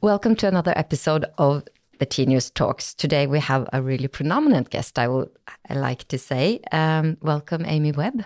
Welcome 0.00 0.36
to 0.36 0.46
another 0.46 0.72
episode 0.76 1.24
of 1.38 1.64
the 1.98 2.06
Tinius 2.06 2.54
Talks. 2.54 2.94
Today 2.94 3.26
we 3.26 3.40
have 3.40 3.68
a 3.72 3.82
really 3.82 4.06
predominant 4.06 4.70
guest, 4.70 4.96
I 4.96 5.08
would 5.08 5.28
like 5.68 6.06
to 6.06 6.18
say. 6.18 6.60
Um, 6.70 7.16
welcome, 7.20 7.64
Amy 7.66 7.90
Webb. 7.90 8.24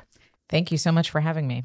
Thank 0.50 0.71
you 0.71 0.77
so 0.77 0.93
much 0.93 1.08
for 1.08 1.22
having 1.22 1.46
me. 1.46 1.64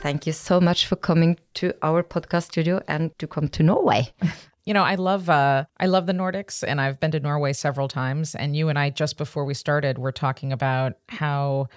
Thank 0.00 0.26
you 0.26 0.32
so 0.32 0.60
much 0.60 0.86
for 0.86 0.96
coming 0.96 1.38
to 1.54 1.72
our 1.82 2.02
podcast 2.02 2.46
studio 2.46 2.82
and 2.88 3.16
to 3.20 3.28
come 3.28 3.46
to 3.50 3.62
Norway. 3.62 4.12
You 4.68 4.74
know, 4.74 4.82
I 4.82 4.96
love 4.96 5.30
uh, 5.30 5.64
I 5.80 5.86
love 5.86 6.04
the 6.04 6.12
Nordics, 6.12 6.62
and 6.62 6.78
I've 6.78 7.00
been 7.00 7.10
to 7.12 7.20
Norway 7.20 7.54
several 7.54 7.88
times. 7.88 8.34
And 8.34 8.54
you 8.54 8.68
and 8.68 8.78
I, 8.78 8.90
just 8.90 9.16
before 9.16 9.46
we 9.46 9.54
started, 9.54 9.96
were 9.96 10.12
talking 10.12 10.52
about 10.52 10.98
how 11.08 11.68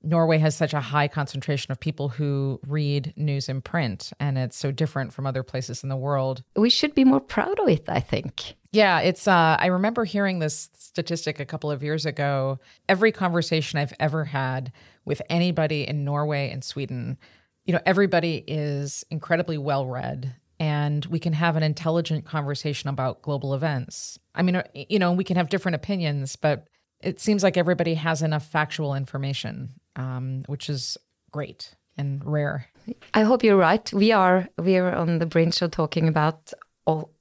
Norway 0.00 0.38
has 0.38 0.54
such 0.54 0.72
a 0.72 0.78
high 0.80 1.08
concentration 1.08 1.72
of 1.72 1.80
people 1.80 2.08
who 2.08 2.60
read 2.64 3.12
news 3.16 3.48
in 3.48 3.62
print, 3.62 4.12
and 4.20 4.38
it's 4.38 4.56
so 4.56 4.70
different 4.70 5.12
from 5.12 5.26
other 5.26 5.42
places 5.42 5.82
in 5.82 5.88
the 5.88 5.96
world. 5.96 6.44
We 6.54 6.70
should 6.70 6.94
be 6.94 7.02
more 7.02 7.18
proud 7.18 7.58
of 7.58 7.68
it, 7.68 7.86
I 7.88 7.98
think. 7.98 8.54
Yeah, 8.70 9.00
it's. 9.00 9.26
Uh, 9.26 9.56
I 9.58 9.66
remember 9.66 10.04
hearing 10.04 10.38
this 10.38 10.70
statistic 10.72 11.40
a 11.40 11.46
couple 11.46 11.72
of 11.72 11.82
years 11.82 12.06
ago. 12.06 12.60
Every 12.88 13.10
conversation 13.10 13.80
I've 13.80 13.94
ever 13.98 14.24
had 14.24 14.70
with 15.04 15.20
anybody 15.28 15.82
in 15.82 16.04
Norway 16.04 16.52
and 16.52 16.62
Sweden, 16.62 17.18
you 17.64 17.72
know, 17.72 17.80
everybody 17.84 18.44
is 18.46 19.04
incredibly 19.10 19.58
well 19.58 19.84
read 19.84 20.36
and 20.58 21.04
we 21.06 21.18
can 21.18 21.32
have 21.32 21.56
an 21.56 21.62
intelligent 21.62 22.24
conversation 22.24 22.88
about 22.88 23.22
global 23.22 23.54
events. 23.54 24.18
I 24.34 24.42
mean, 24.42 24.56
uh, 24.56 24.64
you 24.74 24.98
know, 24.98 25.12
we 25.12 25.24
can 25.24 25.36
have 25.36 25.48
different 25.48 25.74
opinions, 25.74 26.36
but 26.36 26.68
it 27.00 27.20
seems 27.20 27.42
like 27.42 27.56
everybody 27.56 27.94
has 27.94 28.22
enough 28.22 28.46
factual 28.46 28.94
information, 28.94 29.74
um, 29.96 30.42
which 30.46 30.68
is 30.70 30.96
great 31.30 31.74
and 31.98 32.24
rare. 32.24 32.66
I 33.14 33.22
hope 33.22 33.42
you're 33.42 33.56
right. 33.56 33.92
We 33.92 34.12
are 34.12 34.48
we 34.58 34.76
are 34.76 34.94
on 34.94 35.18
the 35.18 35.26
brink 35.26 35.60
of 35.60 35.70
talking 35.70 36.08
about 36.08 36.52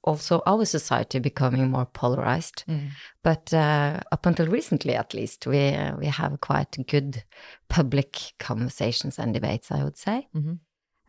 also 0.04 0.42
our 0.46 0.64
society 0.66 1.20
becoming 1.20 1.72
more 1.72 1.86
polarized. 1.86 2.64
Mm. 2.68 2.90
But 3.24 3.54
uh, 3.54 4.00
up 4.12 4.26
until 4.26 4.48
recently, 4.48 4.96
at 4.96 5.14
least, 5.14 5.48
we 5.48 5.70
uh, 5.70 5.96
we 5.98 6.06
have 6.06 6.40
quite 6.42 6.78
good 6.88 7.24
public 7.68 8.34
conversations 8.40 9.18
and 9.20 9.34
debates. 9.34 9.72
I 9.72 9.84
would 9.84 9.98
say. 9.98 10.28
Mm 10.34 10.44
-hmm. 10.44 10.60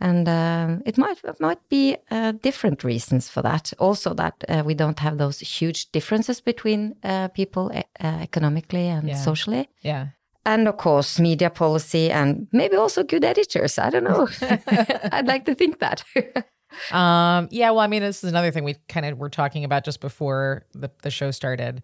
And 0.00 0.28
um, 0.28 0.82
it 0.84 0.98
might 0.98 1.18
it 1.24 1.40
might 1.40 1.68
be 1.70 1.96
uh, 2.10 2.32
different 2.32 2.84
reasons 2.84 3.30
for 3.30 3.42
that. 3.42 3.72
Also, 3.78 4.12
that 4.14 4.44
uh, 4.48 4.62
we 4.64 4.74
don't 4.74 4.98
have 4.98 5.16
those 5.16 5.40
huge 5.40 5.90
differences 5.90 6.40
between 6.40 6.96
uh, 7.02 7.28
people 7.28 7.72
uh, 7.74 7.82
economically 8.06 8.88
and 8.88 9.08
yeah. 9.08 9.14
socially. 9.14 9.68
Yeah. 9.80 10.08
And 10.44 10.68
of 10.68 10.76
course, 10.76 11.18
media 11.18 11.50
policy 11.50 12.10
and 12.10 12.46
maybe 12.52 12.76
also 12.76 13.02
good 13.02 13.24
editors. 13.24 13.78
I 13.78 13.90
don't 13.90 14.04
know. 14.04 14.28
I'd 15.12 15.26
like 15.26 15.46
to 15.46 15.54
think 15.54 15.80
that. 15.80 16.04
um, 16.92 17.48
yeah. 17.50 17.70
Well, 17.70 17.80
I 17.80 17.86
mean, 17.86 18.02
this 18.02 18.22
is 18.22 18.30
another 18.30 18.50
thing 18.50 18.64
we 18.64 18.76
kind 18.88 19.06
of 19.06 19.18
were 19.18 19.30
talking 19.30 19.64
about 19.64 19.84
just 19.84 20.00
before 20.00 20.66
the, 20.72 20.90
the 21.02 21.10
show 21.10 21.30
started. 21.30 21.82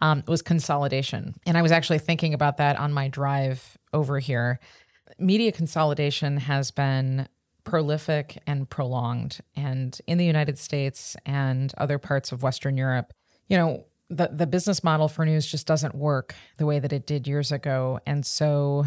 Um, 0.00 0.24
was 0.26 0.42
consolidation, 0.42 1.36
and 1.46 1.56
I 1.56 1.62
was 1.62 1.70
actually 1.70 2.00
thinking 2.00 2.34
about 2.34 2.56
that 2.56 2.76
on 2.80 2.92
my 2.92 3.06
drive 3.06 3.78
over 3.92 4.18
here. 4.18 4.58
Media 5.20 5.52
consolidation 5.52 6.36
has 6.36 6.72
been 6.72 7.28
prolific 7.64 8.40
and 8.46 8.68
prolonged. 8.68 9.40
And 9.56 9.98
in 10.06 10.18
the 10.18 10.24
United 10.24 10.58
States 10.58 11.16
and 11.26 11.72
other 11.78 11.98
parts 11.98 12.32
of 12.32 12.42
Western 12.42 12.76
Europe, 12.76 13.12
you 13.48 13.56
know, 13.56 13.84
the, 14.10 14.28
the 14.32 14.46
business 14.46 14.84
model 14.84 15.08
for 15.08 15.24
news 15.24 15.46
just 15.46 15.66
doesn't 15.66 15.94
work 15.94 16.34
the 16.58 16.66
way 16.66 16.78
that 16.78 16.92
it 16.92 17.06
did 17.06 17.26
years 17.26 17.50
ago. 17.50 18.00
And 18.06 18.24
so, 18.24 18.84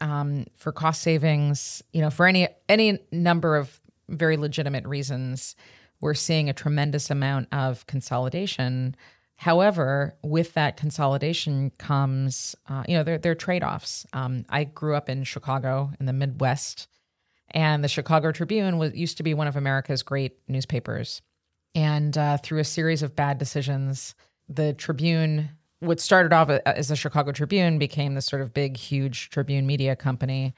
um, 0.00 0.46
for 0.56 0.72
cost 0.72 1.02
savings, 1.02 1.82
you 1.92 2.00
know, 2.00 2.10
for 2.10 2.26
any 2.26 2.48
any 2.68 2.98
number 3.10 3.56
of 3.56 3.80
very 4.08 4.36
legitimate 4.36 4.86
reasons, 4.86 5.54
we're 6.00 6.14
seeing 6.14 6.48
a 6.48 6.52
tremendous 6.52 7.10
amount 7.10 7.48
of 7.52 7.86
consolidation. 7.86 8.96
However, 9.36 10.16
with 10.22 10.54
that 10.54 10.76
consolidation 10.76 11.70
comes, 11.78 12.54
uh, 12.68 12.84
you 12.86 12.96
know, 12.96 13.02
there, 13.02 13.18
there 13.18 13.32
are 13.32 13.36
trade 13.36 13.64
offs. 13.64 14.06
Um, 14.12 14.44
I 14.48 14.64
grew 14.64 14.94
up 14.94 15.08
in 15.08 15.24
Chicago 15.24 15.90
in 15.98 16.06
the 16.06 16.12
Midwest, 16.12 16.86
and 17.52 17.84
the 17.84 17.88
Chicago 17.88 18.32
Tribune 18.32 18.78
was 18.78 18.94
used 18.94 19.16
to 19.18 19.22
be 19.22 19.34
one 19.34 19.46
of 19.46 19.56
America's 19.56 20.02
great 20.02 20.38
newspapers. 20.48 21.22
And 21.74 22.16
uh, 22.16 22.38
through 22.38 22.60
a 22.60 22.64
series 22.64 23.02
of 23.02 23.16
bad 23.16 23.38
decisions, 23.38 24.14
the 24.48 24.72
Tribune, 24.74 25.50
what 25.80 26.00
started 26.00 26.32
off 26.32 26.50
as 26.50 26.88
the 26.88 26.96
Chicago 26.96 27.32
Tribune, 27.32 27.78
became 27.78 28.14
this 28.14 28.26
sort 28.26 28.42
of 28.42 28.52
big, 28.52 28.76
huge 28.76 29.30
Tribune 29.30 29.66
media 29.66 29.96
company. 29.96 30.54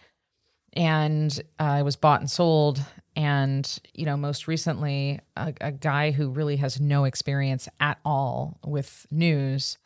And 0.73 1.41
uh, 1.61 1.77
it 1.81 1.83
was 1.85 1.97
bought 1.97 2.21
and 2.21 2.31
sold. 2.31 2.81
And, 3.15 3.79
you 3.93 4.07
know, 4.07 4.17
most 4.17 4.49
recently, 4.49 5.21
a, 5.37 5.55
a 5.61 5.71
guy 5.71 6.11
who 6.11 6.31
really 6.31 6.57
has 6.57 6.81
no 6.81 7.05
experience 7.05 7.69
at 7.79 7.99
all 8.05 8.59
with 8.65 9.07
news 9.11 9.79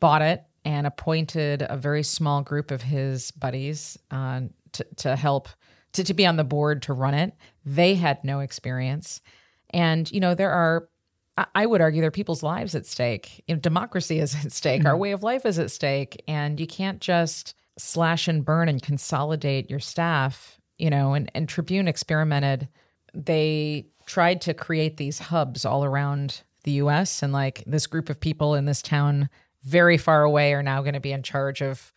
bought 0.00 0.22
it 0.22 0.44
and 0.64 0.86
appointed 0.86 1.64
a 1.68 1.76
very 1.76 2.02
small 2.02 2.40
group 2.40 2.70
of 2.70 2.80
his 2.80 3.30
buddies 3.32 3.98
uh, 4.10 4.40
to, 4.72 4.86
to 4.96 5.16
help 5.16 5.48
to, 5.94 6.04
to 6.04 6.14
be 6.14 6.26
on 6.26 6.36
the 6.36 6.44
board 6.44 6.82
to 6.82 6.92
run 6.92 7.14
it. 7.14 7.32
They 7.64 7.94
had 7.94 8.22
no 8.22 8.40
experience. 8.40 9.20
And, 9.70 10.10
you 10.12 10.20
know, 10.20 10.34
there 10.34 10.52
are, 10.52 10.88
I 11.54 11.66
would 11.66 11.80
argue, 11.80 12.00
there 12.00 12.08
are 12.08 12.12
people's 12.12 12.42
lives 12.42 12.74
at 12.74 12.86
stake. 12.86 13.42
You 13.48 13.54
know, 13.54 13.60
democracy 13.60 14.20
is 14.20 14.34
at 14.44 14.52
stake, 14.52 14.80
mm-hmm. 14.80 14.88
our 14.88 14.96
way 14.96 15.12
of 15.12 15.22
life 15.22 15.46
is 15.46 15.58
at 15.58 15.70
stake. 15.70 16.22
And 16.28 16.60
you 16.60 16.66
can't 16.66 17.00
just 17.00 17.54
slash 17.78 18.28
and 18.28 18.44
burn 18.44 18.68
and 18.68 18.82
consolidate 18.82 19.70
your 19.70 19.80
staff, 19.80 20.60
you 20.78 20.90
know, 20.90 21.14
and, 21.14 21.30
and 21.34 21.48
Tribune 21.48 21.88
experimented. 21.88 22.68
They 23.12 23.86
tried 24.06 24.40
to 24.42 24.54
create 24.54 24.96
these 24.96 25.18
hubs 25.18 25.64
all 25.64 25.84
around 25.84 26.42
the 26.64 26.72
US. 26.72 27.22
And 27.22 27.32
like 27.32 27.62
this 27.66 27.86
group 27.86 28.10
of 28.10 28.20
people 28.20 28.54
in 28.54 28.64
this 28.64 28.82
town 28.82 29.28
very 29.62 29.96
far 29.96 30.22
away 30.22 30.52
are 30.54 30.62
now 30.62 30.82
going 30.82 30.94
to 30.94 31.00
be 31.00 31.12
in 31.12 31.22
charge 31.22 31.62
of 31.62 31.92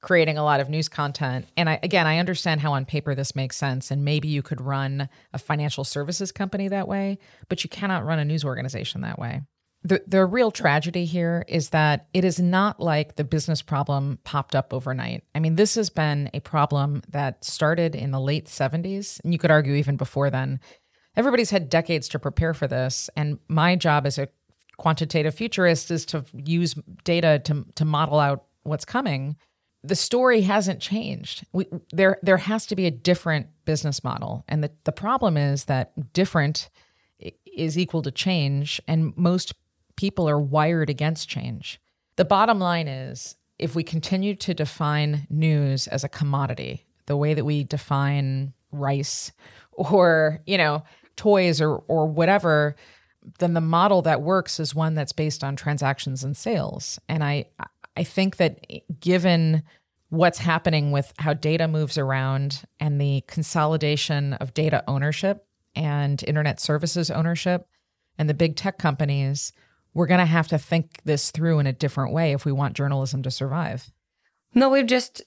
creating 0.00 0.38
a 0.38 0.44
lot 0.44 0.60
of 0.60 0.68
news 0.68 0.88
content. 0.88 1.46
And 1.56 1.68
I, 1.68 1.80
again, 1.82 2.06
I 2.06 2.18
understand 2.18 2.60
how 2.60 2.72
on 2.72 2.84
paper 2.84 3.14
this 3.14 3.34
makes 3.34 3.56
sense. 3.56 3.90
And 3.90 4.04
maybe 4.04 4.28
you 4.28 4.42
could 4.42 4.60
run 4.60 5.08
a 5.32 5.38
financial 5.38 5.84
services 5.84 6.30
company 6.30 6.68
that 6.68 6.86
way, 6.86 7.18
but 7.48 7.64
you 7.64 7.70
cannot 7.70 8.04
run 8.04 8.18
a 8.18 8.24
news 8.24 8.44
organization 8.44 9.00
that 9.00 9.18
way. 9.18 9.42
The, 9.84 10.02
the 10.06 10.24
real 10.24 10.50
tragedy 10.50 11.04
here 11.04 11.44
is 11.48 11.70
that 11.70 12.08
it 12.12 12.24
is 12.24 12.40
not 12.40 12.80
like 12.80 13.14
the 13.16 13.24
business 13.24 13.62
problem 13.62 14.18
popped 14.24 14.54
up 14.56 14.74
overnight. 14.74 15.24
I 15.34 15.40
mean, 15.40 15.54
this 15.54 15.76
has 15.76 15.88
been 15.88 16.30
a 16.34 16.40
problem 16.40 17.02
that 17.08 17.44
started 17.44 17.94
in 17.94 18.10
the 18.10 18.20
late 18.20 18.46
70s, 18.46 19.20
and 19.22 19.32
you 19.32 19.38
could 19.38 19.52
argue 19.52 19.74
even 19.74 19.96
before 19.96 20.30
then. 20.30 20.58
Everybody's 21.16 21.50
had 21.50 21.68
decades 21.68 22.08
to 22.08 22.18
prepare 22.18 22.54
for 22.54 22.66
this. 22.66 23.08
And 23.16 23.38
my 23.48 23.76
job 23.76 24.04
as 24.04 24.18
a 24.18 24.28
quantitative 24.78 25.34
futurist 25.34 25.90
is 25.90 26.04
to 26.06 26.24
use 26.34 26.74
data 27.04 27.40
to, 27.44 27.64
to 27.76 27.84
model 27.84 28.18
out 28.18 28.44
what's 28.62 28.84
coming 28.84 29.36
the 29.88 29.96
story 29.96 30.42
hasn't 30.42 30.80
changed. 30.80 31.44
We, 31.52 31.66
there 31.92 32.18
there 32.22 32.36
has 32.36 32.66
to 32.66 32.76
be 32.76 32.86
a 32.86 32.90
different 32.90 33.46
business 33.64 34.04
model, 34.04 34.44
and 34.48 34.62
the 34.62 34.70
the 34.84 34.92
problem 34.92 35.36
is 35.36 35.64
that 35.64 36.12
different 36.12 36.68
is 37.46 37.78
equal 37.78 38.02
to 38.02 38.10
change, 38.10 38.80
and 38.86 39.16
most 39.16 39.54
people 39.96 40.28
are 40.28 40.38
wired 40.38 40.90
against 40.90 41.28
change. 41.28 41.80
The 42.16 42.24
bottom 42.24 42.58
line 42.58 42.86
is, 42.86 43.36
if 43.58 43.74
we 43.74 43.82
continue 43.82 44.34
to 44.36 44.54
define 44.54 45.26
news 45.30 45.88
as 45.88 46.04
a 46.04 46.08
commodity, 46.08 46.86
the 47.06 47.16
way 47.16 47.34
that 47.34 47.44
we 47.44 47.64
define 47.64 48.52
rice 48.70 49.32
or 49.72 50.40
you 50.46 50.58
know 50.58 50.84
toys 51.16 51.60
or 51.60 51.76
or 51.88 52.06
whatever 52.06 52.76
then 53.40 53.52
the 53.52 53.60
model 53.60 54.02
that 54.02 54.22
works 54.22 54.60
is 54.60 54.74
one 54.74 54.94
that's 54.94 55.12
based 55.12 55.42
on 55.42 55.56
transactions 55.56 56.22
and 56.22 56.36
sales 56.36 56.98
and 57.08 57.24
i 57.24 57.46
I 57.98 58.04
think 58.04 58.36
that 58.36 58.60
given 59.00 59.64
what's 60.10 60.38
happening 60.38 60.90
with 60.90 61.12
how 61.18 61.34
data 61.34 61.68
moves 61.68 61.98
around 61.98 62.62
and 62.80 63.00
the 63.00 63.22
consolidation 63.26 64.34
of 64.34 64.54
data 64.54 64.82
ownership 64.88 65.46
and 65.74 66.22
internet 66.24 66.60
services 66.60 67.10
ownership 67.10 67.68
and 68.16 68.28
the 68.28 68.34
big 68.34 68.56
tech 68.56 68.78
companies, 68.78 69.52
we're 69.94 70.06
going 70.06 70.20
to 70.20 70.26
have 70.26 70.48
to 70.48 70.58
think 70.58 71.00
this 71.04 71.30
through 71.30 71.58
in 71.58 71.66
a 71.66 71.72
different 71.72 72.12
way 72.12 72.32
if 72.32 72.44
we 72.44 72.52
want 72.52 72.74
journalism 72.74 73.22
to 73.22 73.30
survive. 73.30 73.90
No, 74.54 74.70
we've 74.70 74.86
just 74.86 75.22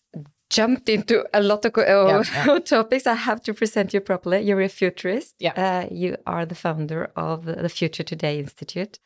jumped 0.49 0.89
into 0.89 1.25
a 1.33 1.41
lot 1.41 1.63
of 1.65 1.77
uh, 1.77 1.81
yeah, 1.81 2.23
yeah. 2.45 2.59
topics. 2.59 3.07
I 3.07 3.13
have 3.13 3.41
to 3.43 3.53
present 3.53 3.93
you 3.93 4.01
properly. 4.01 4.41
You're 4.41 4.61
a 4.61 4.69
futurist. 4.69 5.35
Yeah. 5.39 5.53
Uh, 5.55 5.87
you 5.93 6.17
are 6.25 6.45
the 6.45 6.55
founder 6.55 7.11
of 7.15 7.45
the 7.45 7.69
Future 7.69 8.03
Today 8.03 8.39
Institute. 8.39 8.99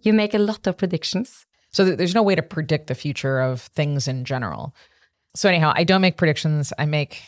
You 0.00 0.12
make 0.12 0.34
a 0.34 0.38
lot 0.38 0.66
of 0.66 0.76
predictions. 0.76 1.46
So 1.70 1.84
there's 1.84 2.14
no 2.14 2.22
way 2.22 2.34
to 2.34 2.42
predict 2.42 2.86
the 2.88 2.94
future 2.94 3.40
of 3.40 3.62
things 3.62 4.06
in 4.06 4.24
general. 4.24 4.74
So 5.34 5.48
anyhow, 5.48 5.72
I 5.74 5.84
don't 5.84 6.00
make 6.00 6.16
predictions. 6.16 6.72
I 6.78 6.86
make 6.86 7.22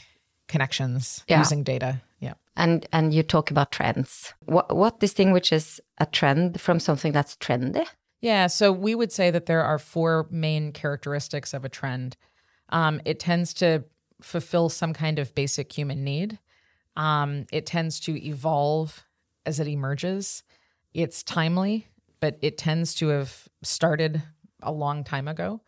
connections 0.48 1.24
yeah. 1.28 1.38
using 1.38 1.62
data. 1.62 2.02
Yeah. 2.20 2.34
And 2.56 2.86
and 2.92 3.12
you 3.14 3.22
talk 3.22 3.50
about 3.50 3.72
trends. 3.72 4.32
What 4.44 4.74
what 4.74 5.00
distinguishes 5.00 5.80
a 5.98 6.06
trend 6.06 6.60
from 6.60 6.80
something 6.80 7.12
that's 7.12 7.36
trendy? 7.36 7.86
Yeah, 8.20 8.46
so 8.46 8.72
we 8.72 8.94
would 8.94 9.12
say 9.12 9.30
that 9.30 9.46
there 9.46 9.62
are 9.62 9.78
four 9.78 10.26
main 10.30 10.72
characteristics 10.72 11.52
of 11.52 11.64
a 11.64 11.68
trend. 11.68 12.16
Um, 12.70 13.02
it 13.04 13.20
tends 13.20 13.52
to 13.54 13.84
fulfill 14.22 14.70
some 14.70 14.94
kind 14.94 15.18
of 15.18 15.34
basic 15.34 15.70
human 15.70 16.04
need. 16.04 16.38
Um, 16.96 17.44
it 17.52 17.66
tends 17.66 18.00
to 18.00 18.16
evolve 18.26 19.04
as 19.44 19.60
it 19.60 19.68
emerges. 19.68 20.42
It's 20.94 21.22
timely, 21.22 21.86
but 22.20 22.38
it 22.40 22.56
tends 22.56 22.94
to 22.94 23.08
have 23.08 23.46
started 23.62 24.22
a 24.62 24.72
long 24.72 25.04
time 25.04 25.28
ago. 25.28 25.60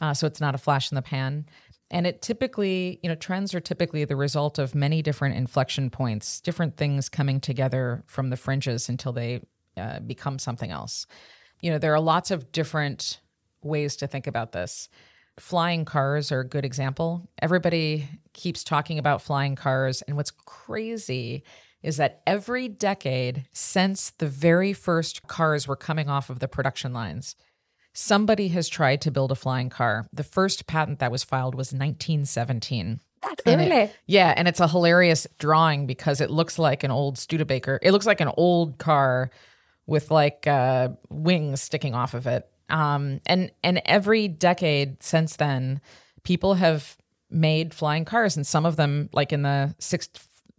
Uh, 0.00 0.14
so 0.14 0.26
it's 0.26 0.40
not 0.40 0.54
a 0.54 0.58
flash 0.58 0.92
in 0.92 0.94
the 0.94 1.02
pan. 1.02 1.46
And 1.90 2.06
it 2.06 2.20
typically, 2.20 2.98
you 3.02 3.08
know, 3.08 3.14
trends 3.14 3.54
are 3.54 3.60
typically 3.60 4.04
the 4.04 4.16
result 4.16 4.58
of 4.58 4.74
many 4.74 5.02
different 5.02 5.36
inflection 5.36 5.88
points, 5.90 6.40
different 6.40 6.76
things 6.76 7.08
coming 7.08 7.40
together 7.40 8.02
from 8.06 8.30
the 8.30 8.36
fringes 8.36 8.88
until 8.88 9.12
they 9.12 9.42
uh, 9.76 10.00
become 10.00 10.38
something 10.38 10.70
else 10.70 11.06
you 11.60 11.70
know, 11.70 11.78
there 11.78 11.94
are 11.94 12.00
lots 12.00 12.30
of 12.30 12.52
different 12.52 13.20
ways 13.62 13.96
to 13.96 14.06
think 14.06 14.26
about 14.26 14.52
this. 14.52 14.88
Flying 15.38 15.84
cars 15.84 16.32
are 16.32 16.40
a 16.40 16.48
good 16.48 16.64
example. 16.64 17.28
Everybody 17.42 18.08
keeps 18.32 18.64
talking 18.64 18.98
about 18.98 19.22
flying 19.22 19.54
cars. 19.54 20.02
And 20.02 20.16
what's 20.16 20.30
crazy 20.30 21.42
is 21.82 21.98
that 21.98 22.22
every 22.26 22.68
decade 22.68 23.46
since 23.52 24.10
the 24.10 24.26
very 24.26 24.72
first 24.72 25.26
cars 25.26 25.68
were 25.68 25.76
coming 25.76 26.08
off 26.08 26.30
of 26.30 26.38
the 26.38 26.48
production 26.48 26.92
lines, 26.92 27.36
somebody 27.96 28.48
has 28.48 28.68
tried 28.68 29.00
to 29.00 29.10
build 29.10 29.32
a 29.32 29.34
flying 29.34 29.70
car. 29.70 30.06
The 30.12 30.22
first 30.22 30.66
patent 30.66 30.98
that 30.98 31.10
was 31.10 31.24
filed 31.24 31.54
was 31.54 31.72
1917. 31.72 33.00
Really? 33.46 33.64
It, 33.64 33.96
yeah, 34.06 34.34
and 34.36 34.46
it's 34.46 34.60
a 34.60 34.68
hilarious 34.68 35.26
drawing 35.38 35.86
because 35.86 36.20
it 36.20 36.30
looks 36.30 36.58
like 36.58 36.84
an 36.84 36.90
old 36.90 37.18
Studebaker. 37.18 37.80
It 37.82 37.92
looks 37.92 38.06
like 38.06 38.20
an 38.20 38.30
old 38.36 38.78
car 38.78 39.30
with 39.86 40.10
like 40.10 40.46
uh, 40.46 40.90
wings 41.08 41.62
sticking 41.62 41.94
off 41.94 42.14
of 42.14 42.26
it. 42.26 42.48
Um, 42.68 43.20
and 43.26 43.50
and 43.64 43.80
every 43.86 44.28
decade 44.28 45.02
since 45.02 45.36
then, 45.36 45.80
people 46.22 46.54
have 46.54 46.96
made 47.30 47.72
flying 47.72 48.04
cars, 48.04 48.36
and 48.36 48.46
some 48.46 48.66
of 48.66 48.76
them, 48.76 49.08
like 49.12 49.32
in 49.32 49.42
the 49.42 49.74
six, 49.78 50.08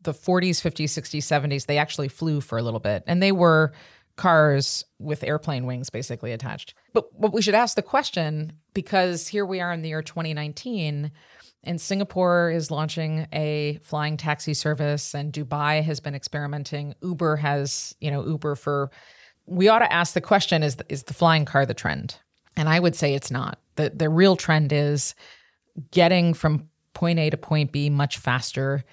the 0.01 0.13
40s, 0.13 0.61
50s, 0.61 0.85
60s, 0.85 1.17
70s, 1.19 1.65
they 1.67 1.77
actually 1.77 2.07
flew 2.07 2.41
for 2.41 2.57
a 2.57 2.63
little 2.63 2.79
bit, 2.79 3.03
and 3.07 3.21
they 3.21 3.31
were 3.31 3.73
cars 4.17 4.83
with 4.99 5.23
airplane 5.23 5.65
wings 5.65 5.89
basically 5.89 6.33
attached. 6.33 6.73
But 6.93 7.05
what 7.13 7.33
we 7.33 7.41
should 7.41 7.55
ask 7.55 7.75
the 7.75 7.81
question 7.81 8.53
because 8.73 9.27
here 9.27 9.45
we 9.45 9.61
are 9.61 9.71
in 9.71 9.81
the 9.81 9.89
year 9.89 10.01
2019 10.01 11.11
and 11.63 11.81
Singapore 11.81 12.51
is 12.51 12.71
launching 12.71 13.27
a 13.33 13.79
flying 13.81 14.17
taxi 14.17 14.53
service 14.53 15.13
and 15.13 15.31
Dubai 15.31 15.83
has 15.83 15.99
been 15.99 16.15
experimenting. 16.15 16.95
Uber 17.01 17.37
has, 17.37 17.95
you 17.99 18.11
know, 18.11 18.25
Uber 18.25 18.55
for 18.55 18.91
we 19.45 19.69
ought 19.69 19.79
to 19.79 19.91
ask 19.91 20.13
the 20.13 20.21
question 20.21 20.63
is 20.63 20.77
is 20.89 21.03
the 21.03 21.13
flying 21.13 21.45
car 21.45 21.65
the 21.65 21.73
trend? 21.73 22.17
And 22.55 22.67
I 22.67 22.79
would 22.79 22.95
say 22.95 23.13
it's 23.13 23.31
not. 23.31 23.59
The 23.75 23.91
the 23.91 24.09
real 24.09 24.35
trend 24.35 24.73
is 24.73 25.13
getting 25.91 26.33
from 26.33 26.69
point 26.93 27.19
A 27.19 27.29
to 27.29 27.37
point 27.37 27.71
B 27.71 27.89
much 27.89 28.17
faster 28.17 28.83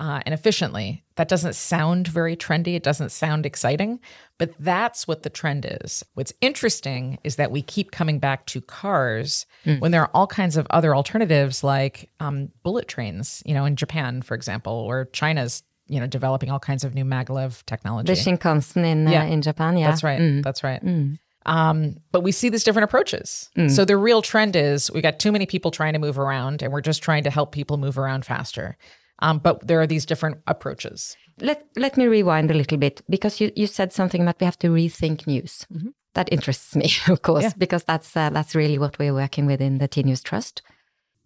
uh, 0.00 0.22
and 0.24 0.32
efficiently. 0.32 1.04
That 1.16 1.28
doesn't 1.28 1.54
sound 1.54 2.08
very 2.08 2.34
trendy. 2.34 2.74
It 2.74 2.82
doesn't 2.82 3.10
sound 3.10 3.44
exciting, 3.44 4.00
but 4.38 4.54
that's 4.58 5.06
what 5.06 5.22
the 5.22 5.30
trend 5.30 5.66
is. 5.68 6.02
What's 6.14 6.32
interesting 6.40 7.18
is 7.22 7.36
that 7.36 7.50
we 7.50 7.60
keep 7.60 7.90
coming 7.90 8.18
back 8.18 8.46
to 8.46 8.62
cars 8.62 9.44
mm. 9.66 9.78
when 9.80 9.92
there 9.92 10.00
are 10.00 10.10
all 10.14 10.26
kinds 10.26 10.56
of 10.56 10.66
other 10.70 10.96
alternatives 10.96 11.62
like 11.62 12.10
um, 12.18 12.50
bullet 12.62 12.88
trains, 12.88 13.42
you 13.44 13.52
know, 13.52 13.66
in 13.66 13.76
Japan, 13.76 14.22
for 14.22 14.34
example, 14.34 14.72
or 14.72 15.04
China's 15.12 15.62
you 15.86 15.98
know, 15.98 16.06
developing 16.06 16.50
all 16.50 16.60
kinds 16.60 16.84
of 16.84 16.94
new 16.94 17.04
maglev 17.04 17.66
technology. 17.66 18.06
The 18.06 18.18
Shinkansen 18.18 18.84
in 18.84 19.08
uh, 19.08 19.10
yeah. 19.10 19.24
in 19.24 19.42
Japan, 19.42 19.76
yeah, 19.76 19.88
that's 19.88 20.04
right, 20.04 20.20
mm. 20.20 20.40
that's 20.40 20.62
right. 20.62 20.82
Mm. 20.84 21.18
Um, 21.46 21.96
but 22.12 22.20
we 22.20 22.30
see 22.30 22.48
these 22.48 22.62
different 22.62 22.84
approaches. 22.84 23.50
Mm. 23.56 23.70
So 23.70 23.84
the 23.84 23.96
real 23.96 24.22
trend 24.22 24.54
is 24.54 24.88
we 24.92 25.00
got 25.00 25.18
too 25.18 25.32
many 25.32 25.46
people 25.46 25.72
trying 25.72 25.94
to 25.94 25.98
move 25.98 26.16
around, 26.16 26.62
and 26.62 26.72
we're 26.72 26.80
just 26.80 27.02
trying 27.02 27.24
to 27.24 27.30
help 27.30 27.50
people 27.50 27.76
move 27.76 27.98
around 27.98 28.24
faster. 28.24 28.76
Um, 29.20 29.38
but 29.38 29.66
there 29.66 29.80
are 29.80 29.86
these 29.86 30.06
different 30.06 30.38
approaches. 30.46 31.16
Let 31.40 31.66
let 31.76 31.96
me 31.96 32.06
rewind 32.06 32.50
a 32.50 32.54
little 32.54 32.78
bit 32.78 33.02
because 33.08 33.40
you, 33.40 33.52
you 33.56 33.66
said 33.66 33.92
something 33.92 34.22
about 34.22 34.40
we 34.40 34.44
have 34.44 34.58
to 34.58 34.68
rethink 34.68 35.26
news. 35.26 35.66
Mm-hmm. 35.72 35.88
That 36.14 36.32
interests 36.32 36.74
me, 36.74 36.90
of 37.08 37.22
course, 37.22 37.44
yeah. 37.44 37.52
because 37.56 37.84
that's 37.84 38.16
uh, 38.16 38.30
that's 38.30 38.54
really 38.54 38.78
what 38.78 38.98
we're 38.98 39.14
working 39.14 39.46
with 39.46 39.60
in 39.60 39.78
the 39.78 39.88
Tinius 39.88 40.22
Trust. 40.22 40.62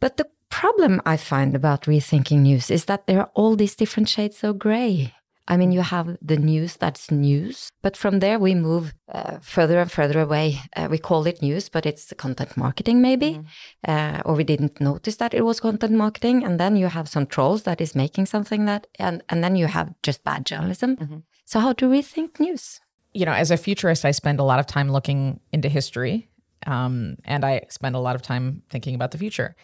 But 0.00 0.17
the 0.17 0.29
problem 0.50 1.00
I 1.06 1.17
find 1.17 1.55
about 1.55 1.82
rethinking 1.82 2.41
news 2.41 2.70
is 2.70 2.85
that 2.85 3.06
there 3.06 3.20
are 3.20 3.31
all 3.35 3.56
these 3.56 3.75
different 3.75 4.08
shades 4.08 4.44
of 4.44 4.58
gray. 4.58 5.14
I 5.46 5.56
mean, 5.56 5.73
you 5.73 5.82
have 5.82 6.17
the 6.23 6.37
news 6.37 6.76
that's 6.76 7.11
news, 7.11 7.70
but 7.82 7.96
from 7.96 8.20
there 8.20 8.38
we 8.38 8.55
move 8.55 8.94
uh, 9.12 9.38
further 9.43 9.79
and 9.79 9.91
further 9.91 10.20
away. 10.20 10.61
Uh, 10.75 10.88
we 10.91 10.99
call 10.99 11.26
it 11.26 11.43
news, 11.43 11.69
but 11.69 11.85
it's 11.85 12.12
content 12.17 12.56
marketing, 12.56 13.02
maybe, 13.02 13.41
mm. 13.41 13.46
uh, 13.87 14.23
or 14.25 14.35
we 14.35 14.44
didn't 14.44 14.81
notice 14.81 15.17
that 15.17 15.35
it 15.35 15.44
was 15.44 15.61
content 15.61 15.93
marketing. 15.93 16.44
And 16.44 16.58
then 16.58 16.76
you 16.76 16.87
have 16.87 17.08
some 17.08 17.26
trolls 17.26 17.64
that 17.64 17.81
is 17.81 17.94
making 17.94 18.26
something 18.26 18.64
that, 18.64 18.87
and 18.99 19.23
and 19.29 19.44
then 19.44 19.56
you 19.56 19.67
have 19.67 19.94
just 20.02 20.25
bad 20.25 20.46
journalism. 20.46 20.96
Mm-hmm. 20.96 21.19
So 21.44 21.61
how 21.61 21.73
do 21.75 21.91
we 21.91 22.00
think 22.00 22.41
news? 22.41 22.81
You 23.12 23.26
know, 23.26 23.32
as 23.32 23.50
a 23.50 23.56
futurist, 23.56 24.05
I 24.05 24.12
spend 24.12 24.41
a 24.41 24.44
lot 24.44 24.58
of 24.58 24.67
time 24.67 24.91
looking 24.91 25.41
into 25.52 25.69
history, 25.69 26.31
um, 26.67 27.17
and 27.25 27.44
I 27.44 27.62
spend 27.69 27.94
a 27.96 28.00
lot 28.00 28.17
of 28.17 28.23
time 28.23 28.62
thinking 28.70 28.94
about 28.94 29.11
the 29.11 29.19
future 29.19 29.55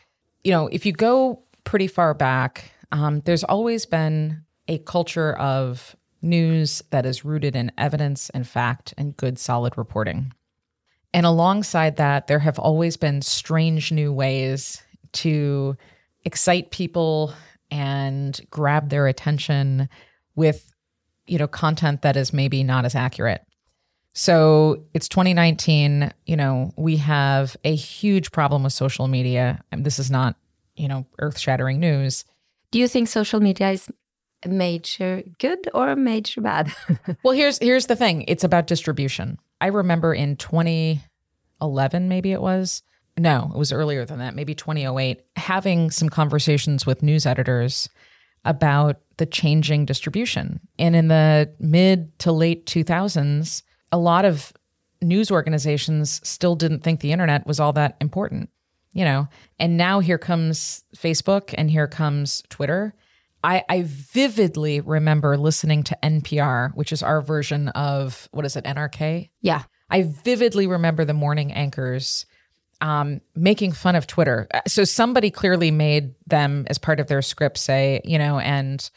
you 0.45 0.53
know, 0.53 0.69
if 0.69 0.87
you 0.87 0.93
go 0.93 1.43
pretty 1.65 1.87
far 1.87 2.15
back, 2.15 2.73
um, 2.93 3.21
there's 3.21 3.45
always 3.45 3.87
been 3.87 4.45
a 4.71 4.79
culture 4.79 5.35
of 5.35 5.97
news 6.23 6.81
that 6.91 7.05
is 7.05 7.25
rooted 7.25 7.57
in 7.57 7.73
evidence 7.77 8.31
and 8.31 8.47
fact 8.47 8.95
and 8.97 9.17
good, 9.17 9.39
solid 9.39 9.77
reporting. 9.77 10.33
And 11.13 11.27
alongside 11.27 11.97
that, 11.97 12.29
there 12.29 12.39
have 12.39 12.59
always 12.59 12.97
been 12.97 13.21
strange 13.21 13.91
new 13.91 14.13
ways 14.13 14.81
to 15.15 15.77
excite 16.25 16.71
people 16.71 17.35
and 17.73 18.41
grab 18.51 18.91
their 18.91 19.09
attention 19.09 19.89
with, 20.37 20.73
you 21.27 21.39
know, 21.39 21.49
content 21.49 22.03
that 22.03 22.17
is 22.17 22.33
maybe 22.33 22.63
not 22.63 22.85
as 22.85 22.95
accurate. 22.95 23.43
So 24.15 24.85
it's 24.95 25.09
2019. 25.09 26.13
You 26.27 26.37
know, 26.37 26.73
we 26.77 26.97
have 26.99 27.57
a 27.65 27.75
huge 27.75 28.31
problem 28.31 28.63
with 28.63 28.73
social 28.73 29.09
media. 29.09 29.65
And 29.73 29.85
this 29.85 29.99
is 29.99 30.13
not, 30.13 30.37
you 30.77 30.87
know, 30.87 31.07
earth 31.19 31.41
shattering 31.41 31.81
news. 31.81 32.25
Do 32.71 32.79
you 32.79 32.87
think 32.87 33.09
social 33.09 33.41
media 33.41 33.71
is 33.71 33.89
major 34.47 35.23
good 35.39 35.69
or 35.75 35.95
major 35.97 36.41
bad? 36.41 36.73
well, 37.23 37.35
here's 37.35 37.59
here's 37.59 37.87
the 37.87 37.97
thing. 37.97 38.25
It's 38.29 38.45
about 38.45 38.67
distribution. 38.67 39.39
I 39.61 39.67
remember 39.67 40.15
in 40.15 40.37
2011, 40.37 42.09
maybe 42.09 42.33
it 42.33 42.43
was. 42.43 42.83
No, 43.19 43.51
it 43.53 43.59
was 43.59 43.73
earlier 43.73 44.05
than 44.05 44.19
that, 44.21 44.35
maybe 44.35 44.55
2008, 44.55 45.21
having 45.37 45.91
some 45.91 46.09
conversations 46.09 46.87
with 46.87 47.03
news 47.03 47.27
editors 47.27 47.89
about 48.45 48.97
the 49.19 49.27
changing 49.27 49.85
distribution. 49.85 50.61
And 50.79 50.97
in 50.97 51.09
the 51.09 51.53
mid 51.59 52.19
to 52.21 52.33
late 52.33 52.67
2000s, 52.67 53.63
a 53.93 53.99
lot 53.99 54.25
of 54.25 54.53
news 55.03 55.31
organizations 55.31 56.27
still 56.27 56.55
didn't 56.55 56.81
think 56.83 57.01
the 57.01 57.13
internet 57.13 57.47
was 57.47 57.61
all 57.61 57.73
that 57.75 57.97
important, 58.01 58.51
you 58.93 59.05
know. 59.05 59.29
And 59.59 59.77
now 59.77 60.01
here 60.01 60.19
comes 60.19 60.85
Facebook 60.97 61.55
and 61.57 61.71
here 61.71 61.87
comes 61.87 62.43
Twitter. 62.49 62.95
I, 63.43 63.65
I 63.69 63.85
vividly 63.87 64.81
remember 64.81 65.37
listening 65.37 65.83
to 65.85 65.99
NPR, 66.03 66.75
which 66.75 66.93
is 66.93 67.03
our 67.03 67.23
version 67.23 67.69
of 67.69 68.29
what 68.33 68.45
is 68.45 68.57
it, 68.57 68.65
NRK? 68.65 69.31
Yeah. 69.41 69.63
I 69.89 70.03
vividly 70.03 70.67
remember 70.67 71.05
the 71.05 71.15
morning 71.15 71.53
anchors 71.53 72.27
um, 72.81 73.21
making 73.35 73.73
fun 73.73 73.97
of 73.97 74.07
Twitter. 74.07 74.49
So 74.67 74.85
somebody 74.85 75.31
clearly 75.31 75.71
made 75.71 76.15
them 76.27 76.67
as 76.69 76.79
part 76.79 77.01
of 77.01 77.09
their 77.09 77.23
script 77.23 77.59
say, 77.59 78.01
you 78.05 78.19
know, 78.19 78.39
and 78.39 78.89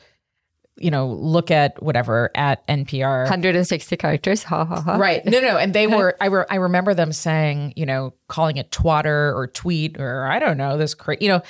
you 0.78 0.90
know, 0.90 1.08
look 1.08 1.52
at 1.52 1.82
whatever 1.84 2.32
at 2.36 2.66
NPR. 2.68 3.24
160 3.24 3.96
characters. 3.98 4.44
Ha 4.44 4.66
ha 4.66 4.82
ha. 4.82 4.96
Right. 4.96 5.24
No, 5.26 5.40
no. 5.40 5.58
And 5.58 5.74
they 5.74 5.86
were, 5.96 6.18
I, 6.20 6.28
re- 6.28 6.46
I 6.50 6.56
remember 6.56 6.94
them 6.94 7.14
saying, 7.14 7.74
you 7.76 7.86
know, 7.86 8.14
calling 8.28 8.58
it 8.58 8.72
twatter 8.72 9.36
or 9.36 9.48
tweet 9.54 10.00
or 10.00 10.26
I 10.26 10.40
don't 10.40 10.58
know, 10.58 10.78
this 10.78 10.96
crazy, 10.96 11.26
you 11.26 11.30
know, 11.30 11.42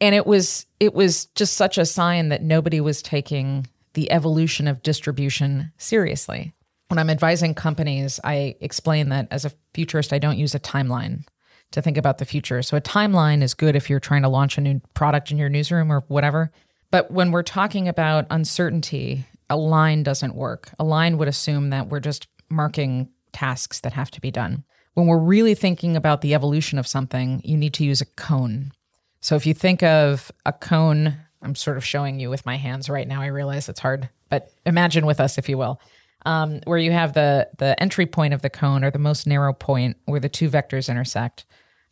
and 0.00 0.14
it 0.14 0.26
was, 0.26 0.66
it 0.80 0.94
was 0.94 1.26
just 1.34 1.54
such 1.54 1.78
a 1.78 1.86
sign 1.86 2.28
that 2.28 2.42
nobody 2.42 2.80
was 2.80 3.02
taking 3.02 3.66
the 3.94 4.10
evolution 4.10 4.68
of 4.68 4.82
distribution 4.82 5.72
seriously. 5.78 6.52
When 6.88 6.98
I'm 6.98 7.10
advising 7.10 7.54
companies, 7.54 8.18
I 8.24 8.56
explain 8.60 9.10
that 9.10 9.28
as 9.30 9.44
a 9.44 9.52
futurist, 9.74 10.12
I 10.12 10.18
don't 10.18 10.38
use 10.38 10.54
a 10.54 10.60
timeline 10.60 11.26
to 11.72 11.82
think 11.82 11.98
about 11.98 12.18
the 12.18 12.24
future. 12.24 12.62
So 12.62 12.76
a 12.76 12.80
timeline 12.80 13.42
is 13.42 13.52
good 13.52 13.76
if 13.76 13.90
you're 13.90 14.00
trying 14.00 14.22
to 14.22 14.28
launch 14.28 14.56
a 14.56 14.62
new 14.62 14.80
product 14.94 15.30
in 15.30 15.36
your 15.36 15.50
newsroom 15.50 15.92
or 15.92 16.04
whatever 16.08 16.50
but 16.90 17.10
when 17.10 17.30
we're 17.30 17.42
talking 17.42 17.88
about 17.88 18.26
uncertainty, 18.30 19.26
a 19.50 19.56
line 19.56 20.02
doesn't 20.02 20.34
work. 20.34 20.70
A 20.78 20.84
line 20.84 21.18
would 21.18 21.28
assume 21.28 21.70
that 21.70 21.88
we're 21.88 22.00
just 22.00 22.28
marking 22.50 23.10
tasks 23.32 23.80
that 23.80 23.92
have 23.92 24.10
to 24.12 24.20
be 24.20 24.30
done. 24.30 24.64
When 24.94 25.06
we're 25.06 25.18
really 25.18 25.54
thinking 25.54 25.96
about 25.96 26.22
the 26.22 26.34
evolution 26.34 26.78
of 26.78 26.86
something, 26.86 27.40
you 27.44 27.56
need 27.56 27.74
to 27.74 27.84
use 27.84 28.00
a 28.00 28.06
cone. 28.06 28.72
So 29.20 29.36
if 29.36 29.46
you 29.46 29.54
think 29.54 29.82
of 29.82 30.30
a 30.46 30.52
cone, 30.52 31.16
I'm 31.42 31.54
sort 31.54 31.76
of 31.76 31.84
showing 31.84 32.20
you 32.20 32.30
with 32.30 32.46
my 32.46 32.56
hands 32.56 32.88
right 32.88 33.06
now. 33.08 33.20
I 33.22 33.26
realize 33.26 33.68
it's 33.68 33.80
hard, 33.80 34.08
but 34.28 34.50
imagine 34.66 35.06
with 35.06 35.20
us, 35.20 35.38
if 35.38 35.48
you 35.48 35.58
will. 35.58 35.80
um, 36.26 36.60
where 36.64 36.78
you 36.78 36.92
have 36.92 37.12
the 37.12 37.48
the 37.58 37.80
entry 37.80 38.06
point 38.06 38.34
of 38.34 38.42
the 38.42 38.50
cone 38.50 38.84
or 38.84 38.90
the 38.90 38.98
most 38.98 39.26
narrow 39.26 39.52
point 39.52 39.96
where 40.06 40.20
the 40.20 40.28
two 40.28 40.50
vectors 40.50 40.88
intersect, 40.88 41.46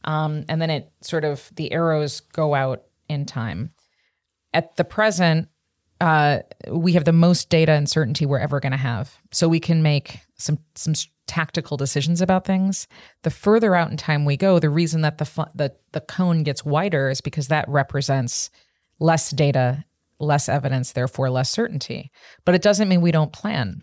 um, 0.05 0.45
and 0.49 0.61
then 0.61 0.71
it 0.71 0.91
sort 1.01 1.25
of 1.25 1.51
the 1.55 1.73
arrows 1.73 2.21
go 2.21 2.55
out 2.55 2.83
in 3.09 3.25
time. 3.25 3.73
At 4.53 4.77
the 4.77 4.85
present, 4.85 5.49
uh, 6.01 6.41
we 6.71 6.93
have 6.95 7.05
the 7.05 7.13
most 7.13 7.51
data 7.51 7.73
and 7.73 7.89
certainty 7.89 8.27
we're 8.27 8.39
ever 8.39 8.61
going 8.61 8.73
to 8.73 8.79
have, 8.79 9.17
so 9.33 9.49
we 9.49 9.61
can 9.61 9.83
make 9.83 10.21
some 10.37 10.59
some 10.75 10.95
tactical 11.27 11.77
decisions 11.77 12.21
about 12.21 12.45
things. 12.45 12.87
The 13.23 13.31
further 13.31 13.75
out 13.75 13.91
in 13.91 13.97
time 13.97 14.25
we 14.25 14.37
go, 14.37 14.59
the 14.59 14.71
reason 14.71 15.01
that 15.03 15.19
the 15.19 15.25
fu- 15.25 15.45
the 15.55 15.75
the 15.93 16.01
cone 16.01 16.43
gets 16.43 16.65
wider 16.65 17.11
is 17.11 17.21
because 17.21 17.49
that 17.49 17.69
represents 17.69 18.51
less 18.99 19.31
data, 19.31 19.85
less 20.19 20.49
evidence, 20.49 20.93
therefore 20.93 21.31
less 21.31 21.51
certainty. 21.51 22.11
But 22.45 22.55
it 22.55 22.63
doesn't 22.63 22.89
mean 22.89 23.01
we 23.01 23.13
don't 23.13 23.33
plan. 23.33 23.83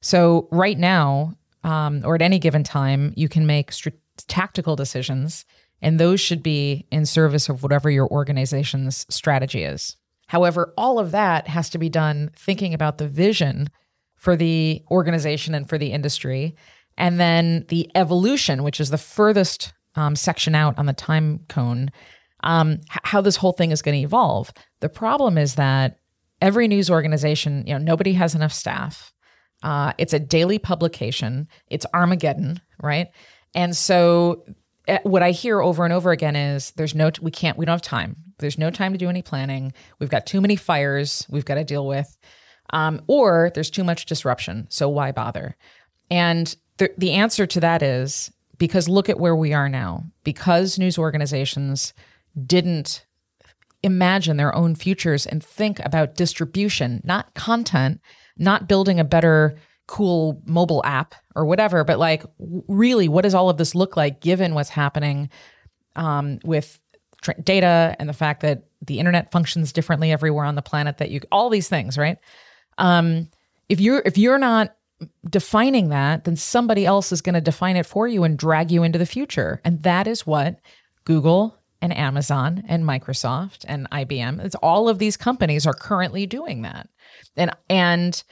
So 0.00 0.48
right 0.50 0.78
now, 0.78 1.34
um, 1.62 2.02
or 2.04 2.14
at 2.14 2.22
any 2.22 2.38
given 2.38 2.62
time, 2.62 3.12
you 3.16 3.28
can 3.28 3.46
make 3.46 3.72
st- 3.72 3.98
tactical 4.28 4.76
decisions, 4.76 5.44
and 5.82 5.98
those 5.98 6.20
should 6.20 6.42
be 6.42 6.86
in 6.90 7.06
service 7.06 7.48
of 7.48 7.62
whatever 7.62 7.90
your 7.90 8.08
organization's 8.08 9.06
strategy 9.08 9.64
is. 9.64 9.96
However, 10.26 10.72
all 10.76 10.98
of 10.98 11.10
that 11.10 11.48
has 11.48 11.70
to 11.70 11.78
be 11.78 11.88
done 11.88 12.30
thinking 12.36 12.74
about 12.74 12.98
the 12.98 13.08
vision 13.08 13.68
for 14.16 14.36
the 14.36 14.82
organization 14.90 15.54
and 15.54 15.68
for 15.68 15.76
the 15.76 15.92
industry 15.92 16.56
and 16.96 17.18
then 17.18 17.64
the 17.68 17.90
evolution, 17.94 18.62
which 18.62 18.80
is 18.80 18.90
the 18.90 18.98
furthest 18.98 19.72
um, 19.94 20.16
section 20.16 20.54
out 20.54 20.78
on 20.78 20.86
the 20.86 20.92
time 20.92 21.40
cone, 21.48 21.90
um, 22.42 22.72
h- 22.92 23.00
how 23.02 23.20
this 23.20 23.36
whole 23.36 23.52
thing 23.52 23.70
is 23.70 23.82
going 23.82 23.96
to 23.96 24.04
evolve. 24.04 24.52
The 24.80 24.88
problem 24.88 25.38
is 25.38 25.54
that 25.56 25.98
every 26.40 26.68
news 26.68 26.90
organization, 26.90 27.64
you 27.66 27.74
know, 27.74 27.78
nobody 27.78 28.12
has 28.14 28.34
enough 28.34 28.52
staff. 28.52 29.12
Uh, 29.62 29.92
it's 29.98 30.12
a 30.12 30.18
daily 30.18 30.58
publication. 30.58 31.48
It's 31.68 31.86
Armageddon, 31.94 32.60
right? 32.82 33.08
And 33.54 33.74
so, 33.74 34.44
eh, 34.86 34.98
what 35.04 35.22
I 35.22 35.30
hear 35.30 35.60
over 35.60 35.84
and 35.84 35.92
over 35.92 36.10
again 36.10 36.36
is, 36.36 36.72
"There's 36.72 36.94
no, 36.94 37.10
we 37.22 37.30
can't, 37.30 37.56
we 37.56 37.64
don't 37.64 37.74
have 37.74 37.82
time. 37.82 38.16
There's 38.38 38.58
no 38.58 38.70
time 38.70 38.92
to 38.92 38.98
do 38.98 39.08
any 39.08 39.22
planning. 39.22 39.72
We've 40.00 40.10
got 40.10 40.26
too 40.26 40.40
many 40.40 40.56
fires 40.56 41.26
we've 41.30 41.44
got 41.44 41.54
to 41.54 41.64
deal 41.64 41.86
with, 41.86 42.14
um, 42.70 43.00
or 43.06 43.50
there's 43.54 43.70
too 43.70 43.84
much 43.84 44.06
disruption. 44.06 44.66
So 44.70 44.88
why 44.88 45.12
bother?" 45.12 45.56
And 46.10 46.54
the, 46.78 46.90
the 46.98 47.12
answer 47.12 47.46
to 47.46 47.60
that 47.60 47.82
is 47.82 48.30
because 48.58 48.88
look 48.88 49.08
at 49.08 49.20
where 49.20 49.36
we 49.36 49.52
are 49.52 49.68
now. 49.68 50.04
Because 50.22 50.78
news 50.78 50.98
organizations 50.98 51.92
didn't 52.46 53.04
imagine 53.82 54.36
their 54.36 54.54
own 54.54 54.74
futures 54.74 55.26
and 55.26 55.44
think 55.44 55.78
about 55.80 56.14
distribution, 56.14 57.00
not 57.04 57.34
content, 57.34 58.00
not 58.38 58.66
building 58.66 58.98
a 58.98 59.04
better, 59.04 59.56
cool 59.86 60.40
mobile 60.46 60.82
app 60.84 61.14
or 61.36 61.44
whatever, 61.44 61.84
but 61.84 61.98
like 61.98 62.24
really, 62.68 63.08
what 63.08 63.22
does 63.22 63.34
all 63.34 63.50
of 63.50 63.58
this 63.58 63.74
look 63.74 63.96
like 63.96 64.20
given 64.20 64.54
what's 64.54 64.70
happening 64.70 65.28
um, 65.96 66.38
with 66.44 66.80
data 67.42 67.94
and 67.98 68.08
the 68.08 68.14
fact 68.14 68.40
that 68.40 68.64
the 68.80 68.98
internet 68.98 69.30
functions 69.30 69.72
differently 69.72 70.10
everywhere 70.10 70.46
on 70.46 70.54
the 70.54 70.62
planet? 70.62 70.98
That 70.98 71.10
you 71.10 71.20
all 71.30 71.50
these 71.50 71.68
things, 71.68 71.98
right? 71.98 72.18
Um, 72.78 73.28
if 73.68 73.80
you're 73.80 74.02
if 74.06 74.16
you're 74.16 74.38
not 74.38 74.74
defining 75.28 75.88
that, 75.88 76.24
then 76.24 76.36
somebody 76.36 76.86
else 76.86 77.12
is 77.12 77.20
going 77.20 77.34
to 77.34 77.40
define 77.40 77.76
it 77.76 77.86
for 77.86 78.06
you 78.08 78.24
and 78.24 78.38
drag 78.38 78.70
you 78.70 78.82
into 78.82 78.98
the 78.98 79.06
future. 79.06 79.60
And 79.64 79.82
that 79.82 80.06
is 80.06 80.26
what 80.26 80.60
Google 81.04 81.58
and 81.84 81.94
Amazon 81.96 82.64
and 82.66 82.84
Microsoft 82.84 83.64
and 83.68 83.90
IBM, 83.90 84.42
it's 84.42 84.54
all 84.56 84.88
of 84.88 84.98
these 84.98 85.18
companies 85.18 85.66
are 85.66 85.74
currently 85.74 86.24
doing 86.24 86.62
that. 86.62 86.88
And 87.36 87.50
and 87.68 88.24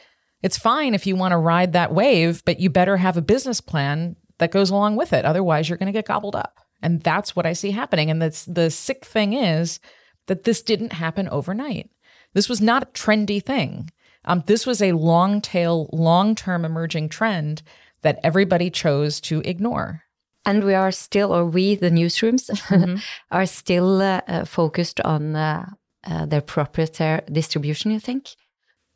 it's 0.43 0.57
fine 0.57 0.95
if 0.95 1.07
you 1.07 1.17
want 1.17 1.33
to 1.33 1.37
ride 1.37 1.75
that 1.75 1.93
wave, 1.93 2.43
but 2.47 2.61
you 2.61 2.71
better 2.71 2.97
have 2.97 3.19
a 3.19 3.23
business 3.23 3.61
plan 3.61 4.17
that 4.39 4.51
goes 4.51 4.71
along 4.71 4.97
with 4.97 5.13
it. 5.13 5.25
Otherwise, 5.25 5.69
you're 5.69 5.79
going 5.79 5.87
to 5.87 5.93
get 5.93 6.07
gobbled 6.07 6.35
up. 6.35 6.59
And 6.83 7.01
that's 7.03 7.37
what 7.37 7.47
I 7.47 7.53
see 7.53 7.71
happening. 7.71 8.11
And 8.11 8.21
that's 8.21 8.45
the 8.47 8.71
sick 8.71 9.05
thing 9.05 9.35
is 9.35 9.79
that 10.27 10.45
this 10.45 10.63
didn't 10.63 10.95
happen 10.95 11.29
overnight. 11.29 11.91
This 12.33 12.49
was 12.49 12.61
not 12.61 12.83
a 12.83 12.87
trendy 12.87 13.45
thing. 13.45 13.91
Um, 14.25 14.43
this 14.47 14.67
was 14.67 14.81
a 14.81 14.93
long 14.93 15.41
tail, 15.41 15.89
long 15.93 16.35
term 16.35 16.65
emerging 16.65 17.09
trend 17.09 17.63
that 18.03 18.21
everybody 18.23 18.71
chose 18.71 19.21
to 19.23 19.41
ignore. 19.45 20.05
And 20.45 20.65
we 20.65 20.75
are 20.75 20.91
still, 20.91 21.33
or 21.33 21.47
we, 21.47 21.77
the 21.77 21.91
newsrooms, 21.91 22.51
mm-hmm. 22.51 22.97
are 23.31 23.47
still 23.47 24.03
uh, 24.03 24.21
uh, 24.27 24.45
focused 24.45 25.01
on 25.01 25.37
uh, 25.37 25.71
uh, 26.05 26.27
their 26.27 26.41
proprietary 26.41 27.23
distribution, 27.31 27.93
you 27.93 28.01
think? 28.01 28.31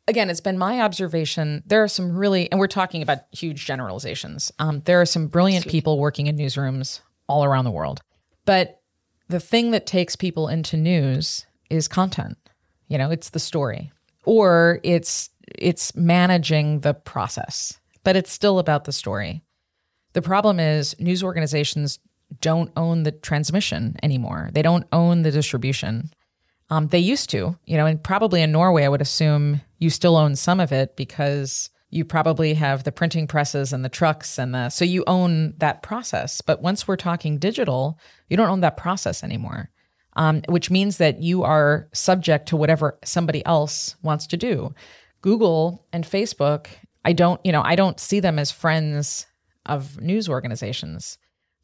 Again, 0.09 0.29
it's 0.29 0.41
been 0.41 0.57
my 0.57 0.81
observation. 0.81 1.63
There 1.65 1.83
are 1.83 1.87
some 1.87 2.15
really, 2.15 2.49
and 2.51 2.59
we're 2.59 2.67
talking 2.67 3.01
about 3.01 3.19
huge 3.31 3.65
generalizations. 3.65 4.51
Um, 4.59 4.81
there 4.85 5.01
are 5.01 5.05
some 5.05 5.27
brilliant 5.27 5.67
people 5.67 5.99
working 5.99 6.27
in 6.27 6.37
newsrooms 6.37 7.01
all 7.27 7.43
around 7.43 7.65
the 7.65 7.71
world. 7.71 8.01
But 8.45 8.81
the 9.27 9.39
thing 9.41 9.71
that 9.71 9.85
takes 9.85 10.15
people 10.15 10.47
into 10.47 10.77
news 10.77 11.45
is 11.69 11.89
content. 11.89 12.37
You 12.87 12.97
know, 12.97 13.11
it's 13.11 13.31
the 13.31 13.39
story 13.39 13.91
or 14.27 14.81
it's 14.83 15.29
it's 15.57 15.95
managing 15.95 16.81
the 16.81 16.93
process, 16.93 17.79
but 18.03 18.17
it's 18.17 18.31
still 18.31 18.59
about 18.59 18.83
the 18.83 18.91
story. 18.91 19.41
The 20.13 20.21
problem 20.21 20.59
is 20.59 20.99
news 20.99 21.23
organizations 21.23 21.99
don't 22.41 22.69
own 22.75 23.03
the 23.03 23.13
transmission 23.13 23.95
anymore. 24.03 24.49
They 24.51 24.61
don't 24.61 24.85
own 24.91 25.21
the 25.21 25.31
distribution. 25.31 26.11
Um, 26.69 26.87
they 26.87 26.99
used 26.99 27.29
to, 27.29 27.57
you 27.65 27.77
know, 27.77 27.85
and 27.85 28.03
probably 28.03 28.41
in 28.41 28.51
Norway, 28.51 28.83
I 28.83 28.89
would 28.89 29.01
assume 29.01 29.61
you 29.79 29.89
still 29.89 30.17
own 30.17 30.35
some 30.35 30.59
of 30.59 30.73
it 30.73 30.97
because 30.97 31.69
you 31.89 32.03
probably 32.03 32.53
have 32.55 32.83
the 32.83 32.91
printing 32.91 33.27
presses 33.27 33.71
and 33.71 33.85
the 33.85 33.89
trucks 33.89 34.37
and 34.37 34.53
the 34.53 34.67
so 34.67 34.83
you 34.83 35.05
own 35.07 35.53
that 35.59 35.83
process. 35.83 36.41
But 36.41 36.61
once 36.61 36.85
we're 36.85 36.97
talking 36.97 37.37
digital, 37.37 37.97
you 38.29 38.35
don't 38.35 38.49
own 38.49 38.59
that 38.59 38.75
process 38.75 39.23
anymore 39.23 39.69
um, 40.17 40.41
which 40.49 40.69
means 40.71 40.97
that 40.97 41.21
you 41.21 41.43
are 41.43 41.87
subject 41.93 42.49
to 42.49 42.57
whatever 42.57 42.97
somebody 43.05 43.45
else 43.45 43.95
wants 44.01 44.27
to 44.27 44.37
do. 44.37 44.73
Google 45.21 45.85
and 45.93 46.03
Facebook, 46.03 46.67
I 47.05 47.13
don't, 47.13 47.39
you 47.45 47.51
know, 47.51 47.61
I 47.61 47.75
don't 47.75 47.99
see 47.99 48.19
them 48.19 48.39
as 48.39 48.51
friends 48.51 49.27
of 49.65 50.01
news 50.01 50.27
organizations. 50.27 51.19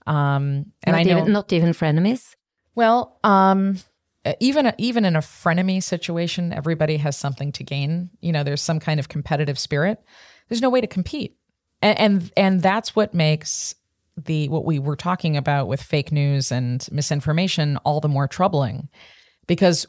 Um, 0.06 0.72
and 0.84 0.94
not 0.94 1.00
I 1.00 1.04
know 1.04 1.18
even, 1.20 1.34
not 1.34 1.52
even 1.52 1.72
frenemies. 1.72 2.36
Well, 2.76 3.20
um, 3.24 3.80
even 4.40 4.72
even 4.78 5.04
in 5.04 5.16
a 5.16 5.20
frenemy 5.20 5.82
situation, 5.82 6.54
everybody 6.54 6.98
has 6.98 7.18
something 7.18 7.52
to 7.54 7.64
gain. 7.64 8.10
You 8.22 8.32
know, 8.32 8.44
there's 8.44 8.62
some 8.62 8.80
kind 8.80 9.00
of 9.00 9.10
competitive 9.10 9.58
spirit. 9.58 10.00
There's 10.48 10.62
no 10.62 10.70
way 10.70 10.82
to 10.82 10.88
compete, 10.88 11.38
and 11.82 12.00
and, 12.00 12.32
and 12.38 12.62
that's 12.62 12.96
what 12.96 13.14
makes 13.14 13.76
the 14.18 14.48
what 14.50 14.66
we 14.66 14.80
were 14.80 14.96
talking 14.96 15.38
about 15.38 15.68
with 15.68 15.82
fake 15.82 16.12
news 16.12 16.52
and 16.52 16.88
misinformation 16.92 17.78
all 17.78 18.00
the 18.00 18.10
more 18.10 18.28
troubling. 18.28 18.90
Because 19.48 19.86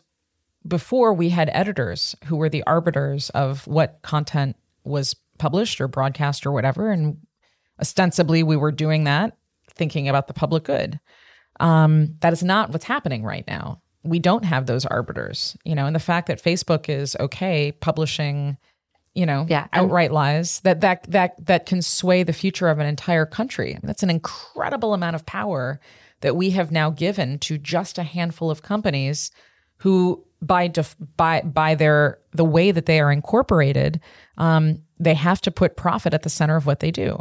before 0.67 1.13
we 1.13 1.29
had 1.29 1.51
editors 1.53 2.17
who 2.25 2.37
were 2.37 2.49
the 2.49 2.65
arbiters 2.67 3.31
of 3.31 3.67
what 3.67 4.01
content 4.03 4.57
was 4.85 5.15
published 5.39 5.81
or 5.81 5.89
broadcast 5.89 6.47
or 6.47 6.53
whatever 6.53 6.91
and 6.91 7.19
ostensibly 7.81 8.43
we 8.43 8.57
were 8.57 8.73
doing 8.73 9.05
that 9.05 9.37
thinking 9.71 10.09
about 10.09 10.29
the 10.29 10.35
public 10.35 10.65
good. 10.65 11.01
Um, 11.61 12.15
that 12.21 12.33
is 12.33 12.43
not 12.43 12.71
what's 12.71 12.85
happening 12.85 13.25
right 13.25 13.45
now. 13.47 13.81
We 14.05 14.19
don't 14.19 14.45
have 14.45 14.67
those 14.67 14.87
arbiters 14.87 15.57
you 15.65 15.75
know 15.75 15.87
and 15.87 15.95
the 15.95 16.01
fact 16.01 16.29
that 16.29 16.43
facebook 16.43 16.89
is 16.89 17.17
okay 17.19 17.73
publishing 17.73 18.59
you 19.15 19.27
know, 19.27 19.47
yeah, 19.49 19.69
outright 19.73 20.13
lies 20.13 20.61
that 20.61 20.81
that 20.81 21.05
that 21.11 21.47
that 21.47 21.67
can 21.67 21.83
sway 21.83 22.23
the 22.23 22.33
future 22.33 22.69
of 22.69 22.79
an 22.79 22.87
entire 22.87 23.27
country. 23.27 23.71
I 23.71 23.75
mean, 23.75 23.83
that's 23.85 24.03
an 24.03 24.11
incredible 24.11 24.93
amount 24.93 25.17
of 25.17 25.25
power 25.25 25.81
that 26.21 26.37
we 26.37 26.51
have 26.51 26.73
now 26.73 26.91
given 26.91 27.39
to 27.41 27.59
just 27.59 27.99
a 27.99 28.03
handful 28.03 28.51
of 28.51 28.63
companies 28.63 29.31
who 29.79 30.25
by 30.41 30.69
def- 30.69 30.97
by 31.17 31.41
by 31.43 31.75
their 31.75 32.19
the 32.33 32.45
way 32.45 32.71
that 32.71 32.87
they 32.87 33.01
are 33.01 33.13
incorporated 33.13 34.01
um, 34.37 34.83
they 34.99 35.15
have 35.15 35.41
to 35.41 35.51
put 35.51 35.77
profit 35.77 36.15
at 36.15 36.23
the 36.23 36.31
center 36.31 36.57
of 36.57 36.67
what 36.67 36.81
they 36.81 36.91
do 36.91 37.19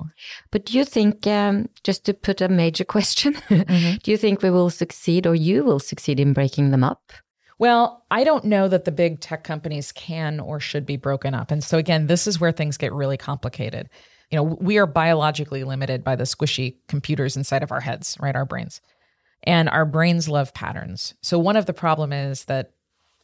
but 0.52 0.66
do 0.66 0.78
you 0.78 0.86
think 0.86 1.26
um, 1.28 1.68
just 1.84 2.06
to 2.06 2.14
put 2.14 2.42
a 2.42 2.50
major 2.50 2.84
question 2.96 3.34
mm-hmm. 3.34 3.98
do 4.04 4.12
you 4.12 4.18
think 4.18 4.42
we 4.42 4.50
will 4.50 4.70
succeed 4.70 5.26
or 5.26 5.36
you 5.36 5.64
will 5.64 5.80
succeed 5.80 6.20
in 6.20 6.34
breaking 6.34 6.72
them 6.72 6.84
up 6.84 7.14
well, 7.60 8.04
I 8.10 8.24
don't 8.24 8.46
know 8.46 8.68
that 8.68 8.86
the 8.86 8.92
big 8.92 9.20
tech 9.20 9.44
companies 9.44 9.92
can 9.92 10.40
or 10.40 10.60
should 10.60 10.86
be 10.86 10.98
broken 10.98 11.34
up. 11.34 11.52
And 11.52 11.64
so, 11.64 11.78
again, 11.78 12.08
this 12.08 12.28
is 12.28 12.40
where 12.40 12.52
things 12.52 12.78
get 12.78 12.94
really 12.94 13.18
complicated. 13.18 13.90
You 14.32 14.38
know, 14.38 14.44
we 14.44 14.78
are 14.78 14.88
biologically 14.88 15.64
limited 15.64 16.04
by 16.04 16.16
the 16.16 16.24
squishy 16.24 16.78
computers 16.88 17.38
inside 17.38 17.64
of 17.64 17.72
our 17.72 17.82
heads, 17.82 18.18
right? 18.20 18.36
Our 18.36 18.46
brains. 18.46 18.82
And 19.44 19.70
our 19.70 19.86
brains 19.86 20.30
love 20.30 20.54
patterns. 20.54 21.14
So, 21.22 21.38
one 21.38 21.56
of 21.56 21.66
the 21.66 21.74
problem 21.74 22.12
is 22.12 22.46
that 22.46 22.72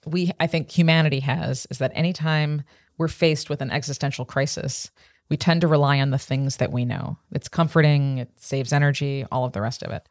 we, 0.06 0.32
I 0.40 0.48
think 0.48 0.70
humanity 0.70 1.20
has, 1.22 1.66
is 1.70 1.80
that 1.80 1.92
anytime 1.96 2.64
we're 2.98 3.08
faced 3.08 3.50
with 3.50 3.62
an 3.62 3.72
existential 3.72 4.26
crisis, 4.26 4.92
we 5.30 5.38
tend 5.38 5.62
to 5.62 5.68
rely 5.68 6.00
on 6.00 6.10
the 6.10 6.18
things 6.18 6.58
that 6.58 6.72
we 6.72 6.86
know. 6.86 7.18
It's 7.32 7.48
comforting, 7.48 8.18
it 8.20 8.30
saves 8.36 8.74
energy, 8.74 9.26
all 9.32 9.46
of 9.46 9.54
the 9.54 9.62
rest 9.62 9.84
of 9.84 9.92
it. 9.92 10.08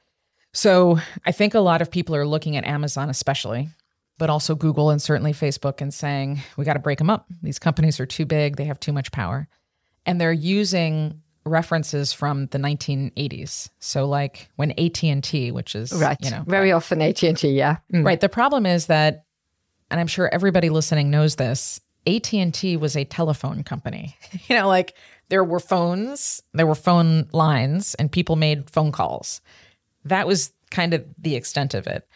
So, 0.52 0.98
I 1.26 1.32
think 1.32 1.54
a 1.54 1.60
lot 1.60 1.82
of 1.82 1.90
people 1.90 2.16
are 2.16 2.26
looking 2.26 2.56
at 2.56 2.64
Amazon, 2.64 3.10
especially, 3.10 3.68
but 4.18 4.28
also 4.30 4.54
Google 4.54 4.90
and 4.90 5.00
certainly 5.00 5.32
Facebook 5.32 5.80
and 5.80 5.94
saying, 5.94 6.40
we 6.56 6.64
got 6.64 6.74
to 6.74 6.80
break 6.80 6.98
them 6.98 7.08
up. 7.10 7.26
These 7.42 7.58
companies 7.58 7.98
are 8.00 8.06
too 8.06 8.26
big, 8.26 8.56
they 8.56 8.64
have 8.64 8.80
too 8.80 8.92
much 8.92 9.12
power. 9.12 9.48
and 10.06 10.20
they're 10.20 10.32
using 10.32 11.22
references 11.44 12.12
from 12.12 12.46
the 12.46 12.58
1980s. 12.58 13.70
So 13.78 14.06
like 14.06 14.50
when 14.56 14.72
AT&T, 14.72 15.50
which 15.52 15.74
is 15.74 15.92
right, 15.92 16.18
you 16.20 16.30
know, 16.30 16.44
very 16.46 16.72
often 16.72 17.00
AT&T, 17.00 17.48
yeah. 17.48 17.78
Mm. 17.92 18.04
Right. 18.04 18.20
The 18.20 18.28
problem 18.28 18.66
is 18.66 18.86
that 18.86 19.24
and 19.90 19.98
I'm 19.98 20.06
sure 20.06 20.28
everybody 20.32 20.68
listening 20.68 21.10
knows 21.10 21.36
this, 21.36 21.80
AT&T 22.06 22.76
was 22.76 22.96
a 22.96 23.04
telephone 23.04 23.62
company. 23.62 24.16
you 24.48 24.56
know, 24.56 24.68
like 24.68 24.94
there 25.30 25.44
were 25.44 25.60
phones, 25.60 26.42
there 26.52 26.66
were 26.66 26.74
phone 26.74 27.28
lines 27.32 27.94
and 27.94 28.12
people 28.12 28.36
made 28.36 28.70
phone 28.70 28.92
calls. 28.92 29.40
That 30.04 30.26
was 30.26 30.52
kind 30.70 30.92
of 30.94 31.04
the 31.18 31.36
extent 31.36 31.74
of 31.74 31.86
it. 31.86 32.06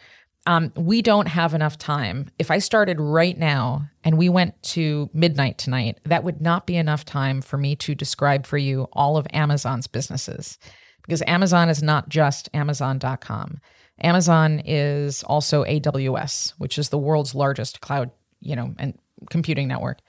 Um, 0.45 0.73
we 0.75 1.01
don't 1.01 1.27
have 1.27 1.53
enough 1.53 1.77
time. 1.77 2.29
If 2.37 2.51
I 2.51 2.59
started 2.59 2.99
right 2.99 3.37
now 3.37 3.89
and 4.03 4.17
we 4.17 4.27
went 4.27 4.61
to 4.63 5.09
midnight 5.13 5.57
tonight, 5.57 5.99
that 6.03 6.23
would 6.23 6.41
not 6.41 6.67
be 6.67 6.75
enough 6.75 7.05
time 7.05 7.41
for 7.41 7.57
me 7.57 7.75
to 7.77 7.95
describe 7.95 8.45
for 8.45 8.57
you 8.57 8.89
all 8.91 9.15
of 9.15 9.25
Amazon's 9.31 9.87
businesses 9.87 10.57
because 11.03 11.23
Amazon 11.27 11.69
is 11.69 11.81
not 11.81 12.09
just 12.09 12.49
Amazon.com. 12.53 13.59
Amazon 14.01 14.61
is 14.65 15.23
also 15.23 15.63
AWS, 15.63 16.53
which 16.57 16.77
is 16.77 16.89
the 16.89 16.97
world's 16.97 17.35
largest 17.35 17.79
cloud, 17.81 18.11
you 18.41 18.55
know, 18.55 18.73
and 18.79 18.97
computing 19.29 19.67
network. 19.67 19.99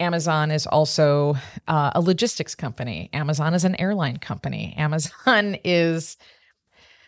Amazon 0.00 0.50
is 0.50 0.66
also 0.66 1.36
uh, 1.68 1.92
a 1.94 2.00
logistics 2.00 2.54
company. 2.54 3.08
Amazon 3.12 3.54
is 3.54 3.64
an 3.64 3.80
airline 3.80 4.18
company. 4.18 4.74
Amazon 4.76 5.56
is 5.64 6.16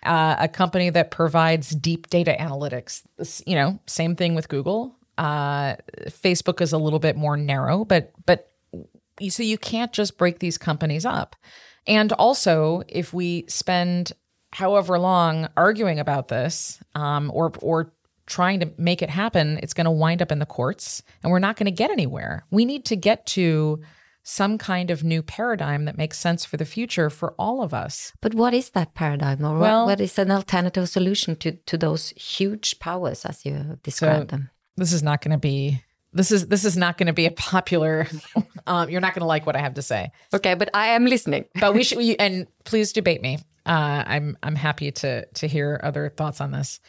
uh, 0.03 0.37
a 0.39 0.49
company 0.49 0.91
that 0.91 1.11
provides 1.11 1.71
deep 1.71 2.09
data 2.09 2.37
analytics. 2.39 3.03
You 3.47 3.55
know, 3.57 3.79
same 3.87 4.17
thing 4.17 4.35
with 4.35 4.49
Google. 4.49 4.97
Uh, 5.17 5.77
Facebook 6.07 6.61
is 6.61 6.73
a 6.73 6.79
little 6.79 7.01
bit 7.01 7.17
more 7.17 7.37
narrow, 7.37 7.85
but 7.85 8.13
but 8.27 8.53
so 9.29 9.43
you 9.43 9.59
can't 9.59 9.93
just 9.93 10.17
break 10.17 10.39
these 10.39 10.59
companies 10.59 11.05
up. 11.05 11.35
And 11.87 12.13
also, 12.13 12.83
if 12.89 13.13
we 13.13 13.45
spend 13.49 14.13
however 14.53 14.99
long 14.99 15.49
arguing 15.57 15.99
about 15.99 16.29
this, 16.29 16.79
um, 16.95 17.31
or 17.35 17.53
or 17.61 17.93
trying 18.27 18.61
to 18.61 18.71
make 18.77 19.03
it 19.03 19.11
happen, 19.11 19.59
it's 19.63 19.75
going 19.75 19.87
to 19.87 19.91
wind 19.91 20.23
up 20.23 20.31
in 20.31 20.39
the 20.39 20.47
courts, 20.47 21.03
and 21.23 21.33
we're 21.33 21.39
not 21.39 21.57
going 21.57 21.67
to 21.67 21.71
get 21.73 21.91
anywhere. 21.91 22.45
We 22.51 22.65
need 22.65 22.85
to 22.87 22.97
get 22.97 23.27
to 23.27 23.81
some 24.29 24.59
kind 24.59 24.91
of 24.91 25.03
new 25.03 25.23
paradigm 25.23 25.87
that 25.87 25.97
makes 25.97 26.19
sense 26.19 26.45
for 26.45 26.59
the 26.59 26.67
future 26.67 27.09
for 27.09 27.33
all 27.39 27.63
of 27.63 27.73
us. 27.73 28.13
But 28.21 28.35
what 28.35 28.53
is 28.53 28.71
that 28.71 28.93
paradigm, 28.93 29.43
or 29.43 29.59
well, 29.59 29.87
what 29.87 30.03
is 30.03 30.19
an 30.19 30.31
alternative 30.31 30.87
solution 30.89 31.35
to 31.37 31.53
to 31.53 31.79
those 31.79 32.11
huge 32.11 32.79
powers 32.79 33.25
as 33.25 33.47
you 33.47 33.79
described 33.83 34.31
so 34.31 34.37
them? 34.37 34.51
This 34.77 34.93
is 34.93 35.03
not 35.03 35.23
going 35.23 35.33
to 35.33 35.39
be. 35.39 35.83
This 36.13 36.31
is 36.31 36.49
this 36.49 36.67
is 36.67 36.77
not 36.77 36.99
going 36.99 37.07
to 37.07 37.15
be 37.15 37.25
a 37.25 37.31
popular. 37.31 38.07
um, 38.67 38.91
you're 38.91 39.01
not 39.01 39.15
going 39.15 39.23
to 39.23 39.33
like 39.35 39.47
what 39.47 39.57
I 39.57 39.61
have 39.61 39.75
to 39.75 39.83
say. 39.83 40.11
Okay, 40.35 40.55
but 40.55 40.69
I 40.75 40.89
am 40.89 41.07
listening. 41.07 41.47
but 41.59 41.73
we 41.73 41.83
should. 41.87 41.99
and 42.19 42.47
please 42.65 42.93
debate 42.93 43.23
me. 43.23 43.39
Uh, 43.65 44.05
I'm 44.07 44.37
I'm 44.43 44.57
happy 44.57 44.91
to 44.91 45.25
to 45.25 45.47
hear 45.49 45.81
other 45.83 46.11
thoughts 46.11 46.43
on 46.43 46.51
this. 46.51 46.81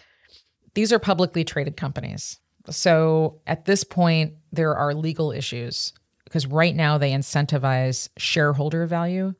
These 0.73 0.91
are 0.91 0.99
publicly 0.99 1.45
traded 1.45 1.77
companies. 1.77 2.37
So 2.69 3.39
at 3.47 3.63
this 3.63 3.85
point, 3.85 4.33
there 4.51 4.75
are 4.75 4.93
legal 4.93 5.31
issues 5.31 5.93
because 6.29 6.47
right 6.47 6.75
now 6.75 6.97
they 6.97 7.11
incentivize 7.11 8.09
shareholder 8.17 8.85
value. 8.85 9.33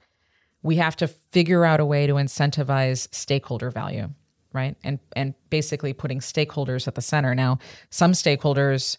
We 0.62 0.76
have 0.76 0.96
to 0.98 1.08
figure 1.08 1.64
out 1.64 1.80
a 1.80 1.86
way 1.86 2.08
to 2.08 2.16
incentivize 2.16 3.08
stakeholder 3.14 3.70
value, 3.70 4.10
right? 4.52 4.76
And 4.84 5.00
and 5.16 5.36
basically 5.50 5.94
putting 5.94 6.20
stakeholders 6.20 6.88
at 6.88 6.96
the 6.96 7.02
center. 7.02 7.34
Now, 7.34 7.60
some 7.90 8.12
stakeholders 8.12 8.98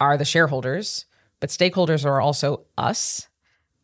are 0.00 0.18
the 0.18 0.24
shareholders, 0.24 1.06
but 1.40 1.50
stakeholders 1.50 2.04
are 2.04 2.20
also 2.20 2.66
us 2.76 3.28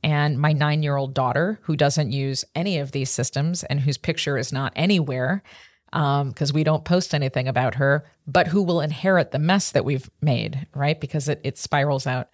and 0.05 0.39
my 0.39 0.53
9-year-old 0.53 1.15
daughter 1.15 1.59
who 1.63 1.77
doesn't 1.77 2.13
use 2.13 2.45
any 2.55 2.79
of 2.79 2.93
these 2.93 3.09
systems 3.09 3.65
and 3.65 3.81
whose 3.81 3.97
picture 3.97 4.37
is 4.37 4.53
not 4.53 4.71
anywhere 4.77 5.43
because 5.91 6.51
um, 6.51 6.55
we 6.55 6.63
don't 6.63 6.85
post 6.85 7.15
anything 7.15 7.49
about 7.49 7.77
her, 7.77 8.05
but 8.27 8.49
who 8.49 8.63
will 8.63 8.83
inherit 8.83 9.31
the 9.31 9.39
mess 9.39 9.71
that 9.71 9.85
we've 9.85 10.11
made, 10.21 10.67
right? 10.75 11.01
Because 11.01 11.29
it, 11.29 11.41
it 11.43 11.57
spirals 11.57 12.07
out. 12.07 12.29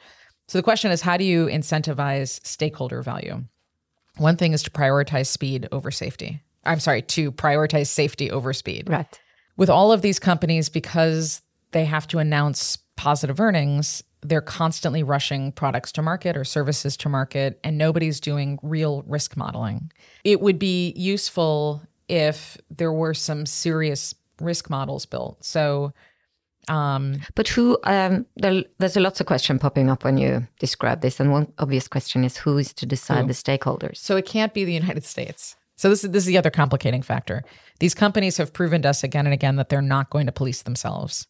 So 0.50 0.58
the 0.58 0.64
question 0.64 0.90
is 0.90 1.00
how 1.00 1.16
do 1.16 1.22
you 1.22 1.46
incentivize 1.46 2.44
stakeholder 2.44 3.02
value? 3.02 3.44
One 4.16 4.36
thing 4.36 4.52
is 4.52 4.64
to 4.64 4.70
prioritize 4.72 5.28
speed 5.28 5.68
over 5.70 5.92
safety. 5.92 6.42
I'm 6.64 6.80
sorry, 6.80 7.02
to 7.02 7.30
prioritize 7.30 7.86
safety 7.86 8.32
over 8.32 8.52
speed. 8.52 8.90
Right. 8.90 9.20
With 9.56 9.70
all 9.70 9.92
of 9.92 10.02
these 10.02 10.18
companies, 10.18 10.68
because 10.68 11.40
they 11.70 11.84
have 11.84 12.08
to 12.08 12.18
announce 12.18 12.78
positive 12.96 13.38
earnings, 13.38 14.02
they're 14.22 14.40
constantly 14.40 15.04
rushing 15.04 15.52
products 15.52 15.92
to 15.92 16.02
market 16.02 16.36
or 16.36 16.42
services 16.42 16.96
to 16.96 17.08
market, 17.08 17.60
and 17.62 17.78
nobody's 17.78 18.18
doing 18.18 18.58
real 18.60 19.04
risk 19.06 19.36
modeling. 19.36 19.92
It 20.24 20.40
would 20.40 20.58
be 20.58 20.92
useful 20.96 21.80
if 22.08 22.58
there 22.68 22.92
were 22.92 23.14
some 23.14 23.46
serious 23.46 24.16
risk 24.40 24.68
models 24.68 25.06
built. 25.06 25.44
So, 25.44 25.92
um, 26.68 27.20
but 27.34 27.48
who? 27.48 27.78
Um, 27.84 28.26
there, 28.36 28.62
there's 28.78 28.96
a 28.96 29.00
lots 29.00 29.20
of 29.20 29.26
question 29.26 29.58
popping 29.58 29.88
up 29.90 30.04
when 30.04 30.18
you 30.18 30.46
describe 30.58 31.00
this, 31.00 31.18
and 31.18 31.32
one 31.32 31.52
obvious 31.58 31.88
question 31.88 32.24
is 32.24 32.36
who 32.36 32.58
is 32.58 32.72
to 32.74 32.86
decide 32.86 33.22
who? 33.22 33.28
the 33.28 33.32
stakeholders. 33.32 33.96
So 33.96 34.16
it 34.16 34.26
can't 34.26 34.54
be 34.54 34.64
the 34.64 34.72
United 34.72 35.04
States. 35.04 35.56
So 35.76 35.88
this 35.88 36.04
is 36.04 36.10
this 36.10 36.24
is 36.24 36.26
the 36.26 36.38
other 36.38 36.50
complicating 36.50 37.02
factor. 37.02 37.42
These 37.78 37.94
companies 37.94 38.36
have 38.36 38.52
proven 38.52 38.82
to 38.82 38.90
us 38.90 39.02
again 39.02 39.26
and 39.26 39.32
again 39.32 39.56
that 39.56 39.68
they're 39.68 39.80
not 39.80 40.10
going 40.10 40.26
to 40.26 40.32
police 40.32 40.62
themselves. 40.62 41.26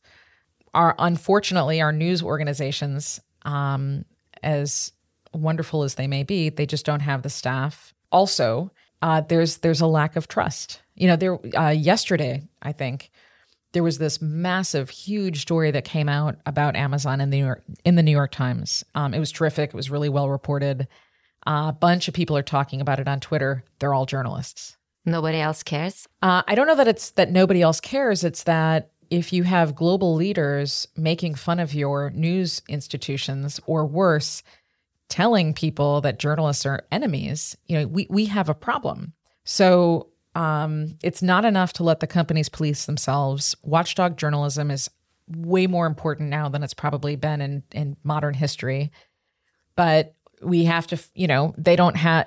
Our 0.74 0.94
unfortunately, 0.98 1.80
our 1.80 1.92
news 1.92 2.22
organizations, 2.22 3.20
um, 3.42 4.04
as 4.42 4.92
wonderful 5.32 5.84
as 5.84 5.94
they 5.94 6.08
may 6.08 6.24
be, 6.24 6.48
they 6.48 6.66
just 6.66 6.84
don't 6.84 7.00
have 7.00 7.22
the 7.22 7.30
staff. 7.30 7.94
Also, 8.10 8.72
uh, 9.02 9.20
there's 9.22 9.58
there's 9.58 9.80
a 9.80 9.86
lack 9.86 10.16
of 10.16 10.26
trust. 10.26 10.82
You 10.96 11.06
know, 11.06 11.16
there 11.16 11.56
uh, 11.56 11.70
yesterday 11.70 12.42
I 12.60 12.72
think 12.72 13.10
there 13.72 13.82
was 13.82 13.98
this 13.98 14.20
massive, 14.20 14.90
huge 14.90 15.42
story 15.42 15.70
that 15.70 15.84
came 15.84 16.08
out 16.08 16.36
about 16.46 16.76
Amazon 16.76 17.20
in 17.20 17.30
the 17.30 17.36
New 17.38 17.44
York, 17.44 17.62
in 17.84 17.94
the 17.94 18.02
New 18.02 18.10
York 18.10 18.32
Times. 18.32 18.84
Um, 18.94 19.14
it 19.14 19.20
was 19.20 19.32
terrific. 19.32 19.70
It 19.70 19.76
was 19.76 19.90
really 19.90 20.08
well 20.08 20.28
reported. 20.28 20.88
Uh, 21.46 21.66
a 21.68 21.76
bunch 21.78 22.08
of 22.08 22.14
people 22.14 22.36
are 22.36 22.42
talking 22.42 22.80
about 22.80 23.00
it 23.00 23.08
on 23.08 23.20
Twitter. 23.20 23.64
They're 23.78 23.94
all 23.94 24.06
journalists. 24.06 24.76
Nobody 25.06 25.38
else 25.38 25.62
cares. 25.62 26.06
Uh, 26.20 26.42
I 26.46 26.54
don't 26.54 26.66
know 26.66 26.74
that 26.74 26.88
it's 26.88 27.10
that 27.12 27.30
nobody 27.30 27.62
else 27.62 27.80
cares. 27.80 28.22
It's 28.24 28.42
that 28.42 28.90
if 29.08 29.32
you 29.32 29.44
have 29.44 29.74
global 29.74 30.14
leaders 30.14 30.86
making 30.96 31.34
fun 31.34 31.58
of 31.58 31.74
your 31.74 32.10
news 32.10 32.62
institutions, 32.68 33.60
or 33.66 33.86
worse, 33.86 34.42
telling 35.08 35.54
people 35.54 36.00
that 36.02 36.18
journalists 36.18 36.66
are 36.66 36.86
enemies, 36.92 37.56
you 37.66 37.78
know, 37.78 37.86
we 37.86 38.06
we 38.10 38.26
have 38.26 38.48
a 38.48 38.54
problem. 38.54 39.14
So 39.44 40.08
um, 40.34 40.96
it's 41.02 41.22
not 41.22 41.44
enough 41.44 41.72
to 41.74 41.82
let 41.82 42.00
the 42.00 42.06
companies 42.06 42.48
police 42.48 42.86
themselves. 42.86 43.56
Watchdog 43.62 44.16
journalism 44.16 44.70
is 44.70 44.88
way 45.28 45.66
more 45.66 45.86
important 45.86 46.28
now 46.28 46.48
than 46.48 46.62
it's 46.62 46.74
probably 46.74 47.16
been 47.16 47.40
in, 47.40 47.62
in 47.72 47.96
modern 48.04 48.34
history. 48.34 48.90
But 49.76 50.14
we 50.42 50.64
have 50.64 50.86
to, 50.88 50.98
you 51.14 51.26
know, 51.26 51.54
they 51.58 51.76
don't 51.76 51.96
have, 51.96 52.26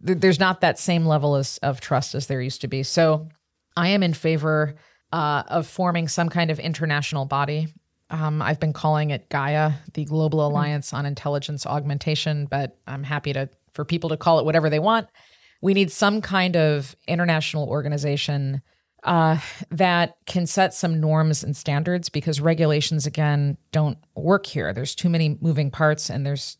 there's 0.00 0.40
not 0.40 0.60
that 0.60 0.78
same 0.78 1.06
level 1.06 1.36
of, 1.36 1.58
of 1.62 1.80
trust 1.80 2.14
as 2.14 2.26
there 2.26 2.40
used 2.40 2.60
to 2.62 2.68
be. 2.68 2.82
So 2.82 3.28
I 3.76 3.88
am 3.88 4.02
in 4.02 4.14
favor 4.14 4.74
uh, 5.12 5.42
of 5.48 5.66
forming 5.66 6.08
some 6.08 6.28
kind 6.28 6.50
of 6.50 6.58
international 6.58 7.24
body. 7.26 7.68
Um, 8.10 8.42
I've 8.42 8.58
been 8.58 8.72
calling 8.72 9.10
it 9.10 9.28
Gaia, 9.28 9.72
the 9.94 10.04
Global 10.04 10.40
hmm. 10.40 10.52
Alliance 10.52 10.88
mm-hmm. 10.88 10.96
on 10.98 11.06
Intelligence 11.06 11.66
Augmentation, 11.66 12.46
but 12.46 12.76
I'm 12.86 13.04
happy 13.04 13.32
to 13.32 13.48
for 13.72 13.84
people 13.84 14.10
to 14.10 14.16
call 14.16 14.40
it 14.40 14.44
whatever 14.44 14.68
they 14.68 14.80
want 14.80 15.06
we 15.60 15.74
need 15.74 15.92
some 15.92 16.20
kind 16.20 16.56
of 16.56 16.96
international 17.06 17.68
organization 17.68 18.62
uh, 19.04 19.38
that 19.70 20.16
can 20.26 20.46
set 20.46 20.74
some 20.74 21.00
norms 21.00 21.42
and 21.42 21.56
standards 21.56 22.08
because 22.08 22.40
regulations, 22.40 23.06
again, 23.06 23.56
don't 23.72 23.98
work 24.14 24.46
here. 24.46 24.72
There's 24.72 24.94
too 24.94 25.08
many 25.08 25.38
moving 25.40 25.70
parts, 25.70 26.10
and 26.10 26.26
there's 26.26 26.58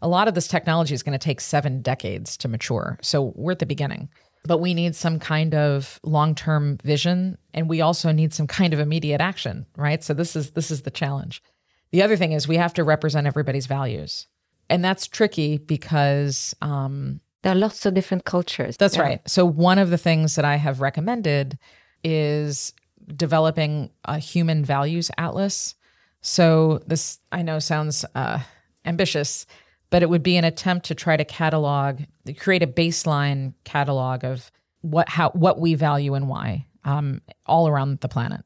a 0.00 0.08
lot 0.08 0.28
of 0.28 0.34
this 0.34 0.48
technology 0.48 0.94
is 0.94 1.02
going 1.02 1.18
to 1.18 1.24
take 1.24 1.40
seven 1.40 1.82
decades 1.82 2.36
to 2.38 2.48
mature. 2.48 2.98
So 3.02 3.32
we're 3.34 3.52
at 3.52 3.58
the 3.58 3.66
beginning. 3.66 4.08
But 4.44 4.58
we 4.58 4.72
need 4.72 4.94
some 4.94 5.18
kind 5.18 5.52
of 5.52 5.98
long-term 6.04 6.78
vision, 6.84 7.36
and 7.52 7.68
we 7.68 7.80
also 7.80 8.12
need 8.12 8.32
some 8.32 8.46
kind 8.46 8.72
of 8.72 8.78
immediate 8.78 9.20
action, 9.20 9.66
right? 9.76 10.02
So 10.02 10.14
this 10.14 10.36
is 10.36 10.52
this 10.52 10.70
is 10.70 10.82
the 10.82 10.92
challenge. 10.92 11.42
The 11.90 12.02
other 12.02 12.16
thing 12.16 12.32
is 12.32 12.46
we 12.46 12.56
have 12.56 12.72
to 12.74 12.84
represent 12.84 13.26
everybody's 13.26 13.66
values, 13.66 14.28
and 14.70 14.84
that's 14.84 15.08
tricky 15.08 15.58
because 15.58 16.54
um, 16.62 17.20
there 17.42 17.52
are 17.52 17.56
lots 17.56 17.86
of 17.86 17.94
different 17.94 18.24
cultures. 18.24 18.76
That's 18.76 18.96
yeah. 18.96 19.02
right. 19.02 19.28
So, 19.28 19.44
one 19.46 19.78
of 19.78 19.90
the 19.90 19.98
things 19.98 20.34
that 20.34 20.44
I 20.44 20.56
have 20.56 20.80
recommended 20.80 21.58
is 22.04 22.72
developing 23.14 23.90
a 24.04 24.18
human 24.18 24.64
values 24.64 25.10
atlas. 25.18 25.74
So, 26.20 26.80
this 26.86 27.20
I 27.32 27.42
know 27.42 27.58
sounds 27.58 28.04
uh, 28.14 28.40
ambitious, 28.84 29.46
but 29.90 30.02
it 30.02 30.10
would 30.10 30.22
be 30.22 30.36
an 30.36 30.44
attempt 30.44 30.86
to 30.86 30.94
try 30.94 31.16
to 31.16 31.24
catalog, 31.24 32.00
create 32.38 32.62
a 32.62 32.66
baseline 32.66 33.54
catalog 33.64 34.24
of 34.24 34.50
what 34.80 35.08
how 35.08 35.30
what 35.30 35.60
we 35.60 35.74
value 35.74 36.14
and 36.14 36.28
why 36.28 36.66
um, 36.84 37.20
all 37.46 37.68
around 37.68 38.00
the 38.00 38.08
planet. 38.08 38.40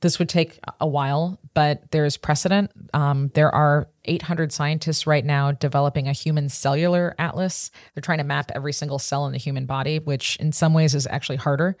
This 0.00 0.18
would 0.18 0.28
take 0.28 0.58
a 0.80 0.86
while, 0.86 1.38
but 1.54 1.90
there's 1.90 2.16
precedent. 2.16 2.70
Um, 2.92 3.30
there 3.34 3.54
are 3.54 3.88
800 4.04 4.52
scientists 4.52 5.06
right 5.06 5.24
now 5.24 5.52
developing 5.52 6.06
a 6.06 6.12
human 6.12 6.48
cellular 6.48 7.14
atlas. 7.18 7.70
They're 7.94 8.02
trying 8.02 8.18
to 8.18 8.24
map 8.24 8.50
every 8.54 8.72
single 8.72 8.98
cell 8.98 9.26
in 9.26 9.32
the 9.32 9.38
human 9.38 9.66
body, 9.66 9.98
which 9.98 10.36
in 10.36 10.52
some 10.52 10.74
ways 10.74 10.94
is 10.94 11.06
actually 11.06 11.36
harder. 11.36 11.76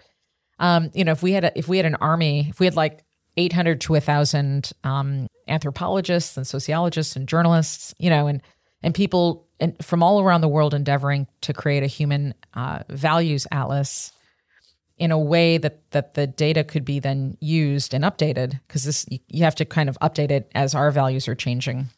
Um, 0.58 0.90
you 0.94 1.04
know, 1.04 1.12
if 1.12 1.22
we 1.22 1.32
had 1.32 1.44
a, 1.44 1.58
if 1.58 1.68
we 1.68 1.76
had 1.76 1.86
an 1.86 1.96
army, 1.96 2.46
if 2.48 2.58
we 2.58 2.66
had 2.66 2.76
like 2.76 3.04
800 3.36 3.80
to 3.82 3.92
1,000 3.92 4.72
um, 4.84 5.26
anthropologists 5.46 6.36
and 6.36 6.46
sociologists 6.46 7.16
and 7.16 7.28
journalists, 7.28 7.94
you 7.98 8.10
know, 8.10 8.26
and 8.26 8.42
and 8.82 8.94
people 8.94 9.46
and 9.58 9.74
from 9.84 10.02
all 10.02 10.20
around 10.20 10.42
the 10.42 10.48
world 10.48 10.74
endeavoring 10.74 11.26
to 11.40 11.52
create 11.52 11.82
a 11.82 11.86
human 11.86 12.34
uh, 12.54 12.80
values 12.88 13.46
atlas 13.50 14.12
in 14.98 15.10
a 15.10 15.18
way 15.18 15.58
that 15.58 15.90
that 15.90 16.14
the 16.14 16.26
data 16.26 16.64
could 16.64 16.84
be 16.84 16.98
then 16.98 17.36
used 17.40 17.92
and 17.92 18.04
updated 18.04 18.60
because 18.66 18.84
this 18.84 19.06
you 19.28 19.44
have 19.44 19.54
to 19.56 19.64
kind 19.64 19.88
of 19.88 19.98
update 20.00 20.30
it 20.30 20.50
as 20.54 20.74
our 20.74 20.90
values 20.90 21.28
are 21.28 21.34
changing. 21.34 21.88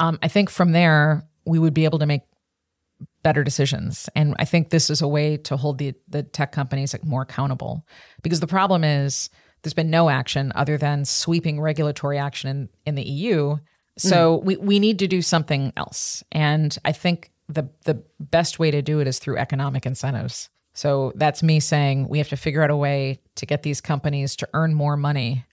Um, 0.00 0.18
I 0.22 0.28
think 0.28 0.50
from 0.50 0.72
there 0.72 1.26
we 1.44 1.58
would 1.58 1.74
be 1.74 1.84
able 1.84 1.98
to 2.00 2.06
make 2.06 2.22
better 3.22 3.44
decisions, 3.44 4.08
and 4.14 4.34
I 4.38 4.44
think 4.44 4.70
this 4.70 4.90
is 4.90 5.02
a 5.02 5.08
way 5.08 5.36
to 5.38 5.56
hold 5.56 5.78
the 5.78 5.94
the 6.08 6.22
tech 6.22 6.52
companies 6.52 6.92
like 6.92 7.04
more 7.04 7.22
accountable 7.22 7.86
because 8.22 8.40
the 8.40 8.46
problem 8.46 8.84
is 8.84 9.30
there's 9.62 9.74
been 9.74 9.90
no 9.90 10.08
action 10.08 10.52
other 10.54 10.78
than 10.78 11.04
sweeping 11.04 11.60
regulatory 11.60 12.18
action 12.18 12.48
in, 12.48 12.68
in 12.86 12.94
the 12.94 13.02
EU. 13.02 13.56
So 13.96 14.38
mm. 14.38 14.44
we, 14.44 14.56
we 14.56 14.78
need 14.78 15.00
to 15.00 15.08
do 15.08 15.20
something 15.20 15.72
else. 15.76 16.22
And 16.30 16.76
I 16.84 16.92
think 16.92 17.32
the 17.48 17.68
the 17.84 18.02
best 18.20 18.58
way 18.58 18.70
to 18.70 18.82
do 18.82 19.00
it 19.00 19.06
is 19.06 19.18
through 19.18 19.38
economic 19.38 19.86
incentives. 19.86 20.50
So 20.78 21.10
that's 21.16 21.42
me 21.42 21.58
saying 21.58 22.06
we 22.06 22.18
have 22.18 22.28
to 22.28 22.36
figure 22.36 22.62
out 22.62 22.70
a 22.70 22.76
way 22.76 23.18
to 23.34 23.46
get 23.46 23.64
these 23.64 23.80
companies 23.80 24.36
to 24.36 24.48
earn 24.54 24.74
more 24.74 24.96
money, 24.96 25.44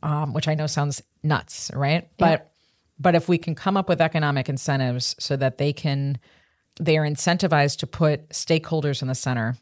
um, 0.00 0.32
which 0.32 0.46
I 0.46 0.54
know 0.54 0.68
sounds 0.68 1.02
nuts, 1.24 1.72
right? 1.74 2.08
Yeah. 2.20 2.36
But 2.36 2.52
but 2.96 3.16
if 3.16 3.28
we 3.28 3.36
can 3.36 3.56
come 3.56 3.76
up 3.76 3.88
with 3.88 4.00
economic 4.00 4.48
incentives 4.48 5.16
so 5.18 5.34
that 5.34 5.58
they 5.58 5.72
can 5.72 6.18
they 6.78 6.96
are 6.96 7.04
incentivized 7.04 7.78
to 7.78 7.88
put 7.88 8.28
stakeholders 8.28 9.02
in 9.02 9.08
the 9.08 9.16
center, 9.16 9.56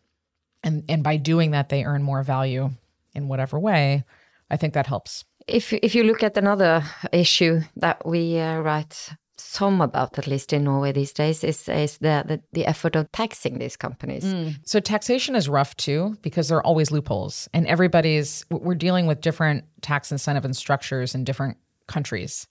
and 0.63 0.85
and 0.91 1.03
by 1.03 1.17
doing 1.17 1.53
that 1.53 1.71
they 1.71 1.85
earn 1.85 2.03
more 2.03 2.23
value 2.23 2.69
in 3.15 3.29
whatever 3.29 3.59
way, 3.59 4.05
I 4.51 4.59
think 4.59 4.75
that 4.75 4.87
helps. 4.87 5.25
If 5.49 5.73
if 5.73 5.95
you 5.95 6.05
look 6.05 6.23
at 6.23 6.37
another 6.37 6.85
issue 7.13 7.63
that 7.77 8.05
we 8.05 8.39
uh, 8.39 8.61
write 8.61 9.09
some 9.43 9.81
about, 9.81 10.19
at 10.19 10.27
least 10.27 10.53
in 10.53 10.65
Norway 10.65 10.93
these 10.93 11.13
days, 11.13 11.45
is 11.45 11.69
is 11.69 11.99
the 11.99 12.25
the, 12.27 12.41
the 12.53 12.67
effort 12.67 12.97
of 12.97 13.11
taxing 13.13 13.59
these 13.59 13.77
companies. 13.77 14.25
Mm. 14.25 14.57
So 14.65 14.81
taxation 14.81 15.37
is 15.37 15.49
rough 15.49 15.77
too 15.77 16.17
because 16.23 16.49
there 16.49 16.59
are 16.59 16.67
always 16.67 16.91
loopholes, 16.91 17.49
and 17.53 17.67
everybody's 17.67 18.45
we're 18.51 18.75
dealing 18.75 19.07
with 19.07 19.21
different 19.21 19.65
tax 19.81 20.13
incentive 20.13 20.45
and 20.45 20.57
structures 20.57 21.15
in 21.15 21.25
different 21.25 21.57
countries. 21.87 22.47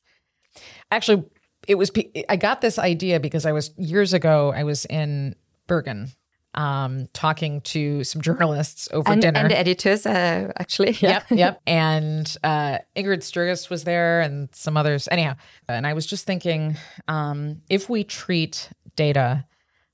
Actually, 0.92 1.24
it 1.68 1.76
was 1.76 1.92
I 2.30 2.36
got 2.36 2.62
this 2.62 2.78
idea 2.78 3.20
because 3.20 3.46
I 3.46 3.52
was 3.52 3.72
years 3.78 4.14
ago 4.14 4.52
I 4.54 4.64
was 4.64 4.86
in 4.86 5.36
Bergen 5.68 6.12
um, 6.54 7.08
talking 7.14 7.62
to 7.62 8.04
some 8.04 8.22
journalists 8.22 8.90
over 8.92 9.12
and, 9.12 9.22
dinner. 9.22 9.40
And 9.40 9.52
editors, 9.52 10.06
uh, 10.06 10.52
actually. 10.58 10.98
Yeah. 11.00 11.12
Yep, 11.12 11.26
yep. 11.32 11.62
And 11.68 12.38
uh, 12.44 12.80
Ingrid 12.96 13.24
Sturgis 13.24 13.70
was 13.70 13.84
there 13.84 14.22
and 14.22 14.50
some 14.54 14.78
others. 14.78 15.08
Anyhow, 15.12 15.36
and 15.68 15.86
I 15.86 15.94
was 15.94 16.06
just 16.06 16.26
thinking 16.26 16.78
um, 17.08 17.62
if 17.70 17.90
we 17.90 18.04
treat 18.04 18.70
data 18.96 19.46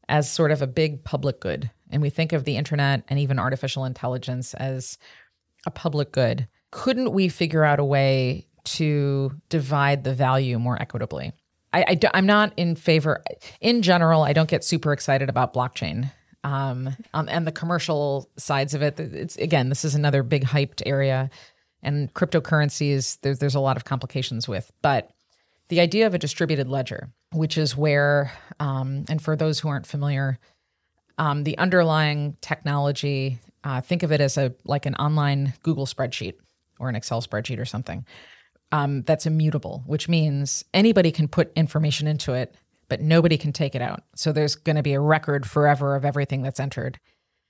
as 0.10 0.32
sort 0.32 0.52
of 0.52 0.62
a 0.62 0.67
big 0.67 1.04
public 1.04 1.39
good, 1.39 1.72
and 1.89 2.02
we 2.02 2.10
think 2.10 2.34
of 2.34 2.43
the 2.43 2.56
internet 2.56 3.04
and 3.08 3.20
even 3.20 3.39
artificial 3.39 3.86
intelligence 3.86 4.54
as 4.54 4.98
a 5.65 5.72
public 5.72 6.12
good, 6.12 6.48
couldn't 6.72 7.12
we 7.12 7.30
figure 7.30 7.63
out 7.63 7.80
a 7.80 7.86
way 7.86 8.48
to 8.63 9.32
divide 9.50 10.04
the 10.04 10.13
value 10.13 10.60
more 10.60 10.80
equitably? 10.82 11.34
I, 11.74 11.82
I, 11.89 12.00
I'm 12.13 12.26
not 12.26 12.54
in 12.58 12.76
favor. 12.76 13.24
In 13.60 13.82
general, 13.82 14.24
I 14.24 14.34
don't 14.34 14.50
get 14.50 14.63
super 14.63 14.93
excited 14.93 15.30
about 15.30 15.54
blockchain 15.54 16.12
um, 16.47 16.95
um, 17.13 17.27
and 17.29 17.45
the 17.45 17.51
commercial 17.51 18.29
sides 18.38 18.73
of 18.73 18.81
it. 18.81 18.97
It's 18.99 19.36
again, 19.36 19.67
this 19.67 19.83
is 19.83 19.95
another 19.95 20.23
big 20.23 20.45
hyped 20.45 20.81
area, 20.86 21.29
and 21.83 22.13
cryptocurrencies. 22.13 23.17
There's 23.21 23.39
there's 23.39 23.55
a 23.55 23.60
lot 23.60 23.75
of 23.75 23.83
complications 23.83 24.47
with, 24.47 24.71
but 24.81 25.12
the 25.67 25.81
idea 25.81 26.07
of 26.07 26.13
a 26.13 26.17
distributed 26.17 26.69
ledger, 26.69 27.10
which 27.33 27.57
is 27.57 27.75
where, 27.75 28.31
um, 28.62 29.03
and 29.10 29.21
for 29.21 29.36
those 29.36 29.60
who 29.60 29.67
aren't 29.67 29.86
familiar, 29.86 30.39
um, 31.17 31.43
the 31.43 31.57
underlying 31.57 32.38
technology, 32.39 33.39
uh, 33.65 33.81
think 33.81 34.03
of 34.03 34.13
it 34.13 34.21
as 34.21 34.38
a 34.38 34.53
like 34.63 34.86
an 34.86 34.95
online 34.95 35.53
Google 35.63 35.86
spreadsheet 35.86 36.36
or 36.79 36.88
an 36.88 36.95
Excel 36.95 37.21
spreadsheet 37.21 37.60
or 37.60 37.65
something. 37.65 38.05
Um, 38.71 39.01
that's 39.01 39.25
immutable, 39.25 39.83
which 39.86 40.07
means 40.07 40.63
anybody 40.73 41.12
can 41.12 41.27
put 41.27 41.51
information 41.57 42.07
into 42.07 42.33
it 42.33 42.55
but 42.89 43.02
nobody 43.02 43.38
can 43.38 43.52
take 43.52 43.76
it 43.76 43.82
out. 43.82 44.04
So 44.15 44.32
there's 44.32 44.56
going 44.56 44.76
to 44.76 44.84
be 44.84 44.93
a 44.93 45.00
record 45.00 45.50
forever 45.50 45.95
of 45.95 46.06
everything 46.06 46.41
that's 46.41 46.60
entered. 46.60 47.00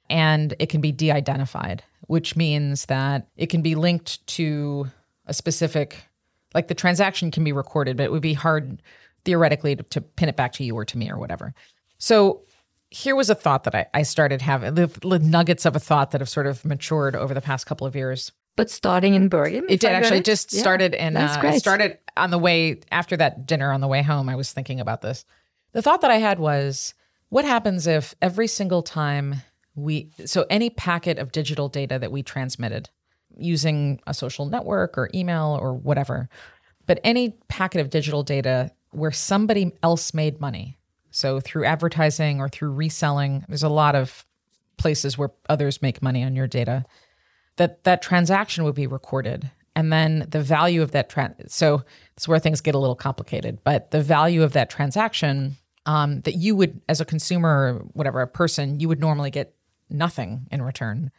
And 0.10 0.56
it 0.60 0.68
can 0.68 0.82
be 0.82 0.92
de 0.92 1.12
identified, 1.12 1.84
which 2.08 2.36
means 2.36 2.86
that 2.86 3.28
it 3.36 3.48
can 3.48 3.62
be 3.62 3.76
linked 3.76 4.26
to 4.28 4.88
a 5.26 5.34
specific, 5.34 6.06
like 6.54 6.68
the 6.68 6.76
transaction 6.76 7.30
can 7.30 7.44
be 7.44 7.52
recorded, 7.52 7.98
but 7.98 8.04
it 8.04 8.12
would 8.12 8.22
be 8.22 8.34
hard 8.34 8.82
theoretically 9.26 9.76
to, 9.76 9.84
to 9.84 10.02
pin 10.02 10.30
it 10.30 10.38
back 10.38 10.54
to 10.54 10.64
you 10.64 10.76
or 10.76 10.86
to 10.86 10.98
me 10.98 11.12
or 11.12 11.18
whatever. 11.18 11.54
So 11.98 12.44
here 12.90 13.16
was 13.16 13.30
a 13.30 13.36
thought 13.36 13.66
that 13.66 13.76
I, 13.76 13.86
I 13.94 14.04
started 14.04 14.42
having, 14.42 14.76
the, 14.76 14.88
the 14.88 15.20
nuggets 15.20 15.66
of 15.66 15.76
a 15.76 15.80
thought 15.80 16.12
that 16.12 16.22
have 16.22 16.30
sort 16.30 16.48
of 16.48 16.64
matured 16.64 17.16
over 17.16 17.34
the 17.34 17.42
past 17.42 17.66
couple 17.66 17.86
of 17.86 17.96
years 17.96 18.32
but 18.58 18.70
starting 18.70 19.14
in 19.14 19.30
Bergen. 19.30 19.66
It 19.70 19.80
did 19.80 19.92
actually. 19.92 20.18
It 20.18 20.26
just 20.26 20.52
yeah, 20.52 20.60
started 20.60 20.94
in. 20.94 21.14
That's 21.14 21.38
uh, 21.38 21.42
great. 21.42 21.60
started 21.60 21.98
on 22.18 22.32
the 22.32 22.40
way 22.40 22.82
after 22.92 23.16
that 23.16 23.46
dinner 23.46 23.72
on 23.72 23.80
the 23.80 23.88
way 23.88 24.02
home. 24.02 24.28
I 24.28 24.36
was 24.36 24.52
thinking 24.52 24.82
about 24.82 25.02
this. 25.02 25.24
The 25.72 25.82
thought 25.82 26.02
that 26.02 26.12
I 26.12 26.18
had 26.18 26.40
was, 26.40 26.94
what 27.30 27.46
happens 27.46 27.88
if 27.88 28.16
every 28.22 28.48
single 28.48 28.82
time 28.82 29.36
we 29.76 30.10
so 30.26 30.46
any 30.50 30.70
packet 30.72 31.20
of 31.20 31.32
digital 31.32 31.70
data 31.70 32.00
that 32.00 32.12
we 32.12 32.24
transmitted 32.24 32.90
using 33.38 34.02
a 34.08 34.14
social 34.14 34.48
network 34.48 34.98
or 34.98 35.10
email 35.14 35.58
or 35.62 35.74
whatever, 35.74 36.28
but 36.88 37.00
any 37.04 37.38
packet 37.48 37.80
of 37.80 37.92
digital 37.92 38.24
data 38.24 38.72
where 38.90 39.12
somebody 39.12 39.72
else 39.84 40.14
made 40.14 40.42
money. 40.42 40.78
So 41.12 41.40
through 41.40 41.66
advertising 41.66 42.42
or 42.42 42.50
through 42.50 42.74
reselling, 42.74 43.46
there's 43.48 43.64
a 43.64 43.70
lot 43.70 43.96
of 43.96 44.26
places 44.78 45.18
where 45.18 45.32
others 45.48 45.82
make 45.82 46.02
money 46.02 46.24
on 46.24 46.36
your 46.36 46.48
data 46.48 46.86
that 47.58 47.84
that 47.84 48.02
transaction 48.02 48.64
would 48.64 48.76
be 48.76 48.88
recorded. 48.88 49.52
And 49.76 49.94
then 49.94 50.26
the 50.30 50.42
value 50.42 50.82
of 50.82 50.92
that 50.92 51.08
trans 51.08 51.54
so 51.54 51.84
it's 52.16 52.28
where 52.28 52.40
things 52.40 52.62
get 52.62 52.74
a 52.74 52.80
little 52.80 52.96
complicated 52.96 53.60
but 53.64 53.92
the 53.92 54.02
value 54.02 54.42
of 54.42 54.54
that 54.54 54.72
transaction 54.72 55.56
um, 55.86 56.22
that 56.22 56.34
you 56.34 56.56
would 56.56 56.82
as 56.90 57.00
a 57.00 57.06
consumer 57.06 57.50
or 57.50 57.74
whatever 57.94 58.22
a 58.22 58.28
person 58.28 58.80
you 58.80 58.88
would 58.88 59.00
normally 59.00 59.30
get 59.30 59.54
nothing 59.90 60.48
in 60.52 60.62
return. 60.64 61.12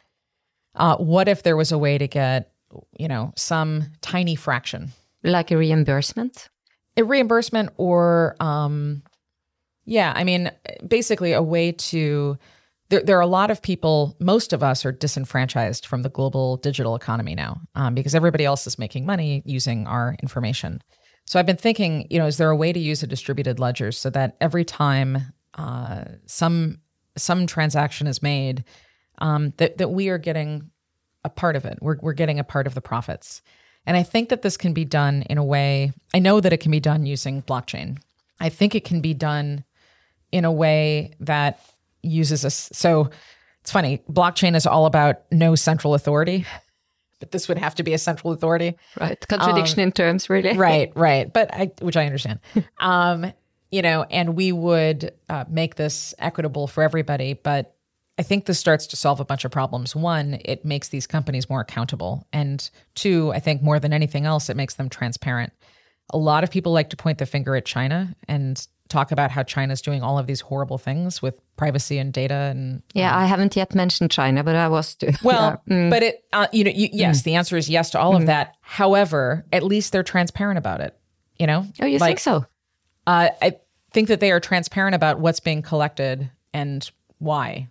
Uh, 0.75 0.97
what 0.97 1.27
if 1.27 1.43
there 1.43 1.55
was 1.55 1.71
a 1.71 1.77
way 1.77 1.97
to 1.97 2.07
get 2.07 2.51
you 2.97 3.07
know 3.07 3.33
some 3.37 3.85
tiny 4.01 4.35
fraction? 4.35 4.89
Like 5.23 5.51
a 5.51 5.57
reimbursement? 5.57 6.49
A 6.97 7.03
reimbursement 7.03 7.69
or 7.77 8.35
um, 8.41 9.03
yeah 9.89 10.13
i 10.15 10.23
mean 10.23 10.51
basically 10.87 11.33
a 11.33 11.41
way 11.41 11.71
to 11.71 12.37
there, 12.89 13.01
there 13.03 13.17
are 13.17 13.21
a 13.21 13.27
lot 13.27 13.51
of 13.51 13.61
people, 13.61 14.15
most 14.19 14.51
of 14.53 14.63
us 14.63 14.85
are 14.85 14.91
disenfranchised 14.91 15.85
from 15.85 16.01
the 16.01 16.09
global 16.09 16.57
digital 16.57 16.95
economy 16.95 17.35
now 17.35 17.61
um, 17.75 17.93
because 17.93 18.15
everybody 18.15 18.45
else 18.45 18.67
is 18.67 18.79
making 18.79 19.05
money 19.05 19.41
using 19.45 19.87
our 19.87 20.15
information. 20.21 20.81
So 21.25 21.39
I've 21.39 21.45
been 21.45 21.57
thinking, 21.57 22.07
you 22.09 22.17
know, 22.17 22.25
is 22.25 22.37
there 22.37 22.49
a 22.49 22.55
way 22.55 22.73
to 22.73 22.79
use 22.79 23.03
a 23.03 23.07
distributed 23.07 23.59
ledger 23.59 23.91
so 23.91 24.09
that 24.09 24.35
every 24.41 24.65
time 24.65 25.33
uh, 25.53 26.05
some 26.25 26.79
some 27.15 27.45
transaction 27.45 28.07
is 28.07 28.23
made, 28.23 28.63
um, 29.19 29.53
that 29.57 29.77
that 29.77 29.89
we 29.89 30.09
are 30.09 30.17
getting 30.17 30.71
a 31.23 31.29
part 31.29 31.55
of 31.55 31.65
it. 31.65 31.77
We're 31.81 31.97
we're 32.01 32.13
getting 32.13 32.39
a 32.39 32.43
part 32.43 32.65
of 32.65 32.73
the 32.73 32.81
profits. 32.81 33.43
And 33.85 33.95
I 33.95 34.03
think 34.03 34.29
that 34.29 34.41
this 34.41 34.57
can 34.57 34.73
be 34.73 34.85
done 34.85 35.23
in 35.23 35.37
a 35.37 35.43
way. 35.43 35.93
I 36.13 36.19
know 36.19 36.39
that 36.39 36.53
it 36.53 36.61
can 36.61 36.71
be 36.71 36.79
done 36.79 37.05
using 37.05 37.43
blockchain. 37.43 37.99
I 38.39 38.49
think 38.49 38.73
it 38.73 38.85
can 38.85 39.01
be 39.01 39.13
done 39.13 39.63
in 40.31 40.45
a 40.45 40.51
way 40.51 41.13
that 41.19 41.59
uses 42.03 42.43
a 42.43 42.49
so 42.49 43.09
it's 43.61 43.71
funny 43.71 44.01
blockchain 44.09 44.55
is 44.55 44.65
all 44.65 44.85
about 44.85 45.21
no 45.31 45.55
central 45.55 45.93
authority 45.93 46.45
but 47.19 47.31
this 47.31 47.47
would 47.47 47.57
have 47.57 47.75
to 47.75 47.83
be 47.83 47.93
a 47.93 47.97
central 47.97 48.33
authority. 48.33 48.75
Right. 48.99 49.19
Contradiction 49.27 49.79
um, 49.79 49.83
in 49.83 49.91
terms 49.91 50.29
really. 50.29 50.53
right 50.57 50.91
right. 50.95 51.31
But 51.31 51.53
i 51.53 51.71
which 51.81 51.97
i 51.97 52.05
understand. 52.05 52.39
Um 52.79 53.31
you 53.71 53.81
know 53.81 54.03
and 54.03 54.35
we 54.35 54.51
would 54.51 55.11
uh, 55.29 55.45
make 55.47 55.75
this 55.75 56.15
equitable 56.17 56.65
for 56.65 56.81
everybody 56.81 57.33
but 57.33 57.75
i 58.17 58.23
think 58.23 58.45
this 58.45 58.57
starts 58.57 58.87
to 58.87 58.95
solve 58.95 59.19
a 59.19 59.25
bunch 59.25 59.45
of 59.45 59.51
problems. 59.51 59.95
One 59.95 60.39
it 60.45 60.65
makes 60.65 60.89
these 60.89 61.05
companies 61.05 61.49
more 61.49 61.61
accountable. 61.61 62.25
And 62.33 62.67
two 62.95 63.31
i 63.33 63.39
think 63.39 63.61
more 63.61 63.79
than 63.79 63.93
anything 63.93 64.25
else 64.25 64.49
it 64.49 64.57
makes 64.57 64.75
them 64.75 64.89
transparent. 64.89 65.53
A 66.11 66.17
lot 66.17 66.43
of 66.43 66.49
people 66.49 66.71
like 66.71 66.89
to 66.89 66.97
point 66.97 67.19
the 67.19 67.25
finger 67.25 67.55
at 67.55 67.65
china 67.65 68.15
and 68.27 68.65
talk 68.89 69.11
about 69.11 69.31
how 69.31 69.43
China's 69.43 69.81
doing 69.81 70.03
all 70.03 70.17
of 70.19 70.27
these 70.27 70.41
horrible 70.41 70.77
things 70.77 71.21
with 71.21 71.39
privacy 71.59 71.97
and 71.97 72.13
data 72.13 72.33
and 72.33 72.81
yeah 72.93 73.13
um, 73.13 73.21
i 73.21 73.25
haven't 73.25 73.53
yet 73.53 73.75
mentioned 73.75 74.09
china 74.09 74.45
but 74.45 74.55
i 74.55 74.69
was 74.69 74.95
to 74.95 75.13
well 75.23 75.61
yeah. 75.67 75.75
mm. 75.75 75.89
but 75.89 76.01
it 76.01 76.23
uh, 76.31 76.47
you 76.53 76.63
know 76.63 76.71
you, 76.73 76.87
yes 76.93 77.19
mm. 77.19 77.23
the 77.25 77.35
answer 77.35 77.57
is 77.57 77.69
yes 77.69 77.89
to 77.89 77.99
all 77.99 78.13
mm. 78.13 78.21
of 78.21 78.27
that 78.27 78.55
however 78.61 79.45
at 79.51 79.61
least 79.61 79.91
they're 79.91 80.01
transparent 80.01 80.57
about 80.57 80.79
it 80.79 80.97
you 81.37 81.45
know 81.45 81.65
oh 81.81 81.85
you 81.85 81.97
like, 81.97 82.11
think 82.11 82.19
so 82.19 82.45
uh, 83.07 83.27
i 83.41 83.53
think 83.91 84.07
that 84.07 84.21
they 84.21 84.31
are 84.31 84.39
transparent 84.39 84.95
about 84.95 85.19
what's 85.19 85.41
being 85.41 85.61
collected 85.61 86.31
and 86.53 86.89
why 87.17 87.67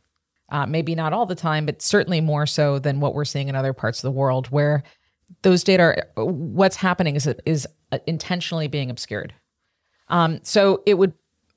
uh, 0.50 0.66
maybe 0.66 0.94
not 0.94 1.14
all 1.14 1.24
the 1.24 1.34
time 1.34 1.64
but 1.64 1.80
certainly 1.80 2.20
more 2.20 2.44
so 2.44 2.78
than 2.78 3.00
what 3.00 3.14
we're 3.14 3.24
seeing 3.24 3.48
in 3.48 3.56
other 3.56 3.72
parts 3.72 4.00
of 4.00 4.02
the 4.02 4.18
world 4.18 4.48
where 4.48 4.82
those 5.40 5.64
data 5.64 5.82
are, 5.82 6.24
what's 6.26 6.76
happening 6.76 7.16
is 7.16 7.26
is 7.46 7.66
intentionally 8.06 8.68
being 8.68 8.90
obscured 8.90 9.32
um, 10.08 10.40
so 10.42 10.82
it 10.86 10.94
would 10.94 11.12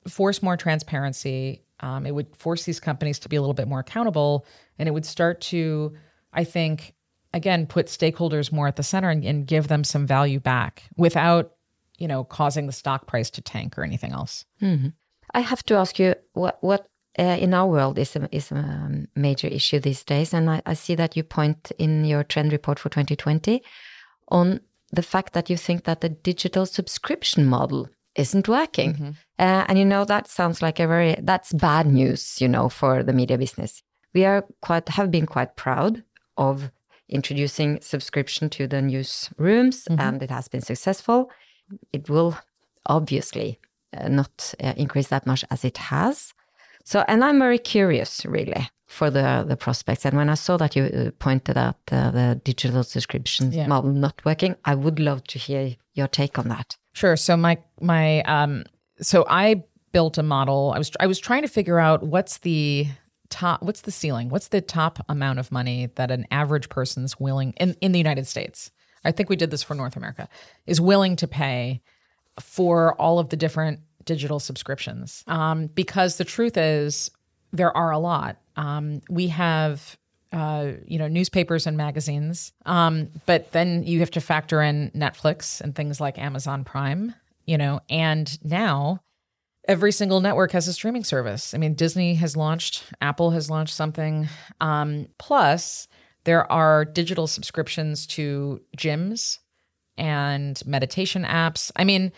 force 0.08 0.42
more 0.42 0.56
transparency. 0.56 1.62
Um, 1.80 2.06
it 2.06 2.14
would 2.14 2.34
force 2.36 2.64
these 2.64 2.80
companies 2.80 3.18
to 3.20 3.28
be 3.28 3.36
a 3.36 3.40
little 3.40 3.54
bit 3.54 3.68
more 3.68 3.80
accountable, 3.80 4.46
and 4.78 4.88
it 4.88 4.92
would 4.92 5.06
start 5.06 5.40
to, 5.42 5.94
I 6.32 6.44
think, 6.44 6.94
again, 7.34 7.66
put 7.66 7.86
stakeholders 7.86 8.52
more 8.52 8.68
at 8.68 8.76
the 8.76 8.82
center 8.82 9.10
and, 9.10 9.24
and 9.24 9.46
give 9.46 9.68
them 9.68 9.84
some 9.84 10.06
value 10.06 10.38
back 10.38 10.84
without, 10.96 11.52
you 11.98 12.06
know, 12.06 12.24
causing 12.24 12.66
the 12.66 12.72
stock 12.72 13.06
price 13.06 13.30
to 13.30 13.40
tank 13.40 13.78
or 13.78 13.84
anything 13.84 14.12
else. 14.12 14.44
Mm-hmm. 14.60 14.88
I 15.34 15.40
have 15.40 15.62
to 15.64 15.74
ask 15.76 15.98
you 15.98 16.14
what 16.34 16.58
what 16.60 16.86
uh, 17.18 17.22
in 17.22 17.54
our 17.54 17.66
world 17.66 17.98
is 17.98 18.16
a, 18.16 18.28
is 18.32 18.50
a 18.52 19.06
major 19.14 19.48
issue 19.48 19.80
these 19.80 20.04
days, 20.04 20.32
and 20.32 20.50
I, 20.50 20.62
I 20.66 20.74
see 20.74 20.94
that 20.94 21.16
you 21.16 21.22
point 21.22 21.72
in 21.78 22.04
your 22.04 22.22
trend 22.22 22.52
report 22.52 22.78
for 22.78 22.90
2020 22.90 23.62
on 24.28 24.60
the 24.92 25.02
fact 25.02 25.32
that 25.32 25.48
you 25.48 25.56
think 25.56 25.84
that 25.84 26.00
the 26.00 26.10
digital 26.10 26.66
subscription 26.66 27.46
model 27.46 27.88
isn't 28.16 28.48
working. 28.48 28.94
Mm-hmm. 28.94 29.10
Uh, 29.38 29.64
and 29.68 29.78
you 29.78 29.84
know, 29.84 30.04
that 30.04 30.28
sounds 30.28 30.62
like 30.62 30.78
a 30.80 30.86
very, 30.86 31.16
that's 31.22 31.52
bad 31.52 31.86
news, 31.86 32.40
you 32.40 32.48
know, 32.48 32.68
for 32.68 33.02
the 33.02 33.12
media 33.12 33.38
business. 33.38 33.82
We 34.14 34.24
are 34.24 34.44
quite, 34.60 34.88
have 34.90 35.10
been 35.10 35.26
quite 35.26 35.56
proud 35.56 36.02
of 36.36 36.70
introducing 37.08 37.80
subscription 37.80 38.50
to 38.50 38.66
the 38.66 38.76
newsrooms 38.76 39.84
mm-hmm. 39.84 40.00
and 40.00 40.22
it 40.22 40.30
has 40.30 40.48
been 40.48 40.60
successful. 40.60 41.30
It 41.92 42.08
will 42.08 42.36
obviously 42.86 43.58
uh, 43.96 44.08
not 44.08 44.54
uh, 44.62 44.74
increase 44.76 45.08
that 45.08 45.26
much 45.26 45.44
as 45.50 45.64
it 45.64 45.78
has. 45.78 46.34
So, 46.84 47.04
and 47.08 47.24
I'm 47.24 47.38
very 47.38 47.58
curious 47.58 48.26
really 48.26 48.68
for 48.86 49.10
the 49.10 49.44
the 49.46 49.56
prospects. 49.56 50.04
And 50.04 50.16
when 50.16 50.28
I 50.28 50.34
saw 50.34 50.56
that 50.56 50.76
you 50.76 50.84
uh, 50.84 51.10
pointed 51.18 51.56
out 51.56 51.76
uh, 51.90 52.10
the 52.10 52.40
digital 52.44 52.82
subscription 52.82 53.52
yeah. 53.52 53.66
model 53.66 53.92
not 53.92 54.22
working, 54.24 54.56
I 54.64 54.74
would 54.74 54.98
love 54.98 55.24
to 55.24 55.38
hear 55.38 55.76
your 55.94 56.08
take 56.08 56.38
on 56.38 56.48
that. 56.48 56.76
Sure. 56.92 57.16
So 57.16 57.36
my 57.36 57.58
my 57.80 58.22
um 58.22 58.64
so 59.00 59.24
I 59.28 59.64
built 59.92 60.18
a 60.18 60.22
model. 60.22 60.72
I 60.74 60.78
was 60.78 60.90
I 61.00 61.06
was 61.06 61.18
trying 61.18 61.42
to 61.42 61.48
figure 61.48 61.78
out 61.78 62.02
what's 62.02 62.38
the 62.38 62.86
top 63.30 63.62
what's 63.62 63.82
the 63.82 63.90
ceiling? 63.90 64.28
What's 64.28 64.48
the 64.48 64.60
top 64.60 65.04
amount 65.08 65.38
of 65.38 65.50
money 65.50 65.90
that 65.96 66.10
an 66.10 66.26
average 66.30 66.68
person's 66.68 67.18
willing 67.18 67.52
in 67.56 67.76
in 67.80 67.92
the 67.92 67.98
United 67.98 68.26
States? 68.26 68.70
I 69.04 69.10
think 69.10 69.28
we 69.28 69.36
did 69.36 69.50
this 69.50 69.62
for 69.62 69.74
North 69.74 69.96
America. 69.96 70.28
Is 70.66 70.80
willing 70.80 71.16
to 71.16 71.26
pay 71.26 71.82
for 72.40 72.94
all 73.00 73.18
of 73.18 73.28
the 73.28 73.36
different 73.36 73.80
digital 74.04 74.40
subscriptions. 74.40 75.22
Um, 75.26 75.66
because 75.66 76.16
the 76.16 76.24
truth 76.24 76.56
is 76.56 77.10
there 77.52 77.76
are 77.76 77.90
a 77.90 77.98
lot. 77.98 78.38
Um, 78.56 79.02
we 79.08 79.28
have 79.28 79.96
uh, 80.32 80.72
you 80.86 80.98
know, 80.98 81.08
newspapers 81.08 81.66
and 81.66 81.76
magazines. 81.76 82.52
Um, 82.64 83.08
but 83.26 83.52
then 83.52 83.82
you 83.84 84.00
have 84.00 84.10
to 84.12 84.20
factor 84.20 84.62
in 84.62 84.90
Netflix 84.94 85.60
and 85.60 85.74
things 85.74 86.00
like 86.00 86.18
Amazon 86.18 86.64
Prime, 86.64 87.14
you 87.44 87.58
know, 87.58 87.80
and 87.90 88.38
now 88.42 89.00
every 89.68 89.92
single 89.92 90.20
network 90.20 90.52
has 90.52 90.66
a 90.68 90.72
streaming 90.72 91.04
service. 91.04 91.54
I 91.54 91.58
mean, 91.58 91.74
Disney 91.74 92.14
has 92.14 92.36
launched, 92.36 92.84
Apple 93.00 93.30
has 93.30 93.50
launched 93.50 93.74
something. 93.74 94.28
Um, 94.60 95.06
plus, 95.18 95.86
there 96.24 96.50
are 96.50 96.84
digital 96.84 97.26
subscriptions 97.26 98.06
to 98.08 98.60
gyms 98.76 99.38
and 99.98 100.60
meditation 100.64 101.24
apps. 101.24 101.70
I 101.76 101.84
mean, 101.84 102.12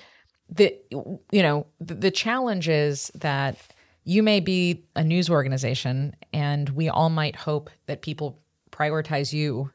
the 0.49 0.77
you 0.91 1.43
know, 1.43 1.67
the, 1.81 1.95
the 1.95 2.11
challenge 2.11 2.69
is 2.69 3.11
that 3.15 3.57
you 4.05 4.23
may 4.23 4.41
be 4.41 4.85
a 4.95 5.03
news 5.03 5.31
organization 5.31 6.15
and 6.33 6.69
we 6.71 6.89
all 6.89 7.11
might 7.11 7.37
hope 7.37 7.71
that 7.87 8.03
people 8.03 8.41
prioritize 8.71 9.33
you 9.33 9.71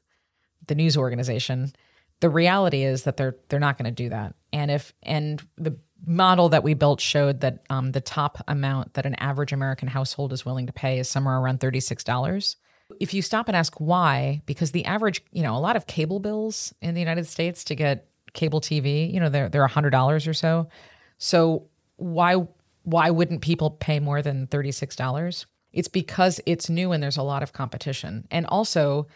the 0.68 0.76
news 0.76 0.96
organization. 0.96 1.72
The 2.20 2.30
reality 2.30 2.84
is 2.84 3.04
that 3.04 3.18
they're 3.18 3.36
they're 3.48 3.60
not 3.60 3.78
going 3.78 3.86
to 3.86 3.92
do 3.92 4.10
that. 4.10 4.36
And 4.54 4.70
if 4.72 4.94
and 5.04 5.42
the 5.58 5.78
model 6.06 6.50
that 6.50 6.64
we 6.64 6.74
built 6.74 7.02
showed 7.02 7.42
that 7.42 7.64
um, 7.70 7.92
the 7.92 8.02
top 8.02 8.44
amount 8.48 8.94
that 8.94 9.06
an 9.06 9.16
average 9.16 9.52
american 9.52 9.90
household 9.90 10.32
is 10.32 10.46
willing 10.46 10.66
to 10.66 10.72
pay 10.72 10.98
is 10.98 11.10
somewhere 11.10 11.38
around 11.38 11.60
$36 11.60 12.56
if 13.02 13.14
you 13.14 13.22
stop 13.22 13.50
and 13.50 13.58
ask 13.58 13.82
why 13.82 14.42
because 14.46 14.72
the 14.72 14.86
average 14.86 15.22
you 15.34 15.44
know 15.44 15.58
a 15.58 15.60
lot 15.60 15.76
of 15.76 15.88
cable 15.88 16.22
bills 16.22 16.74
in 16.82 16.94
the 16.94 17.02
united 17.02 17.28
states 17.28 17.66
to 17.66 17.76
get 17.76 18.08
cable 18.34 18.62
tv 18.62 19.12
you 19.12 19.20
know 19.20 19.30
they're, 19.30 19.50
they're 19.50 19.68
$100 19.68 20.28
or 20.28 20.34
so. 20.34 20.68
So 21.18 21.68
why 21.98 22.36
why 22.90 23.10
wouldn't 23.10 23.42
people 23.42 23.72
pay 23.72 24.00
more 24.00 24.22
than 24.22 24.48
$36? 24.48 25.46
It's 25.72 25.88
because 25.88 26.40
it's 26.46 26.70
new 26.70 26.92
and 26.92 27.04
there's 27.04 27.18
a 27.18 27.24
lot 27.24 27.44
of 27.44 27.54
competition. 27.54 28.28
And 28.32 28.46
also, 28.48 29.08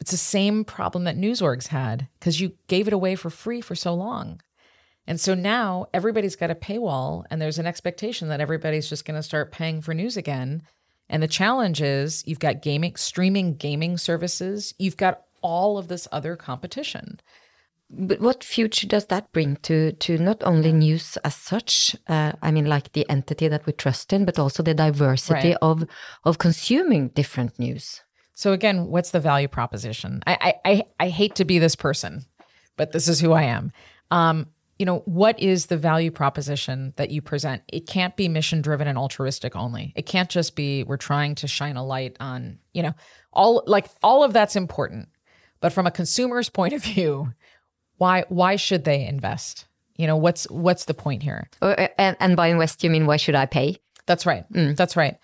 it's 0.00 0.10
the 0.10 0.16
same 0.16 0.64
problem 0.64 1.04
that 1.04 1.16
news 1.16 1.40
orgs 1.40 1.68
had 1.68 2.08
because 2.18 2.40
you 2.40 2.52
gave 2.68 2.86
it 2.86 2.94
away 2.94 3.14
for 3.14 3.30
free 3.30 3.60
for 3.60 3.74
so 3.74 3.94
long. 3.94 4.40
And 5.06 5.20
so 5.20 5.34
now 5.34 5.86
everybody's 5.92 6.36
got 6.36 6.50
a 6.50 6.54
paywall, 6.54 7.24
and 7.30 7.40
there's 7.40 7.58
an 7.58 7.66
expectation 7.66 8.28
that 8.28 8.40
everybody's 8.40 8.88
just 8.88 9.04
going 9.04 9.18
to 9.18 9.22
start 9.22 9.52
paying 9.52 9.82
for 9.82 9.92
news 9.92 10.16
again. 10.16 10.62
And 11.10 11.22
the 11.22 11.28
challenge 11.28 11.82
is 11.82 12.22
you've 12.26 12.38
got 12.38 12.62
gaming, 12.62 12.96
streaming 12.96 13.56
gaming 13.56 13.98
services, 13.98 14.72
you've 14.78 14.96
got 14.96 15.22
all 15.42 15.76
of 15.76 15.88
this 15.88 16.08
other 16.10 16.36
competition. 16.36 17.20
But 17.96 18.20
what 18.20 18.42
future 18.42 18.86
does 18.86 19.06
that 19.06 19.32
bring 19.32 19.56
to 19.62 19.92
to 19.92 20.18
not 20.18 20.42
only 20.42 20.72
news 20.72 21.16
as 21.24 21.34
such? 21.34 21.96
Uh, 22.08 22.32
I 22.42 22.50
mean, 22.50 22.66
like 22.66 22.92
the 22.92 23.08
entity 23.08 23.48
that 23.48 23.66
we 23.66 23.72
trust 23.72 24.12
in, 24.12 24.24
but 24.24 24.38
also 24.38 24.62
the 24.62 24.74
diversity 24.74 25.50
right. 25.50 25.58
of 25.62 25.84
of 26.24 26.38
consuming 26.38 27.08
different 27.08 27.58
news. 27.58 28.02
So 28.34 28.52
again, 28.52 28.86
what's 28.86 29.12
the 29.12 29.20
value 29.20 29.48
proposition? 29.48 30.22
I 30.26 30.54
I 30.64 30.82
I 30.98 31.08
hate 31.08 31.36
to 31.36 31.44
be 31.44 31.58
this 31.58 31.76
person, 31.76 32.24
but 32.76 32.92
this 32.92 33.08
is 33.08 33.20
who 33.20 33.32
I 33.32 33.44
am. 33.44 33.72
Um, 34.10 34.48
you 34.78 34.86
know, 34.86 35.02
what 35.04 35.38
is 35.38 35.66
the 35.66 35.76
value 35.76 36.10
proposition 36.10 36.94
that 36.96 37.10
you 37.10 37.22
present? 37.22 37.62
It 37.68 37.86
can't 37.86 38.16
be 38.16 38.28
mission 38.28 38.60
driven 38.60 38.88
and 38.88 38.98
altruistic 38.98 39.54
only. 39.54 39.92
It 39.94 40.06
can't 40.06 40.28
just 40.28 40.56
be 40.56 40.82
we're 40.82 40.96
trying 40.96 41.36
to 41.36 41.46
shine 41.46 41.76
a 41.76 41.84
light 41.84 42.16
on, 42.18 42.58
you 42.72 42.82
know, 42.82 42.94
all 43.32 43.62
like 43.66 43.86
all 44.02 44.24
of 44.24 44.32
that's 44.32 44.56
important. 44.56 45.08
But 45.60 45.72
from 45.72 45.86
a 45.86 45.90
consumer's 45.92 46.50
point 46.50 46.74
of 46.74 46.82
view, 46.82 47.32
why 47.98 48.24
why 48.28 48.56
should 48.56 48.84
they 48.84 49.06
invest? 49.06 49.66
You 49.96 50.06
know, 50.06 50.16
what's 50.16 50.44
what's 50.50 50.86
the 50.86 50.94
point 50.94 51.22
here? 51.22 51.48
Uh, 51.62 51.88
and, 51.98 52.16
and 52.20 52.36
by 52.36 52.48
invest, 52.48 52.82
you 52.82 52.90
mean 52.90 53.06
why 53.06 53.16
should 53.16 53.34
I 53.34 53.46
pay? 53.46 53.76
That's 54.06 54.26
right. 54.26 54.50
Mm. 54.52 54.76
That's 54.76 54.96
right. 54.96 55.16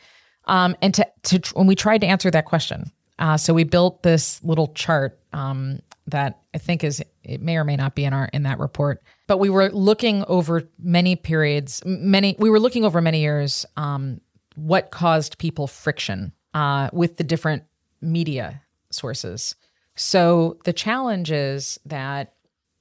Um, 0.47 0.77
and 0.81 0.95
to 0.95 1.07
to 1.25 1.41
when 1.55 1.67
we 1.67 1.75
tried 1.75 2.01
to 2.03 2.07
answer 2.07 2.31
that 2.31 2.45
question, 2.45 2.91
uh, 3.19 3.37
so 3.37 3.53
we 3.53 3.65
built 3.65 4.03
this 4.03 4.43
little 4.43 4.69
chart 4.69 5.19
um, 5.33 5.81
that 6.07 6.41
I 6.55 6.59
think 6.59 6.85
is 6.85 7.03
it 7.23 7.43
may 7.43 7.57
or 7.57 7.65
may 7.65 7.77
not 7.77 7.95
be 7.95 8.05
in 8.05 8.13
our 8.13 8.29
in 8.33 8.45
that 8.45 8.59
report, 8.59 9.03
but 9.27 9.39
we 9.39 9.51
were 9.51 9.71
looking 9.71 10.25
over 10.29 10.69
many 10.79 11.17
periods, 11.17 11.83
many 11.85 12.37
we 12.39 12.51
were 12.51 12.61
looking 12.61 12.85
over 12.85 13.01
many 13.01 13.21
years. 13.21 13.67
Um, 13.77 14.21
what 14.57 14.91
caused 14.91 15.39
people 15.39 15.67
friction 15.67 16.33
uh, 16.55 16.91
with 16.93 17.17
the 17.17 17.25
different 17.25 17.65
media 18.01 18.63
sources? 18.91 19.55
So 19.97 20.59
the 20.65 20.73
challenge 20.73 21.31
is 21.31 21.79
that 21.87 22.35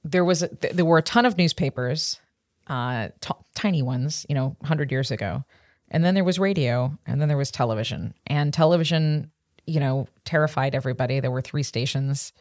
there 0.04 0.24
was 0.24 0.42
a, 0.42 0.48
there 0.48 0.84
were 0.84 0.98
a 0.98 1.02
ton 1.02 1.26
of 1.26 1.36
newspapers, 1.36 2.20
uh, 2.66 3.08
t- 3.20 3.34
tiny 3.54 3.82
ones, 3.82 4.24
you 4.28 4.34
know, 4.34 4.56
hundred 4.64 4.90
years 4.90 5.10
ago, 5.10 5.44
and 5.90 6.04
then 6.04 6.14
there 6.14 6.24
was 6.24 6.38
radio, 6.38 6.96
and 7.06 7.20
then 7.20 7.28
there 7.28 7.36
was 7.36 7.50
television, 7.50 8.14
and 8.26 8.52
television, 8.54 9.30
you 9.66 9.80
know, 9.80 10.08
terrified 10.24 10.74
everybody. 10.74 11.20
There 11.20 11.30
were 11.30 11.42
three 11.42 11.62
stations, 11.62 12.32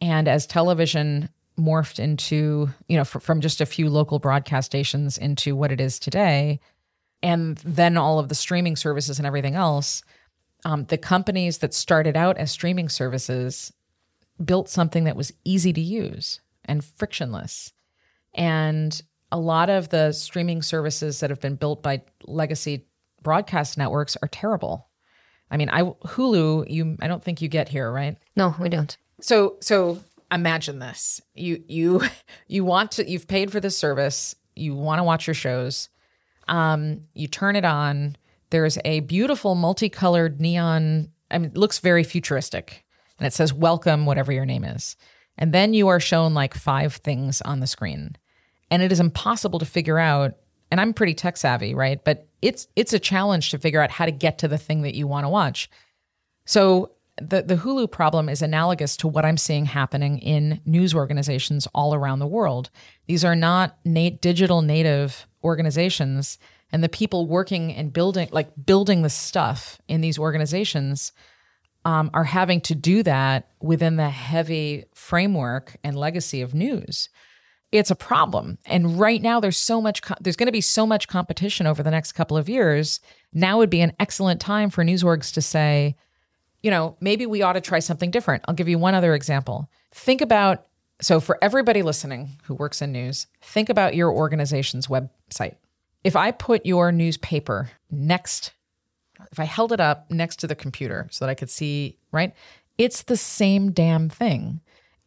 and 0.00 0.28
as 0.28 0.46
television 0.46 1.28
morphed 1.58 1.98
into, 1.98 2.68
you 2.88 2.96
know, 2.96 3.02
f- 3.02 3.22
from 3.22 3.40
just 3.40 3.60
a 3.60 3.66
few 3.66 3.88
local 3.88 4.18
broadcast 4.18 4.66
stations 4.66 5.16
into 5.16 5.56
what 5.56 5.72
it 5.72 5.80
is 5.80 5.98
today, 5.98 6.60
and 7.22 7.56
then 7.58 7.96
all 7.96 8.18
of 8.18 8.28
the 8.28 8.34
streaming 8.34 8.76
services 8.76 9.18
and 9.18 9.26
everything 9.26 9.54
else, 9.54 10.02
um, 10.66 10.84
the 10.84 10.98
companies 10.98 11.58
that 11.58 11.72
started 11.72 12.16
out 12.16 12.36
as 12.36 12.50
streaming 12.50 12.90
services 12.90 13.72
built 14.44 14.68
something 14.68 15.04
that 15.04 15.16
was 15.16 15.32
easy 15.44 15.72
to 15.72 15.80
use 15.80 16.40
and 16.66 16.84
frictionless. 16.84 17.72
And 18.34 19.00
a 19.32 19.38
lot 19.38 19.70
of 19.70 19.88
the 19.88 20.12
streaming 20.12 20.62
services 20.62 21.20
that 21.20 21.30
have 21.30 21.40
been 21.40 21.56
built 21.56 21.82
by 21.82 22.02
legacy 22.26 22.86
broadcast 23.22 23.76
networks 23.76 24.16
are 24.22 24.28
terrible. 24.28 24.88
I 25.50 25.56
mean, 25.56 25.68
I 25.70 25.82
Hulu, 25.82 26.70
you 26.70 26.96
I 27.00 27.08
don't 27.08 27.22
think 27.22 27.40
you 27.40 27.48
get 27.48 27.68
here, 27.68 27.90
right? 27.90 28.16
No, 28.36 28.54
we 28.60 28.68
don't. 28.68 28.96
So 29.20 29.56
so 29.60 30.02
imagine 30.30 30.78
this. 30.78 31.20
You 31.34 31.62
you 31.66 32.02
you 32.48 32.64
want 32.64 32.92
to 32.92 33.08
you've 33.08 33.28
paid 33.28 33.50
for 33.50 33.60
this 33.60 33.76
service, 33.76 34.34
you 34.54 34.74
want 34.74 34.98
to 34.98 35.04
watch 35.04 35.26
your 35.26 35.34
shows. 35.34 35.88
Um, 36.48 37.02
you 37.14 37.26
turn 37.26 37.56
it 37.56 37.64
on. 37.64 38.16
There's 38.50 38.78
a 38.84 39.00
beautiful 39.00 39.54
multicolored 39.54 40.40
neon. 40.40 41.10
I 41.30 41.38
mean, 41.38 41.50
it 41.50 41.56
looks 41.56 41.80
very 41.80 42.04
futuristic, 42.04 42.84
and 43.18 43.26
it 43.26 43.32
says 43.32 43.52
"Welcome," 43.52 44.06
whatever 44.06 44.32
your 44.32 44.46
name 44.46 44.64
is. 44.64 44.96
And 45.38 45.52
then 45.52 45.74
you 45.74 45.88
are 45.88 46.00
shown 46.00 46.34
like 46.34 46.54
five 46.54 46.94
things 46.94 47.40
on 47.42 47.60
the 47.60 47.66
screen, 47.66 48.16
and 48.70 48.82
it 48.82 48.92
is 48.92 49.00
impossible 49.00 49.58
to 49.58 49.66
figure 49.66 49.98
out. 49.98 50.34
And 50.70 50.80
I'm 50.80 50.94
pretty 50.94 51.14
tech 51.14 51.36
savvy, 51.36 51.74
right? 51.74 52.02
But 52.04 52.26
it's 52.42 52.68
it's 52.74 52.92
a 52.92 52.98
challenge 52.98 53.50
to 53.50 53.58
figure 53.58 53.80
out 53.80 53.90
how 53.90 54.04
to 54.04 54.12
get 54.12 54.38
to 54.38 54.48
the 54.48 54.58
thing 54.58 54.82
that 54.82 54.94
you 54.94 55.06
want 55.06 55.24
to 55.24 55.28
watch. 55.28 55.70
So 56.44 56.92
the, 57.20 57.42
the 57.42 57.56
Hulu 57.56 57.90
problem 57.90 58.28
is 58.28 58.42
analogous 58.42 58.96
to 58.98 59.08
what 59.08 59.24
I'm 59.24 59.36
seeing 59.36 59.66
happening 59.66 60.18
in 60.18 60.60
news 60.66 60.94
organizations 60.94 61.66
all 61.74 61.94
around 61.94 62.18
the 62.18 62.26
world. 62.26 62.70
These 63.06 63.24
are 63.24 63.36
not 63.36 63.78
digital 63.84 64.62
native 64.62 65.26
organizations, 65.42 66.38
and 66.70 66.84
the 66.84 66.88
people 66.88 67.26
working 67.26 67.72
and 67.72 67.92
building, 67.92 68.28
like 68.32 68.50
building 68.66 69.02
the 69.02 69.10
stuff 69.10 69.80
in 69.88 70.00
these 70.00 70.18
organizations, 70.18 71.12
um, 71.86 72.10
are 72.12 72.24
having 72.24 72.60
to 72.62 72.74
do 72.74 73.02
that 73.04 73.48
within 73.62 73.96
the 73.96 74.10
heavy 74.10 74.84
framework 74.94 75.76
and 75.82 75.96
legacy 75.96 76.42
of 76.42 76.54
news. 76.54 77.08
It's 77.72 77.90
a 77.90 77.96
problem, 77.96 78.58
and 78.66 78.98
right 78.98 79.22
now 79.22 79.40
there's 79.40 79.56
so 79.56 79.80
much. 79.80 80.02
Co- 80.02 80.14
there's 80.20 80.36
going 80.36 80.46
to 80.46 80.52
be 80.52 80.60
so 80.60 80.86
much 80.86 81.08
competition 81.08 81.66
over 81.66 81.82
the 81.82 81.90
next 81.90 82.12
couple 82.12 82.36
of 82.36 82.48
years. 82.48 83.00
Now 83.32 83.58
would 83.58 83.70
be 83.70 83.80
an 83.80 83.92
excellent 83.98 84.40
time 84.40 84.70
for 84.70 84.84
news 84.84 85.02
orgs 85.02 85.32
to 85.34 85.42
say 85.42 85.96
you 86.66 86.70
know, 86.70 86.96
maybe 87.00 87.26
we 87.26 87.42
ought 87.42 87.52
to 87.52 87.60
try 87.60 87.78
something 87.78 88.10
different. 88.10 88.44
I'll 88.48 88.54
give 88.54 88.68
you 88.68 88.76
one 88.76 88.96
other 88.96 89.14
example. 89.14 89.70
Think 89.92 90.20
about 90.20 90.66
so 91.00 91.20
for 91.20 91.38
everybody 91.40 91.82
listening 91.82 92.40
who 92.42 92.54
works 92.54 92.82
in 92.82 92.90
news, 92.90 93.28
think 93.40 93.68
about 93.68 93.94
your 93.94 94.10
organization's 94.10 94.88
website. 94.88 95.54
If 96.02 96.16
I 96.16 96.32
put 96.32 96.66
your 96.66 96.90
newspaper 96.90 97.70
next, 97.88 98.52
if 99.32 99.40
I 99.40 99.44
held 99.44 99.72
it 99.72 99.80
up 99.80 100.10
next 100.10 100.36
to 100.40 100.46
the 100.46 100.54
computer 100.54 101.08
so 101.10 101.24
that 101.24 101.30
I 101.30 101.34
could 101.34 101.50
see, 101.50 101.98
right? 102.12 102.32
It's 102.78 103.02
the 103.02 103.16
same 103.16 103.72
damn 103.72 104.08
thing. 104.08 104.60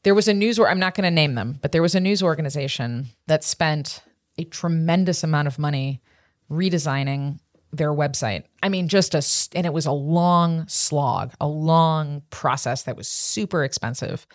There 0.04 0.16
was 0.16 0.28
a 0.28 0.34
news, 0.34 0.58
or 0.58 0.70
I'm 0.70 0.80
not 0.80 0.96
going 0.96 1.04
to 1.04 1.12
name 1.12 1.36
them, 1.36 1.60
but 1.62 1.72
there 1.72 1.82
was 1.82 1.96
a 1.96 2.00
news 2.00 2.24
organization 2.24 3.08
that 3.28 3.44
spent 3.44 4.02
a 4.38 4.46
tremendous 4.46 5.24
amount 5.24 5.48
of 5.48 5.60
money 5.60 6.02
redesigning 6.50 7.40
their 7.72 7.92
website. 7.92 8.46
I 8.64 8.70
mean, 8.70 8.88
just 8.88 9.14
a, 9.14 9.22
and 9.56 9.66
it 9.66 9.74
was 9.74 9.86
a 9.86 9.92
long 9.92 10.68
slog, 10.68 11.34
a 11.40 11.48
long 11.48 12.24
process 12.30 12.84
that 12.84 12.96
was 12.96 13.08
super 13.08 13.64
expensive. 13.64 14.26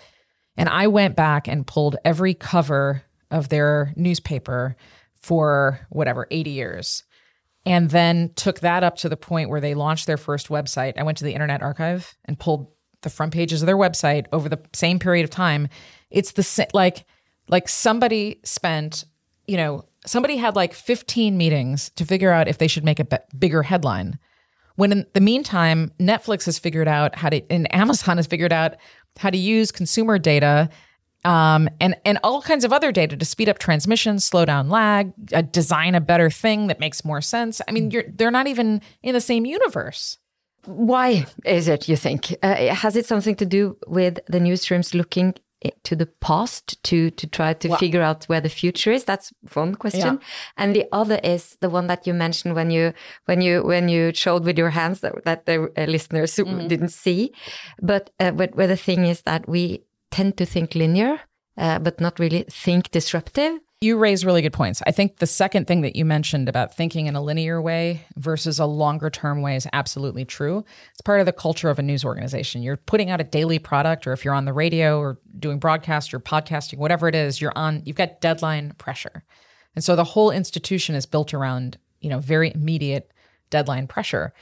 And 0.56 0.68
I 0.68 0.86
went 0.86 1.16
back 1.16 1.48
and 1.48 1.66
pulled 1.66 1.96
every 2.04 2.34
cover 2.34 3.02
of 3.30 3.48
their 3.48 3.92
newspaper 3.96 4.76
for 5.20 5.80
whatever, 5.90 6.28
80 6.30 6.50
years. 6.50 7.02
And 7.66 7.90
then 7.90 8.32
took 8.36 8.60
that 8.60 8.84
up 8.84 8.96
to 8.98 9.08
the 9.08 9.16
point 9.16 9.48
where 9.48 9.60
they 9.60 9.74
launched 9.74 10.06
their 10.06 10.18
first 10.18 10.48
website. 10.48 10.98
I 10.98 11.02
went 11.02 11.18
to 11.18 11.24
the 11.24 11.32
Internet 11.32 11.62
Archive 11.62 12.16
and 12.26 12.38
pulled 12.38 12.70
the 13.00 13.10
front 13.10 13.32
pages 13.32 13.62
of 13.62 13.66
their 13.66 13.76
website 13.76 14.26
over 14.32 14.48
the 14.48 14.60
same 14.72 14.98
period 14.98 15.24
of 15.24 15.30
time. 15.30 15.68
It's 16.10 16.32
the 16.32 16.66
like 16.74 17.06
like 17.48 17.68
somebody 17.68 18.40
spent, 18.42 19.04
you 19.46 19.56
know, 19.56 19.84
somebody 20.06 20.36
had 20.36 20.56
like 20.56 20.74
15 20.74 21.36
meetings 21.36 21.90
to 21.90 22.04
figure 22.04 22.32
out 22.32 22.48
if 22.48 22.58
they 22.58 22.68
should 22.68 22.84
make 22.84 23.00
a 23.00 23.04
b- 23.04 23.16
bigger 23.38 23.62
headline. 23.62 24.18
When 24.76 24.92
in 24.92 25.06
the 25.12 25.20
meantime, 25.20 25.92
Netflix 26.00 26.46
has 26.46 26.58
figured 26.58 26.88
out 26.88 27.14
how 27.14 27.28
to, 27.28 27.42
and 27.50 27.72
Amazon 27.74 28.16
has 28.16 28.26
figured 28.26 28.52
out 28.52 28.76
how 29.18 29.30
to 29.30 29.38
use 29.38 29.70
consumer 29.70 30.18
data 30.18 30.68
um, 31.24 31.68
and 31.80 31.96
and 32.04 32.18
all 32.22 32.42
kinds 32.42 32.64
of 32.64 32.72
other 32.72 32.92
data 32.92 33.16
to 33.16 33.24
speed 33.24 33.48
up 33.48 33.58
transmission, 33.58 34.20
slow 34.20 34.44
down 34.44 34.68
lag, 34.68 35.12
uh, 35.32 35.42
design 35.42 35.94
a 35.94 36.00
better 36.00 36.30
thing 36.30 36.66
that 36.68 36.80
makes 36.80 37.04
more 37.04 37.20
sense. 37.20 37.60
I 37.66 37.72
mean, 37.72 37.90
they're 38.14 38.30
not 38.30 38.46
even 38.46 38.82
in 39.02 39.14
the 39.14 39.20
same 39.20 39.46
universe. 39.46 40.18
Why 40.66 41.26
is 41.44 41.68
it? 41.68 41.88
You 41.88 41.96
think 41.96 42.34
uh, 42.42 42.74
has 42.74 42.96
it 42.96 43.06
something 43.06 43.36
to 43.36 43.46
do 43.46 43.76
with 43.86 44.18
the 44.28 44.38
newsrooms 44.38 44.94
looking 44.94 45.34
to 45.82 45.96
the 45.96 46.06
past 46.06 46.82
to 46.84 47.10
to 47.12 47.26
try 47.26 47.54
to 47.54 47.76
figure 47.76 48.02
out 48.02 48.24
where 48.24 48.40
the 48.40 48.48
future 48.48 48.92
is 48.92 49.04
that's 49.04 49.32
one 49.54 49.74
question 49.74 50.18
yeah. 50.20 50.28
and 50.56 50.74
the 50.74 50.84
other 50.92 51.18
is 51.24 51.56
the 51.60 51.70
one 51.70 51.86
that 51.86 52.06
you 52.06 52.12
mentioned 52.12 52.54
when 52.54 52.70
you 52.70 52.92
when 53.24 53.40
you 53.40 53.62
when 53.62 53.88
you 53.88 54.12
showed 54.12 54.44
with 54.44 54.58
your 54.58 54.70
hands 54.70 55.00
that, 55.00 55.24
that 55.24 55.46
the 55.46 55.72
uh, 55.76 55.84
listeners 55.84 56.34
mm. 56.36 56.68
didn't 56.68 56.90
see 56.90 57.32
but 57.80 58.10
uh, 58.20 58.30
but 58.30 58.54
where 58.54 58.66
the 58.66 58.76
thing 58.76 59.06
is 59.06 59.22
that 59.22 59.48
we 59.48 59.82
tend 60.16 60.32
to 60.40 60.46
think 60.46 60.74
linear 60.74 61.14
uh, 61.64 61.78
but 61.78 62.00
not 62.00 62.18
really 62.18 62.44
think 62.66 62.90
disruptive 62.90 63.52
you 63.84 63.98
raise 63.98 64.24
really 64.24 64.40
good 64.40 64.52
points. 64.52 64.82
I 64.86 64.92
think 64.92 65.18
the 65.18 65.26
second 65.26 65.66
thing 65.66 65.82
that 65.82 65.94
you 65.94 66.04
mentioned 66.04 66.48
about 66.48 66.74
thinking 66.74 67.06
in 67.06 67.14
a 67.14 67.22
linear 67.22 67.60
way 67.60 68.06
versus 68.16 68.58
a 68.58 68.64
longer 68.64 69.10
term 69.10 69.42
way 69.42 69.56
is 69.56 69.68
absolutely 69.72 70.24
true. 70.24 70.64
It's 70.92 71.02
part 71.02 71.20
of 71.20 71.26
the 71.26 71.32
culture 71.32 71.68
of 71.68 71.78
a 71.78 71.82
news 71.82 72.04
organization. 72.04 72.62
You're 72.62 72.78
putting 72.78 73.10
out 73.10 73.20
a 73.20 73.24
daily 73.24 73.58
product, 73.58 74.06
or 74.06 74.12
if 74.12 74.24
you're 74.24 74.34
on 74.34 74.46
the 74.46 74.52
radio 74.52 74.98
or 74.98 75.18
doing 75.38 75.58
broadcast 75.58 76.14
or 76.14 76.20
podcasting, 76.20 76.78
whatever 76.78 77.08
it 77.08 77.14
is, 77.14 77.40
you're 77.40 77.52
on, 77.56 77.82
you've 77.84 77.96
got 77.96 78.20
deadline 78.20 78.72
pressure. 78.78 79.22
And 79.74 79.84
so 79.84 79.94
the 79.94 80.04
whole 80.04 80.30
institution 80.30 80.94
is 80.94 81.04
built 81.04 81.34
around, 81.34 81.76
you 82.00 82.08
know, 82.08 82.20
very 82.20 82.52
immediate 82.54 83.12
deadline 83.50 83.86
pressure. 83.86 84.32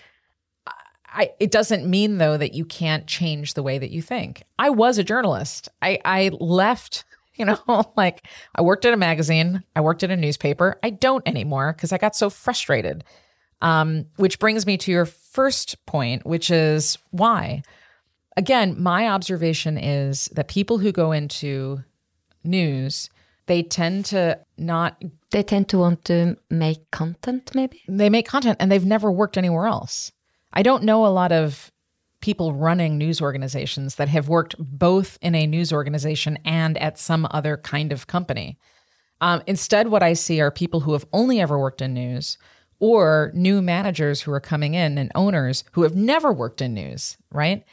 I, 1.12 1.30
it 1.38 1.50
doesn't 1.50 1.86
mean 1.88 2.18
though 2.18 2.36
that 2.36 2.54
you 2.54 2.64
can't 2.64 3.06
change 3.06 3.54
the 3.54 3.62
way 3.62 3.78
that 3.78 3.90
you 3.90 4.02
think. 4.02 4.44
I 4.58 4.70
was 4.70 4.98
a 4.98 5.04
journalist. 5.04 5.68
I, 5.82 5.98
I 6.04 6.30
left 6.40 7.04
You 7.38 7.46
know, 7.46 7.92
like 7.96 8.26
I 8.54 8.62
worked 8.62 8.84
at 8.84 8.92
a 8.92 8.96
magazine, 8.98 9.62
I 9.74 9.80
worked 9.80 10.02
at 10.02 10.10
a 10.10 10.16
newspaper. 10.16 10.78
I 10.82 10.90
don't 10.90 11.26
anymore 11.26 11.72
because 11.72 11.92
I 11.92 11.98
got 11.98 12.14
so 12.14 12.30
frustrated. 12.30 13.04
Um, 13.60 14.06
which 14.16 14.40
brings 14.40 14.66
me 14.66 14.76
to 14.78 14.90
your 14.90 15.06
first 15.06 15.84
point, 15.86 16.26
which 16.26 16.50
is 16.50 16.98
why. 17.10 17.62
Again, 18.36 18.74
my 18.80 19.08
observation 19.08 19.78
is 19.78 20.26
that 20.32 20.48
people 20.48 20.78
who 20.78 20.90
go 20.90 21.12
into 21.12 21.84
news, 22.42 23.08
they 23.46 23.62
tend 23.62 24.06
to 24.06 24.40
not. 24.58 25.02
They 25.30 25.42
tend 25.42 25.68
to 25.70 25.78
want 25.78 26.04
to 26.06 26.36
make 26.50 26.90
content, 26.90 27.52
maybe? 27.54 27.82
They 27.88 28.10
make 28.10 28.26
content 28.26 28.58
and 28.60 28.70
they've 28.70 28.84
never 28.84 29.10
worked 29.10 29.38
anywhere 29.38 29.66
else. 29.66 30.12
I 30.52 30.62
don't 30.62 30.84
know 30.84 31.06
a 31.06 31.08
lot 31.08 31.32
of 31.32 31.72
people 32.20 32.54
running 32.54 32.96
news 32.96 33.20
organizations 33.20 33.96
that 33.96 34.08
have 34.08 34.28
worked 34.28 34.54
both 34.58 35.18
in 35.20 35.34
a 35.34 35.46
news 35.46 35.72
organization 35.72 36.38
and 36.44 36.78
at 36.78 36.98
some 36.98 37.26
other 37.30 37.56
kind 37.56 37.92
of 37.92 38.06
company. 38.06 38.58
Um, 39.20 39.42
instead, 39.46 39.88
what 39.88 40.02
I 40.02 40.14
see 40.14 40.40
are 40.40 40.50
people 40.50 40.80
who 40.80 40.92
have 40.92 41.06
only 41.12 41.40
ever 41.40 41.58
worked 41.58 41.82
in 41.82 41.94
news 41.94 42.38
or 42.78 43.30
new 43.34 43.62
managers 43.62 44.20
who 44.20 44.32
are 44.32 44.40
coming 44.40 44.74
in 44.74 44.98
and 44.98 45.12
owners 45.14 45.64
who 45.72 45.82
have 45.82 45.94
never 45.94 46.32
worked 46.32 46.60
in 46.60 46.74
news, 46.74 47.16
right? 47.30 47.64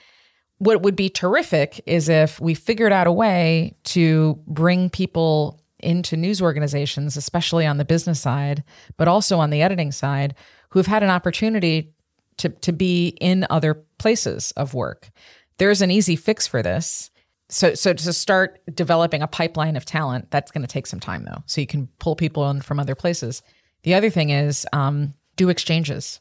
What 0.59 0.81
would 0.81 0.95
be 0.95 1.09
terrific 1.09 1.81
is 1.85 2.09
if 2.09 2.39
we 2.39 2.53
figured 2.53 2.91
out 2.91 3.07
a 3.07 3.11
way 3.11 3.75
to 3.85 4.39
bring 4.45 4.89
people 4.89 5.61
into 5.79 6.17
news 6.17 6.41
organizations, 6.41 7.17
especially 7.17 7.65
on 7.65 7.77
the 7.77 7.85
business 7.85 8.19
side, 8.19 8.63
but 8.97 9.07
also 9.07 9.39
on 9.39 9.49
the 9.49 9.61
editing 9.61 9.91
side, 9.91 10.35
who 10.69 10.79
have 10.79 10.85
had 10.85 11.01
an 11.01 11.09
opportunity 11.09 11.93
to, 12.39 12.49
to 12.49 12.71
be 12.71 13.10
in 13.21 13.45
other 13.49 13.75
places 13.97 14.52
of 14.58 14.73
work. 14.73 15.10
There's 15.58 15.82
an 15.82 15.91
easy 15.91 16.15
fix 16.15 16.47
for 16.47 16.62
this. 16.62 17.12
So, 17.49 17.73
so 17.73 17.93
to 17.93 18.13
start 18.13 18.60
developing 18.73 19.21
a 19.21 19.28
pipeline 19.28 19.75
of 19.75 19.86
talent, 19.86 20.30
that's 20.32 20.52
going 20.52 20.62
to 20.62 20.67
take 20.67 20.88
some 20.88 20.99
time 20.99 21.25
though. 21.25 21.43
So 21.45 21.62
you 21.62 21.67
can 21.67 21.88
pull 21.99 22.15
people 22.15 22.49
in 22.49 22.62
from 22.62 22.80
other 22.80 22.95
places. 22.95 23.41
The 23.84 23.93
other 23.93 24.10
thing 24.10 24.30
is 24.30 24.65
um, 24.73 25.13
do 25.36 25.49
exchanges. 25.49 26.19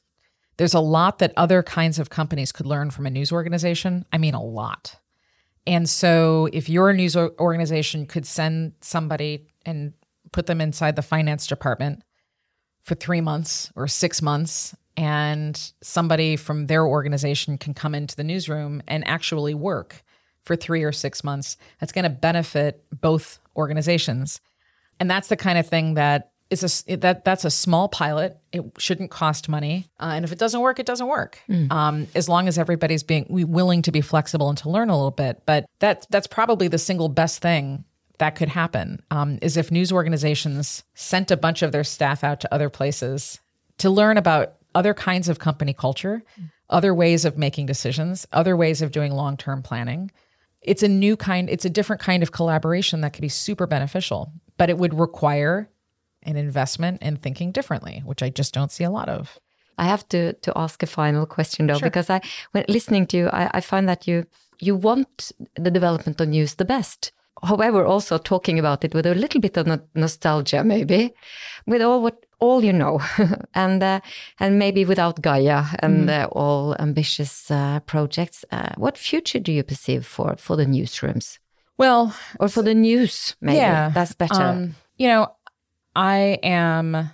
There's 0.57 0.75
a 0.75 0.81
lot 0.81 1.19
that 1.19 1.33
other 1.37 1.63
kinds 1.63 1.99
of 1.99 2.11
companies 2.11 2.51
could 2.51 2.67
learn 2.67 2.91
from 2.91 3.07
a 3.07 3.11
news 3.11 3.31
organization. 3.31 4.05
I 4.13 4.19
mean, 4.19 4.35
a 4.35 4.43
lot. 4.43 4.97
And 5.67 5.89
so 5.89 6.49
if 6.53 6.69
your 6.69 6.93
news 6.93 7.15
organization 7.15 8.07
could 8.07 8.27
send 8.27 8.73
somebody 8.81 9.47
and 9.67 9.93
put 10.33 10.47
them 10.47 10.61
inside 10.61 10.97
the 10.97 11.03
finance 11.03 11.47
department 11.47 12.03
for 12.89 12.95
three 12.95 13.21
months 13.21 13.71
or 13.77 13.87
six 13.87 14.23
months 14.23 14.75
and 14.97 15.73
somebody 15.81 16.35
from 16.35 16.67
their 16.67 16.85
organization 16.85 17.57
can 17.59 17.75
come 17.75 17.95
into 17.95 18.17
the 18.17 18.25
newsroom 18.25 18.83
and 18.89 19.07
actually 19.07 19.55
work 19.55 20.03
for 20.43 20.57
three 20.57 20.83
or 20.83 20.91
six 20.91 21.23
months. 21.23 21.57
That's 21.79 21.93
going 21.93 22.05
to 22.05 22.11
benefit 22.11 22.83
both 23.01 23.39
organizations. 23.55 24.41
And 24.99 25.09
that's 25.09 25.29
the 25.29 25.37
kind 25.37 25.59
of 25.59 25.69
thing 25.69 25.95
that 25.95 26.33
is 26.51 26.85
a 26.89 26.97
that 26.97 27.25
that's 27.25 27.45
a 27.45 27.51
small 27.51 27.89
pilot. 27.89 28.39
It 28.53 28.65
shouldn't 28.79 29.11
cost 29.11 29.51
money, 29.51 29.87
uh, 30.01 30.13
and 30.15 30.25
if 30.25 30.33
it 30.33 30.39
doesn't 30.39 30.61
work, 30.61 30.79
it 30.79 30.87
doesn't 30.87 31.07
work. 31.07 31.39
Mm. 31.49 31.71
Um, 31.71 32.07
as 32.15 32.27
long 32.27 32.49
as 32.49 32.57
everybody's 32.57 33.03
being 33.03 33.27
willing 33.29 33.83
to 33.83 33.93
be 33.93 34.01
flexible 34.01 34.49
and 34.49 34.57
to 34.59 34.71
learn 34.71 34.89
a 34.89 34.97
little 34.97 35.11
bit. 35.11 35.43
But 35.45 35.67
that 35.81 36.07
that's 36.09 36.27
probably 36.27 36.67
the 36.67 36.79
single 36.79 37.11
best 37.11 37.43
thing 37.43 37.85
that 38.19 38.35
could 38.35 38.49
happen. 38.49 39.01
Um, 39.11 39.39
is 39.43 39.57
if 39.57 39.71
news 39.71 39.93
organizations 39.93 40.85
sent 40.95 41.31
a 41.31 41.37
bunch 41.37 41.63
of 41.63 41.73
their 41.73 41.85
staff 41.85 42.25
out 42.25 42.41
to 42.41 42.55
other 42.55 42.69
places 42.69 43.41
to 43.79 43.91
learn 43.91 44.17
about 44.17 44.55
other 44.75 44.95
kinds 44.95 45.29
of 45.29 45.39
company 45.39 45.73
culture, 45.73 46.23
other 46.71 46.95
ways 46.95 47.25
of 47.25 47.39
making 47.39 47.67
decisions, 47.67 48.27
other 48.33 48.57
ways 48.57 48.83
of 48.83 48.93
doing 48.93 49.13
long 49.13 49.37
term 49.37 49.63
planning. 49.63 50.11
It's 50.61 50.83
a 50.83 50.89
new 50.89 51.17
kind, 51.17 51.49
it's 51.49 51.65
a 51.65 51.71
different 51.71 52.03
kind 52.03 52.23
of 52.23 52.33
collaboration 52.33 53.01
that 53.01 53.13
could 53.13 53.23
be 53.23 53.29
super 53.29 53.67
beneficial, 53.67 54.33
but 54.57 54.69
it 54.69 54.79
would 54.79 54.99
require 54.99 55.71
an 56.25 56.37
investment 56.37 56.99
and 57.01 57.23
thinking 57.23 57.53
differently, 57.53 58.03
which 58.05 58.23
I 58.23 58.29
just 58.29 58.53
don't 58.53 58.73
see 58.73 58.85
a 58.85 58.91
lot 58.91 59.09
of. 59.09 59.39
I 59.79 59.85
have 59.85 60.09
to 60.09 60.33
to 60.33 60.53
ask 60.57 60.83
a 60.83 60.87
final 60.87 61.25
question 61.25 61.69
though, 61.69 61.79
sure. 61.79 61.89
because 61.89 62.11
I 62.11 62.21
when 62.51 62.65
listening 62.69 63.07
to 63.09 63.17
you, 63.17 63.29
I, 63.29 63.51
I 63.55 63.61
find 63.61 63.89
that 63.89 64.09
you 64.09 64.27
you 64.59 64.75
want 64.75 65.31
the 65.55 65.71
development 65.71 66.21
of 66.21 66.29
news 66.29 66.57
the 66.57 66.65
best. 66.65 67.13
However, 67.43 67.85
also 67.85 68.19
talking 68.19 68.59
about 68.59 68.85
it 68.85 68.95
with 68.95 69.07
a 69.07 69.15
little 69.15 69.41
bit 69.41 69.57
of 69.57 69.81
nostalgia, 69.95 70.65
maybe, 70.65 71.15
with 71.67 71.83
all 71.83 72.03
what 72.03 72.25
all 72.41 72.65
you 72.65 72.73
know, 72.73 73.01
and 73.55 73.83
uh, 73.83 74.01
and 74.39 74.59
maybe 74.59 74.85
without 74.85 75.23
Gaia 75.23 75.65
and 75.81 76.09
mm. 76.09 76.25
uh, 76.25 76.29
all 76.29 76.77
ambitious 76.79 77.51
uh, 77.51 77.81
projects. 77.81 78.45
Uh, 78.51 78.71
what 78.77 78.99
future 78.99 79.41
do 79.41 79.53
you 79.53 79.63
perceive 79.63 80.07
for 80.07 80.37
for 80.37 80.57
the 80.57 80.67
newsrooms? 80.67 81.39
Well, 81.77 82.15
or 82.41 82.49
for 82.49 82.63
the 82.63 82.75
news, 82.75 83.37
maybe 83.41 83.59
yeah, 83.59 83.91
that's 83.91 84.15
better. 84.15 84.43
Um, 84.43 84.75
you 84.97 85.09
know, 85.09 85.29
I 85.95 86.39
am 86.43 87.11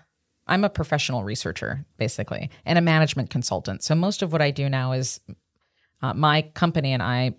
I'm 0.46 0.64
a 0.64 0.70
professional 0.70 1.24
researcher, 1.24 1.84
basically, 1.98 2.50
and 2.64 2.78
a 2.78 2.82
management 2.82 3.30
consultant. 3.30 3.82
So 3.82 3.94
most 3.94 4.22
of 4.22 4.32
what 4.32 4.42
I 4.42 4.50
do 4.50 4.68
now 4.68 4.92
is 4.92 5.20
uh, 6.02 6.14
my 6.14 6.42
company 6.54 6.92
and 6.92 7.02
I 7.02 7.34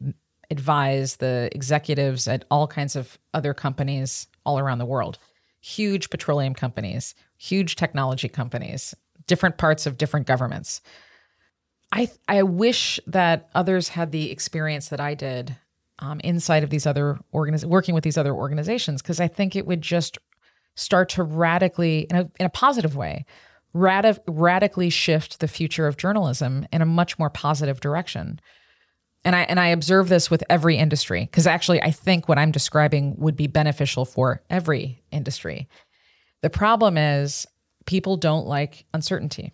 advise 0.51 1.17
the 1.17 1.49
executives 1.53 2.27
at 2.27 2.45
all 2.51 2.67
kinds 2.67 2.95
of 2.95 3.17
other 3.33 3.53
companies 3.53 4.27
all 4.45 4.59
around 4.59 4.77
the 4.79 4.85
world 4.85 5.17
huge 5.61 6.11
petroleum 6.11 6.53
companies, 6.53 7.15
huge 7.37 7.75
technology 7.75 8.29
companies, 8.29 8.93
different 9.25 9.57
parts 9.57 9.87
of 9.87 9.97
different 9.97 10.27
governments. 10.27 10.79
I, 11.91 12.07
I 12.27 12.43
wish 12.43 12.99
that 13.07 13.49
others 13.55 13.89
had 13.89 14.11
the 14.11 14.29
experience 14.29 14.89
that 14.89 14.99
I 14.99 15.15
did 15.15 15.55
um, 15.97 16.19
inside 16.19 16.63
of 16.63 16.69
these 16.69 16.85
other 16.85 17.17
organizations, 17.33 17.71
working 17.71 17.95
with 17.95 18.03
these 18.03 18.17
other 18.17 18.33
organizations, 18.35 19.01
because 19.01 19.19
I 19.19 19.27
think 19.27 19.55
it 19.55 19.65
would 19.65 19.81
just 19.81 20.19
start 20.75 21.09
to 21.09 21.23
radically, 21.23 22.01
in 22.11 22.15
a, 22.15 22.29
in 22.39 22.45
a 22.45 22.49
positive 22.49 22.95
way, 22.95 23.25
radi- 23.73 24.19
radically 24.27 24.89
shift 24.89 25.39
the 25.39 25.47
future 25.47 25.87
of 25.87 25.97
journalism 25.97 26.67
in 26.71 26.81
a 26.81 26.85
much 26.85 27.17
more 27.17 27.29
positive 27.29 27.79
direction. 27.79 28.39
And 29.25 29.35
I 29.35 29.41
and 29.41 29.59
I 29.59 29.67
observe 29.67 30.07
this 30.07 30.29
with 30.29 30.43
every 30.49 30.77
industry 30.77 31.21
because 31.21 31.47
actually 31.47 31.81
I 31.81 31.89
think 31.91 32.29
what 32.29 32.37
I'm 32.37 32.51
describing 32.51 33.15
would 33.17 33.35
be 33.35 33.47
beneficial 33.47 34.05
for 34.05 34.43
every 34.49 35.03
industry. 35.11 35.67
The 36.43 36.51
problem 36.51 36.95
is 36.95 37.47
people 37.85 38.17
don't 38.17 38.45
like 38.45 38.85
uncertainty. 38.93 39.51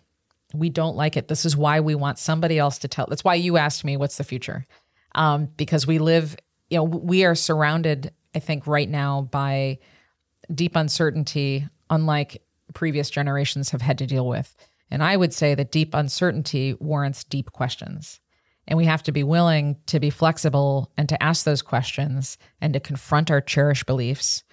We 0.52 0.68
don't 0.68 0.94
like 0.94 1.16
it. 1.16 1.28
This 1.28 1.46
is 1.46 1.56
why 1.56 1.80
we 1.80 1.94
want 1.94 2.18
somebody 2.18 2.58
else 2.58 2.78
to 2.80 2.88
tell. 2.88 3.06
That's 3.08 3.24
why 3.24 3.34
you 3.34 3.56
asked 3.56 3.82
me 3.82 3.96
what's 3.96 4.18
the 4.18 4.24
future, 4.24 4.66
um, 5.14 5.48
because 5.56 5.86
we 5.86 5.98
live. 5.98 6.36
You 6.68 6.78
know, 6.78 6.84
we 6.84 7.24
are 7.24 7.34
surrounded. 7.34 8.12
I 8.34 8.38
think 8.38 8.66
right 8.66 8.88
now 8.88 9.22
by 9.22 9.78
deep 10.54 10.76
uncertainty, 10.76 11.66
unlike 11.88 12.42
previous 12.74 13.10
generations 13.10 13.70
have 13.70 13.82
had 13.82 13.98
to 13.98 14.06
deal 14.06 14.26
with. 14.26 14.54
And 14.90 15.02
I 15.02 15.16
would 15.16 15.32
say 15.32 15.54
that 15.54 15.72
deep 15.72 15.94
uncertainty 15.94 16.74
warrants 16.78 17.24
deep 17.24 17.52
questions. 17.52 18.20
And 18.68 18.76
we 18.76 18.84
have 18.84 19.02
to 19.04 19.12
be 19.12 19.24
willing 19.24 19.76
to 19.86 19.98
be 19.98 20.10
flexible 20.10 20.90
and 20.96 21.08
to 21.08 21.22
ask 21.22 21.44
those 21.44 21.62
questions 21.62 22.38
and 22.60 22.72
to 22.74 22.80
confront 22.80 23.30
our 23.30 23.40
cherished 23.40 23.86
beliefs 23.86 24.44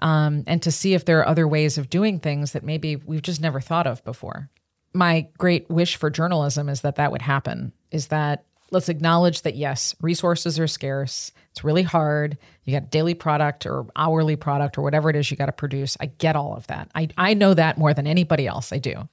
um, 0.00 0.44
and 0.46 0.62
to 0.62 0.72
see 0.72 0.94
if 0.94 1.04
there 1.04 1.18
are 1.20 1.28
other 1.28 1.46
ways 1.46 1.78
of 1.78 1.90
doing 1.90 2.18
things 2.18 2.52
that 2.52 2.64
maybe 2.64 2.96
we've 2.96 3.22
just 3.22 3.40
never 3.40 3.60
thought 3.60 3.86
of 3.86 4.02
before. 4.04 4.48
My 4.92 5.28
great 5.38 5.68
wish 5.70 5.96
for 5.96 6.10
journalism 6.10 6.68
is 6.68 6.80
that 6.80 6.96
that 6.96 7.12
would 7.12 7.22
happen, 7.22 7.72
is 7.90 8.08
that 8.08 8.44
let's 8.70 8.88
acknowledge 8.88 9.42
that 9.42 9.56
yes, 9.56 9.94
resources 10.00 10.58
are 10.58 10.66
scarce. 10.66 11.32
It's 11.50 11.64
really 11.64 11.82
hard. 11.82 12.38
You 12.64 12.72
got 12.72 12.90
daily 12.90 13.14
product 13.14 13.66
or 13.66 13.86
hourly 13.94 14.36
product 14.36 14.78
or 14.78 14.82
whatever 14.82 15.10
it 15.10 15.16
is 15.16 15.30
you 15.30 15.36
got 15.36 15.46
to 15.46 15.52
produce. 15.52 15.96
I 16.00 16.06
get 16.06 16.36
all 16.36 16.56
of 16.56 16.66
that. 16.68 16.90
I, 16.94 17.08
I 17.16 17.34
know 17.34 17.54
that 17.54 17.78
more 17.78 17.94
than 17.94 18.06
anybody 18.06 18.46
else. 18.46 18.72
I 18.72 18.78
do. 18.78 19.08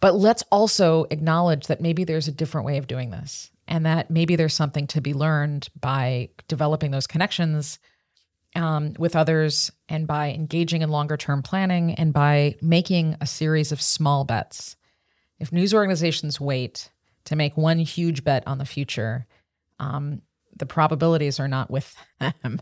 But 0.00 0.14
let's 0.14 0.42
also 0.50 1.06
acknowledge 1.10 1.68
that 1.68 1.80
maybe 1.80 2.04
there's 2.04 2.28
a 2.28 2.32
different 2.32 2.66
way 2.66 2.76
of 2.76 2.86
doing 2.86 3.10
this 3.10 3.50
and 3.68 3.86
that 3.86 4.10
maybe 4.10 4.36
there's 4.36 4.54
something 4.54 4.86
to 4.88 5.00
be 5.00 5.14
learned 5.14 5.68
by 5.80 6.30
developing 6.48 6.90
those 6.90 7.06
connections 7.06 7.78
um, 8.54 8.94
with 8.98 9.16
others 9.16 9.70
and 9.88 10.06
by 10.06 10.30
engaging 10.30 10.82
in 10.82 10.90
longer 10.90 11.16
term 11.16 11.42
planning 11.42 11.94
and 11.94 12.12
by 12.12 12.56
making 12.60 13.16
a 13.20 13.26
series 13.26 13.72
of 13.72 13.80
small 13.80 14.24
bets. 14.24 14.76
If 15.38 15.52
news 15.52 15.74
organizations 15.74 16.40
wait 16.40 16.90
to 17.24 17.36
make 17.36 17.56
one 17.56 17.78
huge 17.78 18.24
bet 18.24 18.46
on 18.46 18.58
the 18.58 18.64
future, 18.64 19.26
um, 19.78 20.22
the 20.56 20.66
probabilities 20.66 21.40
are 21.40 21.48
not 21.48 21.70
with 21.70 21.96
them. 22.20 22.60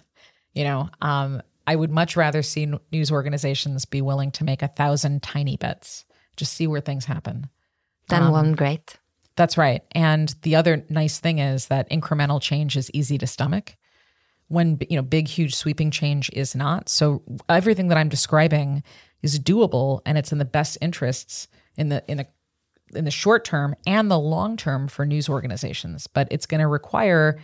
you 0.54 0.64
know, 0.64 0.88
um, 1.00 1.42
I 1.66 1.76
would 1.76 1.90
much 1.90 2.16
rather 2.16 2.42
see 2.42 2.72
news 2.90 3.12
organizations 3.12 3.84
be 3.84 4.02
willing 4.02 4.30
to 4.32 4.44
make 4.44 4.62
a 4.62 4.68
thousand 4.68 5.22
tiny 5.22 5.56
bets, 5.56 6.04
just 6.36 6.54
see 6.54 6.66
where 6.66 6.80
things 6.80 7.04
happen. 7.04 7.48
Than 8.08 8.24
um, 8.24 8.32
one 8.32 8.52
great. 8.52 8.98
That's 9.40 9.56
right. 9.56 9.82
And 9.92 10.34
the 10.42 10.54
other 10.54 10.84
nice 10.90 11.18
thing 11.18 11.38
is 11.38 11.68
that 11.68 11.88
incremental 11.88 12.42
change 12.42 12.76
is 12.76 12.90
easy 12.92 13.16
to 13.16 13.26
stomach 13.26 13.74
when 14.48 14.78
you 14.90 14.96
know 14.96 15.02
big 15.02 15.28
huge 15.28 15.54
sweeping 15.54 15.90
change 15.90 16.28
is 16.34 16.54
not. 16.54 16.90
So 16.90 17.22
everything 17.48 17.88
that 17.88 17.96
I'm 17.96 18.10
describing 18.10 18.82
is 19.22 19.40
doable 19.40 20.02
and 20.04 20.18
it's 20.18 20.30
in 20.30 20.36
the 20.36 20.44
best 20.44 20.76
interests 20.82 21.48
in 21.78 21.88
the 21.88 22.04
in 22.06 22.18
the 22.18 22.26
in 22.94 23.06
the 23.06 23.10
short 23.10 23.46
term 23.46 23.74
and 23.86 24.10
the 24.10 24.18
long 24.18 24.58
term 24.58 24.88
for 24.88 25.06
news 25.06 25.26
organizations, 25.26 26.06
but 26.06 26.28
it's 26.30 26.44
going 26.44 26.60
to 26.60 26.66
require 26.66 27.40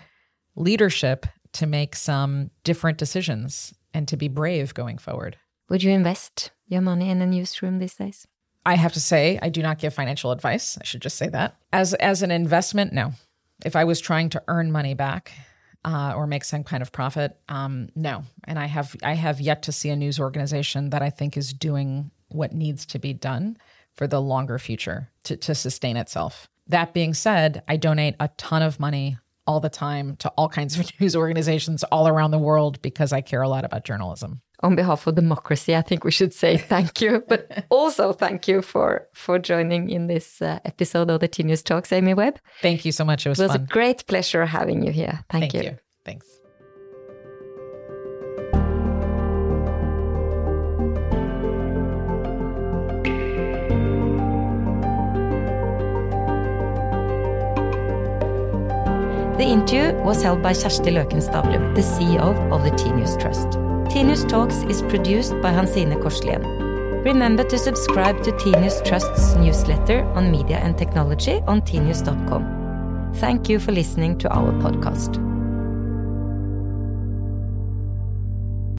leadership 0.54 1.24
to 1.52 1.66
make 1.66 1.96
some 1.96 2.50
different 2.62 2.98
decisions 2.98 3.72
and 3.94 4.06
to 4.08 4.18
be 4.18 4.28
brave 4.28 4.74
going 4.74 4.98
forward. 4.98 5.38
Would 5.70 5.82
you 5.82 5.92
invest 5.92 6.50
your 6.68 6.82
money 6.82 7.08
in 7.08 7.22
a 7.22 7.26
newsroom 7.26 7.78
these 7.78 7.94
days? 7.94 8.26
I 8.66 8.74
have 8.74 8.92
to 8.94 9.00
say, 9.00 9.38
I 9.40 9.48
do 9.48 9.62
not 9.62 9.78
give 9.78 9.94
financial 9.94 10.32
advice. 10.32 10.76
I 10.80 10.84
should 10.84 11.00
just 11.00 11.16
say 11.16 11.28
that. 11.28 11.56
As 11.72 11.94
as 11.94 12.22
an 12.22 12.32
investment, 12.32 12.92
no. 12.92 13.12
If 13.64 13.76
I 13.76 13.84
was 13.84 14.00
trying 14.00 14.28
to 14.30 14.42
earn 14.48 14.72
money 14.72 14.92
back 14.92 15.32
uh, 15.84 16.14
or 16.16 16.26
make 16.26 16.44
some 16.44 16.64
kind 16.64 16.82
of 16.82 16.90
profit, 16.90 17.38
um, 17.48 17.88
no. 17.94 18.24
And 18.44 18.58
I 18.58 18.66
have 18.66 18.96
I 19.04 19.14
have 19.14 19.40
yet 19.40 19.62
to 19.62 19.72
see 19.72 19.88
a 19.88 19.96
news 19.96 20.18
organization 20.18 20.90
that 20.90 21.00
I 21.00 21.10
think 21.10 21.36
is 21.36 21.52
doing 21.52 22.10
what 22.28 22.52
needs 22.52 22.84
to 22.86 22.98
be 22.98 23.12
done 23.12 23.56
for 23.94 24.08
the 24.08 24.20
longer 24.20 24.58
future 24.58 25.10
to, 25.24 25.36
to 25.36 25.54
sustain 25.54 25.96
itself. 25.96 26.48
That 26.66 26.92
being 26.92 27.14
said, 27.14 27.62
I 27.68 27.76
donate 27.76 28.16
a 28.18 28.28
ton 28.36 28.62
of 28.62 28.80
money 28.80 29.16
all 29.46 29.60
the 29.60 29.70
time 29.70 30.16
to 30.16 30.28
all 30.30 30.48
kinds 30.48 30.76
of 30.76 30.90
news 31.00 31.14
organizations 31.14 31.84
all 31.84 32.08
around 32.08 32.32
the 32.32 32.38
world 32.38 32.82
because 32.82 33.12
I 33.12 33.20
care 33.20 33.42
a 33.42 33.48
lot 33.48 33.64
about 33.64 33.84
journalism. 33.84 34.40
On 34.60 34.74
behalf 34.74 35.06
of 35.06 35.14
democracy, 35.14 35.76
I 35.76 35.82
think 35.82 36.02
we 36.04 36.10
should 36.10 36.32
say 36.32 36.56
thank 36.56 37.00
you, 37.02 37.22
but 37.28 37.66
also 37.70 38.12
thank 38.12 38.48
you 38.48 38.62
for 38.62 39.06
for 39.12 39.38
joining 39.38 39.90
in 39.90 40.06
this 40.06 40.40
uh, 40.40 40.58
episode 40.64 41.10
of 41.10 41.20
the 41.20 41.28
Tinius 41.28 41.62
Talks, 41.62 41.92
Amy 41.92 42.14
Webb. 42.14 42.38
Thank 42.62 42.84
you 42.86 42.92
so 42.92 43.04
much. 43.04 43.26
It 43.26 43.28
was, 43.28 43.40
it 43.40 43.48
was 43.48 43.54
a 43.54 43.58
great 43.58 44.06
pleasure 44.06 44.46
having 44.46 44.82
you 44.82 44.92
here. 44.92 45.24
Thank, 45.28 45.52
thank 45.52 45.54
you. 45.54 45.62
you. 45.62 45.78
Thanks. 46.06 46.26
The 59.36 59.44
interview 59.44 59.92
was 60.02 60.22
held 60.22 60.40
by 60.40 60.54
Kjersti 60.54 60.90
Løken 60.96 61.20
Stavrum, 61.20 61.74
the 61.74 61.82
CEO 61.82 62.50
of 62.50 62.64
the 62.64 62.70
Tinius 62.70 63.20
Trust. 63.20 63.65
T-News 63.88 64.24
Talks 64.24 64.56
is 64.64 64.82
produced 64.82 65.32
by 65.40 65.52
Hansine 65.52 65.94
Korslien. 66.02 67.04
Remember 67.04 67.44
to 67.44 67.58
subscribe 67.58 68.22
to 68.24 68.36
T-News 68.36 68.82
Trust's 68.82 69.36
newsletter 69.36 70.04
on 70.14 70.30
media 70.30 70.58
and 70.58 70.76
technology 70.76 71.40
on 71.46 71.62
tinius.com. 71.62 73.12
Thank 73.14 73.48
you 73.48 73.58
for 73.58 73.72
listening 73.72 74.18
to 74.18 74.28
our 74.34 74.52
podcast. 74.52 75.35